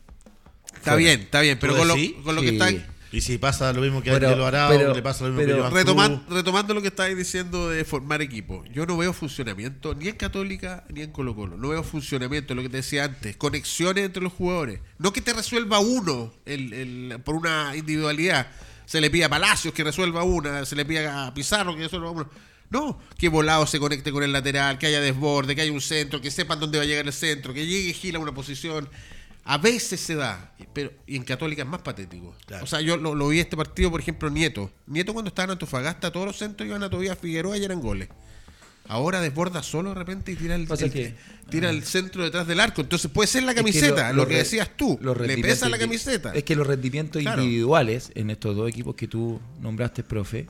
está 0.75 0.95
bien, 0.95 1.21
está 1.21 1.41
bien, 1.41 1.59
pero 1.59 1.73
¿Tú 1.73 1.79
con 1.79 1.87
lo, 1.89 1.93
decís? 1.95 2.15
con 2.23 2.35
lo 2.35 2.41
que 2.41 2.49
Sí. 2.49 2.53
está 2.55 2.69
Y 3.13 3.19
si 3.21 3.37
pasa 3.37 3.73
lo 3.73 3.81
mismo 3.81 4.01
que 4.01 4.09
Pero- 4.09 4.27
a 4.27 4.29
Angelo 4.29 4.45
Arao, 4.47 4.69
pero- 4.69 4.93
le 4.93 5.01
pasa 5.01 5.25
lo 5.25 5.31
mismo 5.31 5.41
pero- 5.45 5.55
que 5.55 5.61
a 5.67 5.69
Joan 5.69 5.73
Retoman- 5.85 6.23
Cruz. 6.25 6.33
retomando 6.37 6.73
lo 6.73 6.81
que 6.81 6.87
estáis 6.87 7.17
diciendo 7.17 7.69
de 7.69 7.83
formar 7.83 8.21
equipo, 8.21 8.63
yo 8.73 8.85
no 8.85 8.95
veo 8.97 9.11
funcionamiento 9.11 9.93
ni 9.95 10.07
en 10.07 10.15
Católica 10.15 10.85
ni 10.89 11.01
en 11.01 11.11
Colo 11.11 11.35
Colo. 11.35 11.57
No 11.57 11.69
veo 11.69 11.83
funcionamiento, 11.83 12.55
lo 12.55 12.61
que 12.61 12.69
te 12.69 12.77
decía 12.77 13.03
antes, 13.03 13.35
conexiones 13.35 14.05
entre 14.05 14.23
los 14.23 14.31
jugadores. 14.31 14.79
No 14.97 15.11
que 15.11 15.21
te 15.21 15.33
resuelva 15.33 15.79
uno 15.79 16.33
el- 16.45 16.73
el- 16.73 17.19
por 17.23 17.35
una 17.35 17.75
individualidad. 17.75 18.47
Se 18.85 19.01
le 19.01 19.09
pide 19.09 19.25
a 19.25 19.29
Palacios 19.29 19.73
que 19.73 19.83
resuelva 19.83 20.23
una, 20.23 20.65
se 20.65 20.75
le 20.75 20.85
pide 20.85 21.07
a 21.07 21.33
Pizarro 21.33 21.75
que 21.75 21.83
resuelva 21.83 22.11
una. 22.11 22.27
No, 22.69 23.01
que 23.17 23.27
Volado 23.27 23.67
se 23.67 23.79
conecte 23.79 24.13
con 24.13 24.23
el 24.23 24.31
lateral, 24.31 24.77
que 24.77 24.87
haya 24.87 25.01
desborde, 25.01 25.53
que 25.55 25.61
haya 25.61 25.71
un 25.73 25.81
centro, 25.81 26.21
que 26.21 26.31
sepan 26.31 26.57
dónde 26.61 26.77
va 26.77 26.85
a 26.85 26.87
llegar 26.87 27.05
el 27.05 27.11
centro, 27.11 27.53
que 27.53 27.67
llegue 27.67 27.91
Gil 27.91 28.15
a 28.15 28.19
una 28.19 28.33
posición. 28.33 28.87
A 29.43 29.57
veces 29.57 29.99
se 29.99 30.15
da, 30.15 30.53
pero 30.71 30.91
y 31.07 31.15
en 31.15 31.23
Católica 31.23 31.63
es 31.63 31.67
más 31.67 31.81
patético. 31.81 32.35
Claro. 32.45 32.63
O 32.63 32.67
sea, 32.67 32.79
yo 32.81 32.95
lo, 32.97 33.15
lo 33.15 33.27
vi 33.29 33.39
este 33.39 33.57
partido, 33.57 33.89
por 33.89 33.99
ejemplo, 33.99 34.29
Nieto. 34.29 34.71
Nieto 34.85 35.13
cuando 35.13 35.29
estaba 35.29 35.45
en 35.45 35.51
Antofagasta, 35.51 36.11
todos 36.11 36.27
los 36.27 36.37
centros 36.37 36.67
iban 36.67 36.83
a 36.83 36.89
Tobías 36.89 37.17
Figueroa 37.17 37.57
y 37.57 37.63
eran 37.63 37.81
goles. 37.81 38.07
Ahora 38.87 39.21
desborda 39.21 39.63
solo 39.63 39.89
de 39.89 39.95
repente 39.95 40.31
y 40.31 40.35
tira 40.35 40.55
el, 40.55 40.67
Pasa 40.67 40.85
el- 40.85 40.91
que- 40.91 41.15
tira 41.49 41.69
el 41.69 41.83
centro 41.83 42.23
detrás 42.23 42.45
del 42.47 42.59
arco. 42.59 42.81
Entonces 42.81 43.09
puede 43.09 43.27
ser 43.27 43.43
la 43.43 43.51
Es 43.51 43.55
que 43.55 43.61
camiseta, 43.61 44.11
lo, 44.13 44.27
que 44.27 44.37
decías 44.37 44.69
tú. 44.75 44.99
los 45.01 45.17
Le 45.19 45.37
pesa 45.37 45.69
la 45.69 45.77
camiseta. 45.79 46.33
Es 46.33 46.43
que 46.43 46.55
los 46.55 46.67
rendimientos 46.67 47.21
Claro. 47.21 47.41
individuales 47.41 48.11
en 48.15 48.29
estos 48.31 48.55
dos 48.55 48.69
equipos 48.69 48.95
que 48.95 49.07
tú 49.07 49.39
nombraste, 49.59 50.03
profe, 50.03 50.47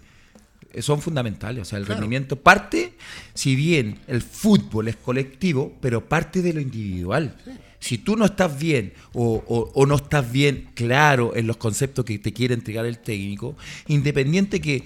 eh, 0.73 0.81
son 0.81 1.01
fundamentales. 1.01 1.61
O 1.61 1.65
sea, 1.65 1.77
el 1.79 1.85
Claro. 1.85 1.99
rendimiento 2.01 2.35
parte, 2.35 2.93
si 3.33 3.55
bien 3.55 3.99
el 4.07 4.21
fútbol 4.21 4.87
es 4.87 4.95
colectivo, 4.95 5.77
pero 5.81 6.07
parte 6.07 6.41
de 6.41 6.53
lo 6.53 6.61
individual. 6.61 7.35
Si 7.81 7.97
tú 7.97 8.15
no 8.15 8.25
estás 8.25 8.57
bien 8.59 8.93
o, 9.13 9.73
no 9.87 9.95
estás 9.95 10.31
bien 10.31 10.69
claro 10.75 11.35
en 11.35 11.47
los 11.47 11.57
conceptos 11.57 12.05
que 12.05 12.19
te 12.19 12.31
quiere 12.31 12.53
entregar 12.53 12.85
el 12.85 12.99
técnico, 12.99 13.57
independiente 13.87 14.61
que, 14.61 14.83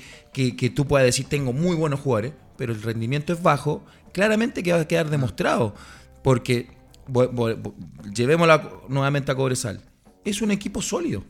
tú 0.73 0.87
puedas 0.87 1.05
decir 1.05 1.27
tengo 1.27 1.51
muy 1.53 1.75
buenos 1.75 1.99
jugadores, 1.99 2.33
pero 2.57 2.71
el 2.73 2.81
rendimiento 2.81 3.33
es 3.33 3.43
bajo, 3.43 3.85
claramente 4.13 4.63
que 4.63 4.71
va 4.71 4.79
a 4.79 4.87
quedar 4.87 5.09
demostrado. 5.09 5.75
Porque, 6.23 6.69
vo- 7.07 7.29
vo- 7.31 7.73
llevémosla 8.13 8.71
nuevamente 8.87 9.29
a 9.31 9.35
Cobresal, 9.35 9.81
es 10.23 10.41
un 10.41 10.51
equipo 10.51 10.81
sólido. 10.81 11.23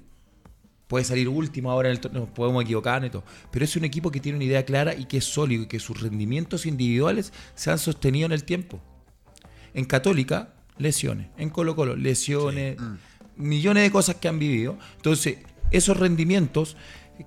Puede 0.88 1.04
salir 1.04 1.28
último 1.28 1.72
ahora 1.72 1.90
en 1.90 1.94
el 1.94 2.00
torneo, 2.00 2.32
podemos 2.32 2.64
equivocarnos 2.64 3.08
y 3.08 3.12
todo. 3.12 3.24
Pero 3.50 3.66
es 3.66 3.76
un 3.76 3.86
equipo 3.86 4.12
que 4.12 4.20
tiene 4.20 4.36
una 4.38 4.46
idea 4.46 4.64
clara 4.66 4.94
y 4.94 5.06
que 5.06 5.18
es 5.18 5.26
sólido 5.26 5.64
y 5.64 5.66
que 5.68 5.80
sus 5.80 6.00
rendimientos 6.00 6.68
individuales 6.68 7.34
se 7.56 7.72
han 7.72 7.80
sostenido 7.80 8.28
en 8.28 8.34
el 8.34 8.44
tiempo. 8.44 8.80
En 9.74 9.86
Católica, 9.86 10.54
lesiones. 10.78 11.28
En 11.38 11.50
Colo 11.50 11.76
Colo, 11.76 11.96
lesiones. 11.96 12.78
Millones 13.38 13.84
de 13.84 13.92
cosas 13.92 14.16
que 14.16 14.28
han 14.28 14.40
vivido. 14.40 14.78
Entonces, 14.96 15.38
esos 15.72 15.98
rendimientos, 15.98 16.78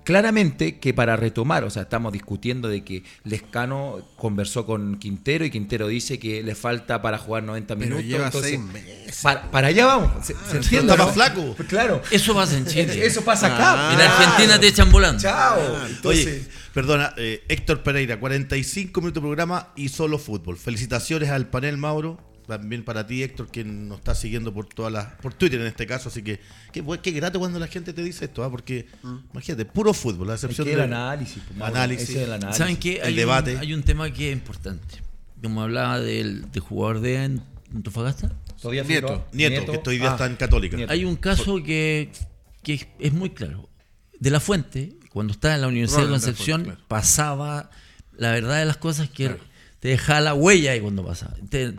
claramente 0.03 0.79
que 0.79 0.93
para 0.93 1.15
retomar, 1.15 1.63
o 1.63 1.69
sea, 1.69 1.83
estamos 1.83 2.13
discutiendo 2.13 2.67
de 2.67 2.83
que 2.83 3.03
Lescano 3.23 3.99
conversó 4.17 4.65
con 4.65 4.97
Quintero 4.97 5.45
y 5.45 5.51
Quintero 5.51 5.87
dice 5.87 6.17
que 6.17 6.41
le 6.41 6.55
falta 6.55 7.01
para 7.01 7.17
jugar 7.17 7.43
90 7.43 7.75
Pero 7.75 7.79
minutos. 7.87 8.05
lleva 8.05 8.25
entonces, 8.25 8.51
seis 8.51 8.61
meses. 8.61 9.21
Para, 9.21 9.51
para 9.51 9.67
allá 9.67 9.85
vamos. 9.85 10.25
¿Se, 10.25 10.33
se 10.49 10.57
entiende? 10.57 10.95
más 10.97 11.13
flaco. 11.13 11.55
Claro. 11.67 12.01
Eso 12.11 12.33
pasa 12.33 12.57
en 12.57 12.65
Chile. 12.65 13.05
Eso 13.05 13.23
pasa 13.23 13.47
acá. 13.47 13.89
Ah. 13.89 13.93
en 13.93 14.01
Argentina 14.01 14.59
te 14.59 14.67
echan 14.67 14.91
volando. 14.91 15.21
Chao. 15.21 15.59
Oye, 15.59 15.91
Entonces, 15.91 16.49
perdona, 16.73 17.13
eh, 17.17 17.43
Héctor 17.47 17.83
Pereira, 17.83 18.19
45 18.19 19.01
minutos 19.01 19.21
de 19.21 19.27
programa 19.27 19.69
y 19.75 19.89
solo 19.89 20.17
fútbol. 20.17 20.57
Felicitaciones 20.57 21.29
al 21.29 21.47
panel 21.49 21.77
Mauro, 21.77 22.19
también 22.49 22.83
para 22.83 23.07
ti 23.07 23.23
Héctor, 23.23 23.47
quien 23.49 23.87
nos 23.87 23.99
está 23.99 24.13
siguiendo 24.13 24.53
por 24.53 24.65
todas 24.67 24.91
las, 24.91 25.05
por 25.21 25.33
Twitter 25.33 25.61
en 25.61 25.67
este 25.67 25.87
caso, 25.87 26.09
así 26.09 26.21
que 26.21 26.41
qué, 26.73 26.83
qué 27.01 27.11
grato 27.11 27.39
cuando 27.39 27.57
la 27.59 27.67
gente 27.67 27.93
te 27.93 28.03
dice 28.03 28.25
esto, 28.25 28.43
¿ah? 28.43 28.51
porque 28.51 28.87
imagínate, 29.31 29.63
puro 29.65 29.93
fútbol, 29.93 30.29
a 30.31 30.33
es 30.35 30.43
excepción 30.43 30.65
que 30.67 30.73
el 30.73 30.79
de 30.79 30.83
análisis. 30.83 31.41
pues, 31.47 31.57
Mauro, 31.57 31.75
Análisis. 31.75 32.09
ese 32.09 32.17
es 32.21 32.27
el 32.27 32.33
análisis. 32.33 32.57
¿Saben 32.57 32.75
qué? 32.77 32.95
el 32.97 33.03
Hay, 33.03 33.13
debate. 33.15 33.55
Un, 33.55 33.61
hay 33.61 33.73
un 33.73 33.83
tema 33.83 34.11
que 34.11 34.29
es 34.31 34.33
importante. 34.33 34.97
Como 35.41 35.61
hablaba 35.61 35.99
del, 36.01 36.51
del 36.51 36.61
jugador 36.61 36.99
de 36.99 37.39
Antofagasta, 37.73 38.31
Todavía 38.61 38.83
Nieto. 38.83 39.07
Figueroa. 39.07 39.27
Nieto, 39.31 39.83
que 39.83 39.91
día 39.91 40.09
Ah, 40.09 40.11
está 40.11 40.25
en 40.25 40.35
Católica. 40.35 40.75
Nieto. 40.75 40.91
hay 40.91 41.05
un 41.05 41.15
caso 41.15 41.63
que, 41.63 42.11
que 42.61 42.73
es- 42.73 42.87
es 42.99 43.13
muy 43.13 43.29
claro. 43.29 43.69
De 44.19 44.29
la 44.31 44.41
Fuente, 44.41 44.97
cuando 45.13 45.31
estaba 45.31 45.55
en 45.55 45.61
la 45.61 45.67
Universidad 45.69 45.99
de 46.01 46.05
de 46.07 46.11
la 46.11 46.15
Concepción, 46.19 46.61
Fuente, 46.63 46.75
claro. 46.75 46.87
pasaba 46.89 47.69
la 48.17 48.31
verdad 48.31 48.59
de 48.59 48.65
las 48.65 48.75
cosas 48.75 49.09
que 49.09 49.37
te 49.79 49.89
dejaba 49.89 50.21
la 50.21 50.33
huella 50.33 50.71
ahí 50.71 50.79
cuando 50.81 51.05
pasaba. 51.05 51.35
Te 51.49 51.73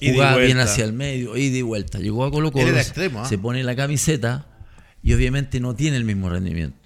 Ida 0.00 0.12
y 0.12 0.12
jugaba 0.14 0.36
bien 0.46 0.58
hacia 0.60 0.84
el 0.84 0.92
medio, 0.92 1.36
ida 1.36 1.56
y 1.58 1.62
vuelta. 1.62 1.98
Llegó 1.98 2.24
a 2.24 2.30
Colo 2.30 2.50
extremo, 2.80 3.20
¿ah? 3.22 3.28
se 3.28 3.38
pone 3.38 3.62
la 3.64 3.74
camiseta 3.76 4.46
y 5.02 5.12
obviamente 5.14 5.60
no 5.60 5.74
tiene 5.74 5.96
el 5.96 6.04
mismo 6.04 6.28
rendimiento. 6.28 6.76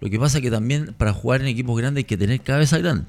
Lo 0.00 0.10
que 0.10 0.18
pasa 0.18 0.40
que 0.40 0.50
también 0.50 0.94
para 0.98 1.12
jugar 1.12 1.40
en 1.40 1.46
equipos 1.48 1.78
grandes 1.78 2.00
hay 2.02 2.04
que 2.04 2.16
tener 2.16 2.40
cabeza 2.40 2.78
grande, 2.78 3.06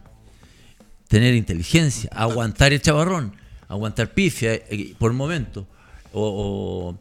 tener 1.08 1.34
inteligencia, 1.36 2.10
aguantar 2.14 2.74
el 2.74 2.82
chavarrón, 2.82 3.34
aguantar 3.68 4.14
pifia 4.14 4.54
eh, 4.54 4.94
por 4.98 5.14
momento, 5.14 5.68
o, 6.14 6.94
o- 6.96 6.98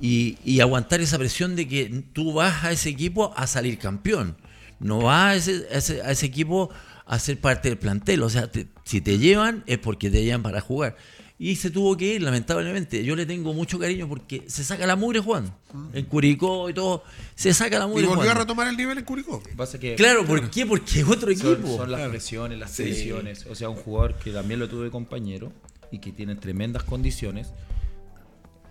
y, 0.00 0.36
y 0.44 0.60
aguantar 0.60 1.00
esa 1.00 1.18
presión 1.18 1.56
de 1.56 1.66
que 1.66 2.04
tú 2.12 2.34
vas 2.34 2.64
a 2.64 2.70
ese 2.72 2.90
equipo 2.90 3.32
a 3.36 3.46
salir 3.46 3.78
campeón, 3.78 4.36
no 4.78 4.98
vas 5.00 5.32
a 5.32 5.34
ese, 5.36 5.66
a 5.72 5.78
ese, 5.78 6.02
a 6.02 6.10
ese 6.10 6.26
equipo 6.26 6.70
a 7.06 7.18
ser 7.18 7.40
parte 7.40 7.68
del 7.68 7.78
plantel, 7.78 8.22
o 8.22 8.28
sea, 8.28 8.50
te- 8.50 8.66
si 8.84 9.00
te 9.00 9.18
llevan 9.18 9.62
es 9.66 9.78
porque 9.78 10.10
te 10.10 10.22
llevan 10.24 10.42
para 10.42 10.60
jugar. 10.60 10.96
Y 11.38 11.56
se 11.56 11.70
tuvo 11.70 11.96
que 11.98 12.14
ir, 12.14 12.22
lamentablemente. 12.22 13.04
Yo 13.04 13.14
le 13.14 13.26
tengo 13.26 13.52
mucho 13.52 13.78
cariño 13.78 14.08
porque 14.08 14.44
se 14.46 14.64
saca 14.64 14.86
la 14.86 14.96
mugre 14.96 15.20
Juan. 15.20 15.52
En 15.92 16.06
Curicó 16.06 16.70
y 16.70 16.72
todo. 16.74 17.04
Se 17.34 17.52
saca 17.52 17.78
la 17.78 17.84
Y 17.84 17.88
mugre 17.88 18.06
volvió 18.06 18.22
a 18.22 18.26
Juan. 18.26 18.38
retomar 18.38 18.68
el 18.68 18.76
nivel 18.76 18.96
en 18.96 19.04
Curicó. 19.04 19.42
Pasa 19.54 19.78
que 19.78 19.96
Claro, 19.96 20.24
¿por 20.24 20.48
qué? 20.50 20.64
Porque 20.64 21.00
es 21.00 21.06
otro 21.06 21.30
equipo. 21.30 21.76
son 21.76 21.90
las 21.92 22.08
presiones, 22.08 22.58
las 22.58 22.74
presiones. 22.74 23.44
O 23.46 23.54
sea, 23.54 23.68
un 23.68 23.76
jugador 23.76 24.14
que 24.14 24.30
también 24.30 24.60
lo 24.60 24.68
tuve 24.68 24.84
de 24.84 24.90
compañero 24.90 25.52
y 25.92 25.98
que 25.98 26.10
tiene 26.10 26.36
tremendas 26.36 26.84
condiciones. 26.84 27.52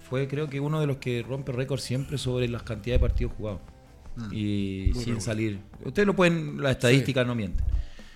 Fue 0.09 0.27
creo 0.27 0.49
que 0.49 0.59
uno 0.59 0.79
de 0.79 0.87
los 0.87 0.97
que 0.97 1.23
rompe 1.27 1.51
récord 1.51 1.79
siempre 1.79 2.17
sobre 2.17 2.47
las 2.47 2.63
cantidades 2.63 2.99
de 3.01 3.07
partidos 3.07 3.33
jugados. 3.37 3.61
y 4.31 4.91
sin 5.03 5.19
salir. 5.21 5.59
Ustedes 5.83 6.05
lo 6.07 6.15
pueden, 6.15 6.61
las 6.63 6.71
estadísticas 6.71 7.27
no 7.27 7.35
mienten. 7.35 7.63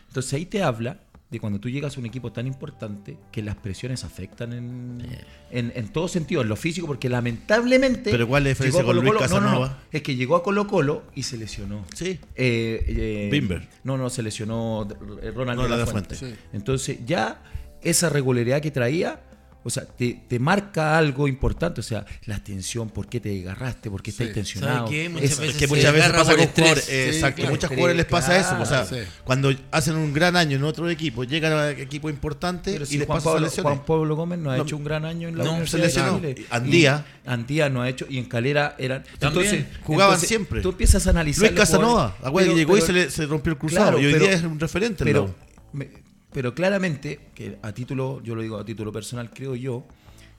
Entonces 0.09 0.33
ahí 0.33 0.45
te 0.45 0.61
habla 0.61 0.99
de 1.31 1.39
cuando 1.39 1.59
tú 1.59 1.69
llegas 1.69 1.95
a 1.95 1.99
un 1.99 2.07
equipo 2.07 2.31
tan 2.33 2.47
importante 2.47 3.15
que 3.31 3.43
las 3.43 3.55
presiones 3.55 4.03
afectan 4.03 4.51
en, 4.51 5.05
en, 5.51 5.71
en 5.75 5.87
todo 5.89 6.07
sentido, 6.07 6.41
en 6.41 6.49
lo 6.49 6.55
físico, 6.55 6.87
porque 6.87 7.07
lamentablemente. 7.07 8.09
Pero 8.09 8.27
¿cuál 8.27 8.47
es 8.47 8.59
la 8.59 8.65
llegó 8.65 8.79
diferencia 8.79 8.83
con 8.83 8.95
Luis 8.95 9.13
Colo-Colo- 9.13 9.29
no, 9.29 9.35
no, 9.39 9.45
no, 9.45 9.45
Casanova? 9.61 9.83
es 9.91 10.01
que 10.01 10.15
llegó 10.15 10.35
a 10.35 10.41
Colo 10.43 10.65
Colo 10.65 11.03
y 11.13 11.21
se 11.23 11.37
lesionó. 11.37 11.85
Sí. 11.93 12.19
Eh, 12.35 12.83
eh, 12.87 13.29
Bimber. 13.31 13.67
No, 13.83 13.95
no, 13.97 14.09
se 14.09 14.23
lesionó 14.23 14.87
eh, 14.89 15.31
Ronald, 15.31 15.35
Ronald 15.35 15.61
de 15.61 15.69
la 15.69 15.77
de 15.77 15.85
la 15.85 15.91
Fuente. 15.91 16.15
Fuente. 16.15 16.37
Sí. 16.37 16.45
Entonces 16.53 16.97
ya 17.05 17.43
esa 17.83 18.09
regularidad 18.09 18.59
que 18.59 18.71
traía, 18.71 19.21
o 19.61 19.69
sea, 19.69 19.83
te, 19.85 20.21
te 20.27 20.39
marca 20.39 20.97
algo 20.97 21.27
importante, 21.27 21.81
o 21.81 21.83
sea, 21.83 22.05
la 22.25 22.41
tensión, 22.41 22.89
por 22.89 23.07
qué 23.07 23.19
te 23.19 23.41
agarraste, 23.41 23.91
por 23.91 24.01
qué 24.01 24.11
estás 24.11 24.27
Sí. 24.27 24.33
tensionado. 24.33 24.85
¿Sabe 24.87 24.89
qué? 24.89 25.09
Muchas 25.09 25.31
Es- 25.31 25.39
veces 25.39 25.55
que 25.57 25.67
muchas 25.67 25.93
veces 25.93 26.11
pasa 26.11 26.35
con 26.37 26.47
jugadores, 26.47 26.83
Sí, 26.85 26.93
exacto, 26.95 27.35
claro. 27.41 27.51
muchos 27.51 27.69
jugadores 27.69 27.97
les 27.97 28.05
pasa 28.05 28.37
eso, 28.39 28.61
o 28.61 28.65
sea, 28.65 28.85
Sí. 28.85 28.95
cuando 29.25 29.53
hacen 29.71 29.95
un 29.97 30.13
gran 30.13 30.35
año 30.37 30.55
en 30.57 30.63
otro 30.63 30.89
equipo, 30.89 31.25
llegan 31.25 31.51
a 31.53 31.69
equipo 31.71 32.09
importante 32.09 32.71
Pero 32.71 32.85
y 32.85 32.87
si 32.87 32.97
les 32.99 33.05
Juan, 33.07 33.17
pasa 33.17 33.29
Pablo, 33.31 33.45
lesiones. 33.45 33.73
Juan 33.73 33.85
Pablo 33.85 34.15
Gómez 34.15 34.39
no 34.39 34.51
ha 34.51 34.57
No, 34.57 34.63
hecho 34.63 34.77
un 34.77 34.83
gran 34.85 35.03
año 35.05 35.27
en 35.27 35.37
la 35.37 35.43
no, 35.43 35.49
Universidad 35.51 35.79
se 35.81 35.85
lesionó. 35.87 36.19
de 36.19 36.35
Chile. 36.35 36.47
Andía. 36.51 37.05
Y 37.25 37.29
Andía 37.29 37.69
no 37.69 37.81
ha 37.81 37.89
hecho, 37.89 38.05
y 38.09 38.17
en 38.17 38.25
Calera 38.25 38.75
eran. 38.79 39.03
También. 39.19 39.67
Jugaban 39.83 40.19
siempre. 40.19 40.61
Tú 40.61 40.69
empiezas 40.69 41.05
a 41.05 41.09
analizar. 41.09 41.49
Luis 41.49 41.59
Casanova, 41.59 42.15
acuérdate 42.23 42.53
que 42.55 42.59
llegó 42.61 42.77
y 42.77 42.81
se 42.81 42.93
le 42.93 43.09
se 43.11 43.25
rompió 43.25 43.51
el 43.51 43.59
cruzado 43.59 43.99
y 43.99 44.05
hoy 44.05 44.17
día 44.19 44.31
es 44.31 44.43
un 44.43 44.59
referente. 44.59 45.03
en 45.03 45.13
la 45.13 45.25
Pero, 45.73 45.89
pero 46.31 46.53
claramente, 46.53 47.19
que 47.35 47.57
a 47.61 47.71
título, 47.73 48.21
yo 48.23 48.35
lo 48.35 48.41
digo 48.41 48.57
a 48.57 48.65
título 48.65 48.91
personal, 48.91 49.29
creo 49.31 49.55
yo 49.55 49.85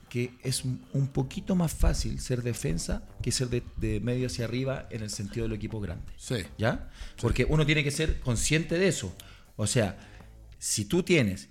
que 0.09 0.33
es 0.43 0.65
un- 0.65 1.07
poquito 1.13 1.55
más 1.55 1.73
fácil 1.73 2.19
ser 2.19 2.41
defensa 2.43 3.07
que 3.21 3.31
ser 3.31 3.47
de, 3.49 3.63
de 3.77 3.99
medio 4.01 4.27
hacia 4.27 4.43
arriba 4.45 4.87
en 4.89 5.03
el 5.03 5.09
sentido 5.09 5.43
del 5.47 5.55
equipo 5.55 5.79
grande. 5.79 6.03
Sí. 6.17 6.35
¿Ya? 6.57 6.89
Porque 7.21 7.45
uno 7.47 7.65
tiene 7.65 7.83
que 7.83 7.91
ser 7.91 8.19
consciente 8.19 8.77
de 8.77 8.87
eso. 8.89 9.15
O 9.55 9.67
sea, 9.67 9.97
si 10.59 10.83
tú 10.85 11.03
tienes 11.03 11.47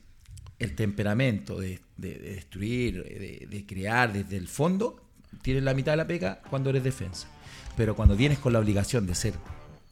el 0.59 0.74
temperamento 0.74 1.59
de, 1.59 1.80
de- 1.97 2.14
de 2.18 2.34
destruir, 2.34 3.03
de, 3.03 3.47
de 3.49 3.66
crear 3.66 4.12
desde 4.12 4.36
el 4.36 4.47
fondo, 4.47 5.07
tienes 5.43 5.62
la 5.62 5.72
mitad 5.72 5.93
de 5.93 5.97
la 5.97 6.07
pega 6.07 6.43
cuando 6.51 6.68
eres 6.68 6.84
defensa. 6.84 7.28
Pero 7.78 7.97
cuando 7.97 8.14
vienes 8.14 8.38
con 8.41 8.53
la 8.53 8.59
obligación 8.59 9.07
de 9.07 9.14
ser 9.14 9.34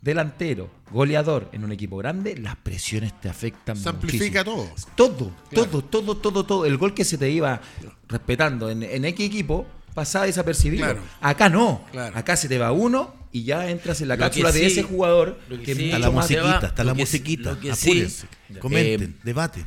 delantero, 0.01 0.71
goleador 0.91 1.49
en 1.53 1.65
un 1.65 1.73
equipo 1.73 1.97
grande, 1.97 2.37
las 2.37 2.57
presiones 2.57 3.19
te 3.21 3.29
afectan 3.29 3.77
Se 3.77 3.89
amplifica 3.89 4.45
muchísimo. 4.45 4.71
todo. 4.95 5.09
Todo, 5.19 5.33
Claro. 5.51 5.67
todo, 5.71 5.83
todo, 5.83 6.17
todo, 6.17 6.47
todo. 6.47 6.67
El 6.67 6.77
gol 6.79 6.95
que 6.95 7.05
se 7.05 7.19
te 7.19 7.31
iba 7.31 7.61
respetando 8.09 8.71
en, 8.71 8.83
en 8.83 9.05
X 9.05 9.27
equipo 9.27 9.67
pasaba 9.95 10.27
desapercibido. 10.27 10.85
Claro. 10.85 11.01
Acá 11.21 11.49
no. 11.49 11.85
Claro. 11.91 12.17
Acá 12.17 12.37
se 12.37 12.49
te 12.49 12.59
va 12.59 12.71
uno 12.73 13.15
y 13.33 13.43
ya 13.43 13.69
entras 13.69 14.01
en 14.01 14.09
la 14.09 14.17
Lo 14.17 14.21
cápsula 14.21 14.53
de 14.53 14.61
sí- 14.61 14.67
ese 14.67 14.83
jugador 14.85 15.39
que 15.49 15.59
que 15.63 15.75
sí- 15.75 15.85
Está 15.87 15.99
la 15.99 16.07
te 16.09 16.15
va, 16.15 16.21
musiquita, 16.23 16.67
está 16.69 16.85
la 16.85 16.93
que 16.95 17.01
musiquita. 17.01 17.51
Apúrense, 17.53 18.09
sí- 18.09 18.59
comenten, 18.61 19.11
Eh, 19.11 19.21
debaten. 19.25 19.67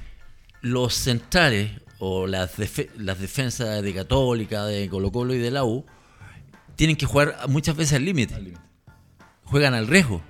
los 0.61 0.93
centrales 0.95 1.71
o 1.99 2.25
las, 2.25 2.57
defe- 2.57 2.89
las 2.97 3.19
defensas 3.19 3.83
de 3.83 3.93
Católica, 3.93 4.65
de 4.65 4.87
Colo 4.89 5.11
Colo 5.11 5.35
y 5.35 5.37
de 5.39 5.51
la 5.51 5.63
U 5.65 5.85
tienen 6.75 6.95
que 6.95 7.05
jugar 7.05 7.37
muchas 7.49 7.75
veces 7.75 7.97
al 7.97 8.05
límite. 8.05 8.33
Juegan 9.51 9.73
al 9.75 9.87
riesgo. 9.87 10.21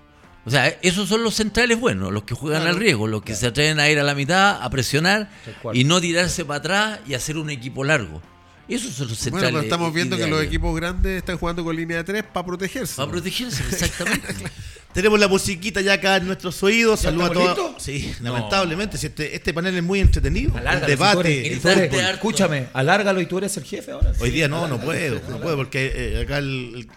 O 0.43 0.49
sea, 0.49 0.67
esos 0.81 1.07
son 1.07 1.23
los 1.23 1.35
centrales 1.35 1.79
buenos, 1.79 2.11
los 2.11 2.23
que 2.23 2.33
juegan 2.33 2.65
al 2.65 2.75
riesgo, 2.75 3.05
los 3.07 3.21
que 3.21 3.35
se 3.35 3.45
atreven 3.47 3.79
a 3.79 3.87
ir 3.89 3.99
a 3.99 4.03
la 4.03 4.15
mitad, 4.15 4.61
a 4.61 4.69
presionar 4.71 5.29
y 5.73 5.83
no 5.83 6.01
tirarse 6.01 6.43
para 6.43 6.57
atrás 6.57 6.99
y 7.07 7.13
hacer 7.13 7.37
un 7.37 7.49
equipo 7.51 7.83
largo. 7.83 8.21
Esos 8.67 8.93
son 8.93 9.07
los 9.09 9.17
Bueno, 9.19 9.23
centrales. 9.23 9.51
pero 9.51 9.61
estamos 9.63 9.93
viendo 9.93 10.17
que 10.17 10.27
los 10.27 10.41
equipos 10.43 10.75
grandes 10.75 11.17
están 11.17 11.37
jugando 11.37 11.63
con 11.63 11.75
línea 11.75 11.97
de 11.97 12.03
tres 12.05 12.23
para 12.23 12.45
protegerse. 12.45 12.95
Para 12.95 13.11
protegerse, 13.11 13.63
exactamente. 13.69 14.33
Tenemos 14.93 15.19
la 15.19 15.27
musiquita 15.27 15.79
ya 15.81 15.93
acá 15.93 16.17
en 16.17 16.27
nuestros 16.27 16.61
oídos. 16.63 17.01
¿Ya 17.01 17.09
Saludos 17.11 17.29
a 17.31 17.55
todos. 17.55 17.83
Sí, 17.83 18.13
lamentablemente. 18.21 18.97
si 18.97 19.07
este, 19.07 19.35
este 19.35 19.53
panel 19.53 19.75
es 19.77 19.83
muy 19.83 19.99
entretenido. 19.99 20.55
Alárgalo, 20.57 20.85
el 20.85 20.89
debate. 20.91 21.59
si 21.61 21.67
eres- 21.67 21.93
escúchame, 22.13 22.67
alárgalo 22.73 23.21
y 23.21 23.25
tú 23.25 23.37
eres 23.37 23.55
el 23.57 23.63
jefe 23.63 23.91
ahora. 23.91 24.11
Hoy 24.19 24.31
día 24.31 24.47
no, 24.47 24.67
no 24.67 24.79
puedo, 24.81 25.21
no 25.29 25.39
puedo 25.39 25.55
porque 25.55 25.91
eh, 25.95 26.21
acá 26.23 26.39
el, 26.39 26.87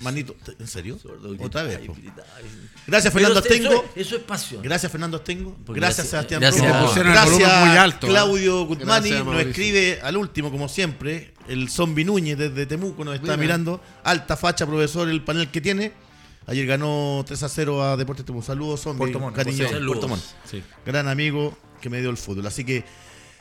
manito, 0.00 0.36
¿en 0.58 0.66
serio? 0.68 0.98
Otra 1.40 1.64
vez. 1.64 1.78
po. 1.86 1.96
Gracias 2.86 3.12
Fernando 3.12 3.40
eso- 3.40 3.48
Astengo. 3.48 3.84
Eso 3.96 4.16
es 4.16 4.22
pasión. 4.22 4.62
Gracias 4.62 4.90
Fernando 4.92 5.16
Astengo. 5.16 5.56
Gracias 5.68 6.08
gracias- 6.08 6.08
Sebastián 6.08 6.40
gracias 7.12 7.66
muy 7.66 7.76
alto, 7.76 8.06
¿eh? 8.06 8.10
Claudio 8.10 8.64
Guzmani 8.66 9.08
Gracias, 9.10 9.24
nos 9.24 9.40
escribe 9.40 10.00
al 10.02 10.16
último 10.16 10.50
como 10.50 10.68
siempre. 10.68 11.34
El 11.48 11.68
Zombi 11.70 12.04
Núñez 12.04 12.38
desde 12.38 12.66
Temuco 12.66 13.04
nos 13.04 13.14
está 13.16 13.32
Mira. 13.32 13.36
mirando. 13.36 13.80
Alta 14.04 14.36
facha 14.36 14.64
profesor 14.66 15.08
el 15.08 15.22
panel 15.24 15.48
que 15.50 15.60
tiene. 15.60 15.92
Ayer 16.46 16.66
ganó 16.66 17.24
3 17.26 17.42
a 17.42 17.48
0 17.48 17.82
a 17.82 17.96
Deportes 17.96 18.24
Temuco. 18.24 18.44
Saludos 18.44 18.80
Zombi. 18.82 18.98
Puerto 18.98 19.20
Montt, 19.20 19.36
cariño. 19.36 19.68
Saludos. 19.68 19.86
Puerto 19.86 20.08
Montt. 20.08 20.22
Sí. 20.50 20.62
gran 20.84 21.08
amigo 21.08 21.56
que 21.80 21.88
me 21.90 22.00
dio 22.00 22.10
el 22.10 22.16
fútbol. 22.16 22.46
Así 22.46 22.64
que, 22.64 22.84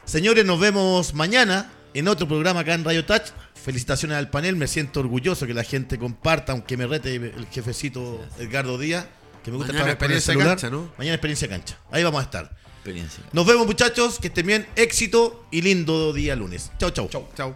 señores, 0.06 0.46
nos 0.46 0.60
vemos 0.60 1.14
mañana 1.14 1.72
en 1.94 2.08
otro 2.08 2.28
programa 2.28 2.62
acá 2.62 2.74
en 2.74 2.84
Radio 2.84 3.06
Touch. 3.06 3.24
Felicitaciones 3.56 4.18
al 4.18 4.30
panel, 4.30 4.56
me 4.56 4.68
siento 4.68 5.00
orgulloso 5.02 5.46
que 5.46 5.54
la 5.54 5.64
gente 5.64 6.00
comparta, 6.00 6.52
aunque 6.52 6.78
me 6.78 6.88
rete 6.88 7.16
el 7.16 7.48
jefecito 7.52 8.20
Edgardo 8.40 8.78
Díaz, 8.80 9.06
que 9.44 9.52
me 9.52 9.58
gusta 9.58 9.74
Mañana 9.74 9.92
estar 9.92 9.98
con 10.00 10.12
el 10.12 10.18
experiencia 10.18 10.34
celular. 10.34 10.48
cancha, 10.58 10.70
¿no? 10.72 10.92
Mañana 10.98 11.16
experiencia 11.16 11.48
cancha. 11.48 11.78
Ahí 11.92 12.04
vamos 12.04 12.22
a 12.22 12.24
estar. 12.24 12.56
Experiencia. 12.78 13.24
Nos 13.34 13.46
vemos 13.46 13.68
muchachos, 13.68 14.18
que 14.18 14.30
estén 14.30 14.48
bien, 14.48 14.68
éxito 14.76 15.46
y 15.52 15.62
lindo 15.62 16.12
día 16.14 16.36
lunes. 16.36 16.72
Chau, 16.80 16.90
chau. 16.90 17.08
Chau. 17.36 17.56